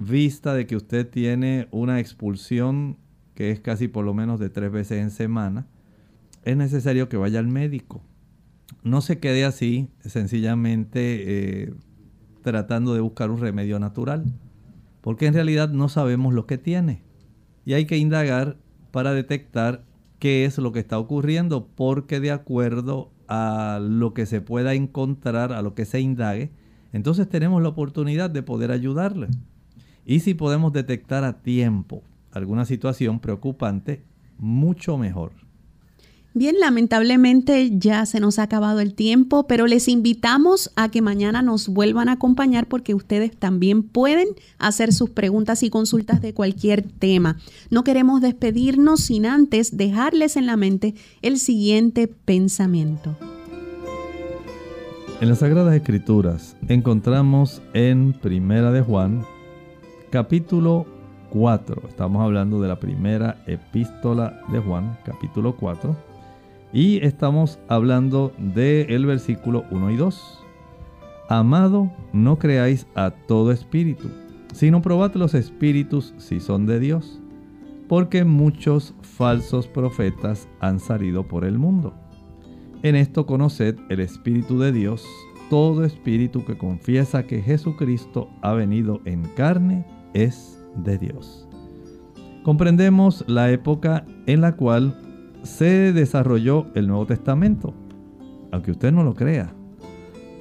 vista 0.00 0.54
de 0.54 0.66
que 0.66 0.74
usted 0.74 1.08
tiene 1.08 1.68
una 1.70 2.00
expulsión 2.00 2.96
que 3.36 3.52
es 3.52 3.60
casi 3.60 3.86
por 3.86 4.04
lo 4.04 4.12
menos 4.12 4.40
de 4.40 4.50
tres 4.50 4.72
veces 4.72 5.00
en 5.00 5.12
semana, 5.12 5.68
es 6.44 6.56
necesario 6.56 7.08
que 7.08 7.16
vaya 7.16 7.38
al 7.38 7.48
médico. 7.48 8.02
No 8.82 9.00
se 9.00 9.18
quede 9.18 9.44
así, 9.44 9.88
sencillamente 10.00 11.62
eh, 11.62 11.74
tratando 12.42 12.94
de 12.94 13.00
buscar 13.00 13.30
un 13.30 13.40
remedio 13.40 13.78
natural, 13.78 14.24
porque 15.00 15.26
en 15.26 15.34
realidad 15.34 15.70
no 15.70 15.88
sabemos 15.88 16.34
lo 16.34 16.46
que 16.46 16.58
tiene. 16.58 17.02
Y 17.64 17.72
hay 17.72 17.86
que 17.86 17.96
indagar 17.96 18.58
para 18.90 19.14
detectar 19.14 19.84
qué 20.18 20.44
es 20.44 20.58
lo 20.58 20.72
que 20.72 20.80
está 20.80 20.98
ocurriendo, 20.98 21.66
porque 21.74 22.20
de 22.20 22.30
acuerdo 22.30 23.10
a 23.26 23.80
lo 23.82 24.12
que 24.12 24.26
se 24.26 24.40
pueda 24.40 24.74
encontrar, 24.74 25.52
a 25.52 25.62
lo 25.62 25.74
que 25.74 25.86
se 25.86 26.00
indague, 26.00 26.50
entonces 26.92 27.28
tenemos 27.28 27.62
la 27.62 27.70
oportunidad 27.70 28.30
de 28.30 28.42
poder 28.42 28.70
ayudarle. 28.70 29.28
Y 30.04 30.20
si 30.20 30.34
podemos 30.34 30.72
detectar 30.72 31.24
a 31.24 31.40
tiempo 31.40 32.02
alguna 32.30 32.66
situación 32.66 33.20
preocupante, 33.20 34.04
mucho 34.38 34.98
mejor. 34.98 35.43
Bien, 36.36 36.56
lamentablemente 36.58 37.78
ya 37.78 38.04
se 38.06 38.18
nos 38.18 38.40
ha 38.40 38.42
acabado 38.42 38.80
el 38.80 38.94
tiempo, 38.94 39.46
pero 39.46 39.68
les 39.68 39.86
invitamos 39.86 40.72
a 40.74 40.88
que 40.88 41.00
mañana 41.00 41.42
nos 41.42 41.68
vuelvan 41.68 42.08
a 42.08 42.14
acompañar 42.14 42.66
porque 42.66 42.92
ustedes 42.92 43.36
también 43.36 43.84
pueden 43.84 44.26
hacer 44.58 44.92
sus 44.92 45.10
preguntas 45.10 45.62
y 45.62 45.70
consultas 45.70 46.20
de 46.20 46.34
cualquier 46.34 46.82
tema. 46.82 47.36
No 47.70 47.84
queremos 47.84 48.20
despedirnos 48.20 49.02
sin 49.02 49.26
antes 49.26 49.76
dejarles 49.76 50.36
en 50.36 50.46
la 50.46 50.56
mente 50.56 50.96
el 51.22 51.38
siguiente 51.38 52.08
pensamiento. 52.08 53.16
En 55.20 55.28
las 55.28 55.38
Sagradas 55.38 55.76
Escrituras 55.76 56.56
encontramos 56.66 57.62
en 57.74 58.12
Primera 58.12 58.72
de 58.72 58.80
Juan, 58.80 59.24
capítulo 60.10 60.84
4. 61.30 61.82
Estamos 61.88 62.24
hablando 62.24 62.60
de 62.60 62.66
la 62.66 62.80
primera 62.80 63.44
epístola 63.46 64.40
de 64.50 64.58
Juan, 64.58 64.98
capítulo 65.04 65.54
4 65.54 66.13
y 66.74 66.98
estamos 67.04 67.60
hablando 67.68 68.32
del 68.36 69.06
versículo 69.06 69.64
1 69.70 69.92
y 69.92 69.96
2. 69.96 70.44
Amado, 71.28 71.90
no 72.12 72.36
creáis 72.38 72.88
a 72.96 73.12
todo 73.12 73.52
espíritu, 73.52 74.10
sino 74.52 74.82
probad 74.82 75.14
los 75.14 75.34
espíritus 75.34 76.12
si 76.18 76.40
son 76.40 76.66
de 76.66 76.80
Dios, 76.80 77.22
porque 77.88 78.24
muchos 78.24 78.92
falsos 79.02 79.68
profetas 79.68 80.48
han 80.58 80.80
salido 80.80 81.28
por 81.28 81.44
el 81.44 81.58
mundo. 81.58 81.94
En 82.82 82.96
esto 82.96 83.24
conoced 83.24 83.76
el 83.88 84.00
Espíritu 84.00 84.58
de 84.58 84.72
Dios, 84.72 85.06
todo 85.48 85.84
espíritu 85.84 86.44
que 86.44 86.58
confiesa 86.58 87.26
que 87.26 87.40
Jesucristo 87.40 88.28
ha 88.42 88.52
venido 88.52 89.00
en 89.04 89.22
carne 89.36 89.86
es 90.12 90.58
de 90.76 90.98
Dios. 90.98 91.48
Comprendemos 92.42 93.24
la 93.26 93.50
época 93.50 94.04
en 94.26 94.42
la 94.42 94.56
cual 94.56 94.94
se 95.44 95.92
desarrolló 95.92 96.66
el 96.74 96.88
Nuevo 96.88 97.06
Testamento. 97.06 97.74
Aunque 98.50 98.72
usted 98.72 98.92
no 98.92 99.04
lo 99.04 99.14
crea. 99.14 99.54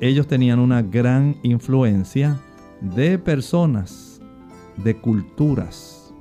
Ellos 0.02 0.28
tenían 0.28 0.60
una 0.60 0.82
gran 0.82 1.38
influencia 1.44 2.40
de 2.82 3.18
personas, 3.20 4.22
de 4.84 4.96
culturas. 4.98 6.14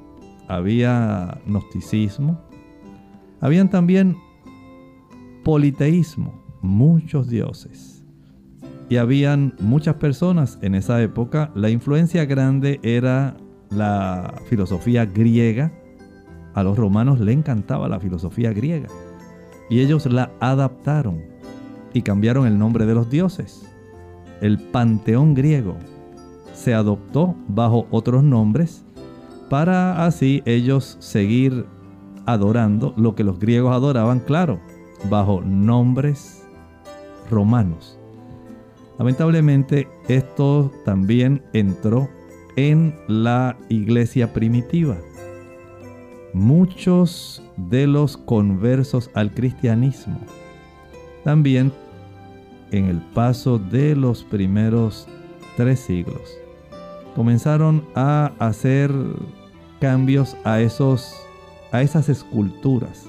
Había 0.48 1.40
gnosticismo. 1.46 2.40
Habían 3.40 3.70
también 3.70 4.16
politeísmo, 5.42 6.44
muchos 6.60 7.28
dioses. 7.28 8.04
Y 8.88 8.96
habían 8.96 9.54
muchas 9.58 9.96
personas 9.96 10.58
en 10.60 10.74
esa 10.74 11.02
época. 11.02 11.50
La 11.54 11.70
influencia 11.70 12.24
grande 12.24 12.78
era 12.82 13.36
la 13.70 14.34
filosofía 14.48 15.06
griega 15.06 15.72
a 16.54 16.62
los 16.62 16.76
romanos 16.76 17.20
le 17.20 17.32
encantaba 17.32 17.88
la 17.88 18.00
filosofía 18.00 18.52
griega 18.52 18.88
y 19.70 19.80
ellos 19.80 20.06
la 20.06 20.30
adaptaron 20.40 21.22
y 21.94 22.02
cambiaron 22.02 22.46
el 22.46 22.58
nombre 22.58 22.86
de 22.86 22.94
los 22.94 23.10
dioses. 23.10 23.68
El 24.40 24.58
panteón 24.58 25.34
griego 25.34 25.76
se 26.52 26.74
adoptó 26.74 27.34
bajo 27.48 27.86
otros 27.90 28.22
nombres 28.22 28.84
para 29.48 30.04
así 30.04 30.42
ellos 30.46 30.96
seguir 31.00 31.66
adorando 32.26 32.94
lo 32.96 33.14
que 33.14 33.24
los 33.24 33.38
griegos 33.38 33.74
adoraban, 33.74 34.20
claro, 34.20 34.60
bajo 35.10 35.40
nombres 35.42 36.46
romanos. 37.30 37.98
Lamentablemente 38.98 39.88
esto 40.08 40.70
también 40.84 41.42
entró 41.52 42.08
en 42.56 42.94
la 43.08 43.56
iglesia 43.68 44.32
primitiva 44.32 44.96
muchos 46.32 47.42
de 47.56 47.86
los 47.86 48.16
conversos 48.16 49.10
al 49.14 49.30
cristianismo. 49.32 50.18
También 51.24 51.72
en 52.70 52.86
el 52.86 52.98
paso 52.98 53.58
de 53.58 53.94
los 53.94 54.24
primeros 54.24 55.06
tres 55.56 55.80
siglos 55.80 56.38
comenzaron 57.14 57.84
a 57.94 58.32
hacer 58.38 58.90
cambios 59.80 60.36
a 60.44 60.60
esos 60.60 61.14
a 61.70 61.82
esas 61.82 62.08
esculturas 62.08 63.06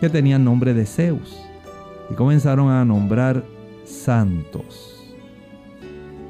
que 0.00 0.08
tenían 0.08 0.44
nombre 0.44 0.74
de 0.74 0.84
Zeus 0.84 1.40
y 2.10 2.14
comenzaron 2.14 2.70
a 2.70 2.84
nombrar 2.84 3.44
santos. 3.84 4.87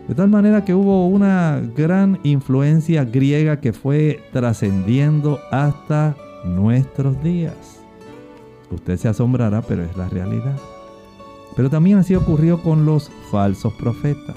De 0.09 0.15
tal 0.15 0.31
manera 0.31 0.65
que 0.65 0.75
hubo 0.75 1.07
una 1.07 1.61
gran 1.77 2.19
influencia 2.23 3.05
griega 3.05 3.61
que 3.61 3.75
fue 3.75 4.23
trascendiendo 4.33 5.39
hasta 5.51 6.17
nuestros 6.47 7.23
días. 7.23 7.83
Usted 8.71 8.97
se 8.97 9.09
asombrará, 9.09 9.61
pero 9.61 9.85
es 9.85 9.95
la 9.99 10.09
realidad. 10.09 10.57
Pero 11.55 11.69
también 11.69 11.99
así 11.99 12.15
ocurrió 12.15 12.63
con 12.63 12.87
los 12.87 13.11
falsos 13.31 13.75
profetas. 13.75 14.37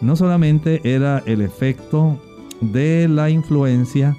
No 0.00 0.16
solamente 0.16 0.80
era 0.84 1.22
el 1.26 1.42
efecto 1.42 2.18
de 2.62 3.08
la 3.08 3.28
influencia 3.28 4.16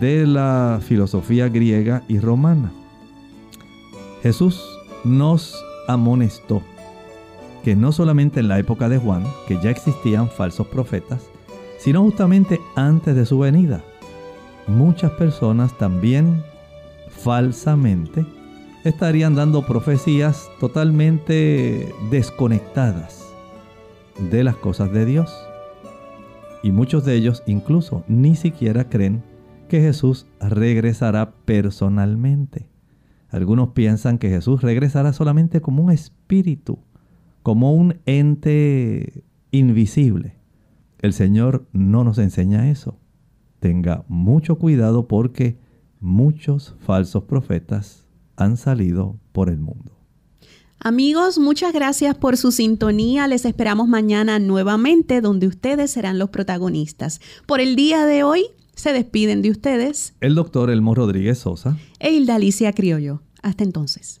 de 0.00 0.26
la 0.26 0.80
filosofía 0.82 1.48
griega 1.48 2.02
y 2.08 2.18
romana. 2.18 2.72
Jesús 4.22 4.60
nos 5.04 5.54
amonestó 5.86 6.60
que 7.62 7.76
no 7.76 7.92
solamente 7.92 8.40
en 8.40 8.48
la 8.48 8.58
época 8.58 8.88
de 8.88 8.98
Juan, 8.98 9.24
que 9.46 9.60
ya 9.60 9.70
existían 9.70 10.28
falsos 10.28 10.66
profetas, 10.66 11.28
sino 11.78 12.02
justamente 12.02 12.60
antes 12.76 13.14
de 13.14 13.26
su 13.26 13.38
venida. 13.38 13.82
Muchas 14.66 15.12
personas 15.12 15.76
también 15.78 16.42
falsamente 17.08 18.26
estarían 18.84 19.34
dando 19.34 19.66
profecías 19.66 20.50
totalmente 20.60 21.94
desconectadas 22.10 23.26
de 24.30 24.44
las 24.44 24.56
cosas 24.56 24.92
de 24.92 25.04
Dios. 25.04 25.34
Y 26.62 26.72
muchos 26.72 27.04
de 27.04 27.14
ellos 27.14 27.42
incluso 27.46 28.04
ni 28.08 28.34
siquiera 28.34 28.88
creen 28.88 29.22
que 29.68 29.80
Jesús 29.80 30.26
regresará 30.40 31.32
personalmente. 31.44 32.68
Algunos 33.30 33.70
piensan 33.70 34.18
que 34.18 34.30
Jesús 34.30 34.62
regresará 34.62 35.12
solamente 35.12 35.60
como 35.60 35.82
un 35.82 35.92
espíritu 35.92 36.78
como 37.48 37.72
un 37.72 37.98
ente 38.04 39.24
invisible. 39.52 40.34
El 40.98 41.14
Señor 41.14 41.66
no 41.72 42.04
nos 42.04 42.18
enseña 42.18 42.70
eso. 42.70 42.98
Tenga 43.58 44.04
mucho 44.06 44.58
cuidado 44.58 45.08
porque 45.08 45.56
muchos 45.98 46.74
falsos 46.80 47.24
profetas 47.24 48.04
han 48.36 48.58
salido 48.58 49.18
por 49.32 49.48
el 49.48 49.60
mundo. 49.60 49.96
Amigos, 50.78 51.38
muchas 51.38 51.72
gracias 51.72 52.14
por 52.16 52.36
su 52.36 52.52
sintonía. 52.52 53.26
Les 53.26 53.46
esperamos 53.46 53.88
mañana 53.88 54.38
nuevamente 54.38 55.22
donde 55.22 55.46
ustedes 55.46 55.90
serán 55.90 56.18
los 56.18 56.28
protagonistas. 56.28 57.18
Por 57.46 57.62
el 57.62 57.76
día 57.76 58.04
de 58.04 58.24
hoy 58.24 58.44
se 58.74 58.92
despiden 58.92 59.40
de 59.40 59.52
ustedes 59.52 60.12
el 60.20 60.34
doctor 60.34 60.68
Elmo 60.68 60.94
Rodríguez 60.94 61.38
Sosa 61.38 61.78
e 61.98 62.12
Hilda 62.12 62.34
Alicia 62.34 62.74
Criollo. 62.74 63.22
Hasta 63.40 63.64
entonces. 63.64 64.20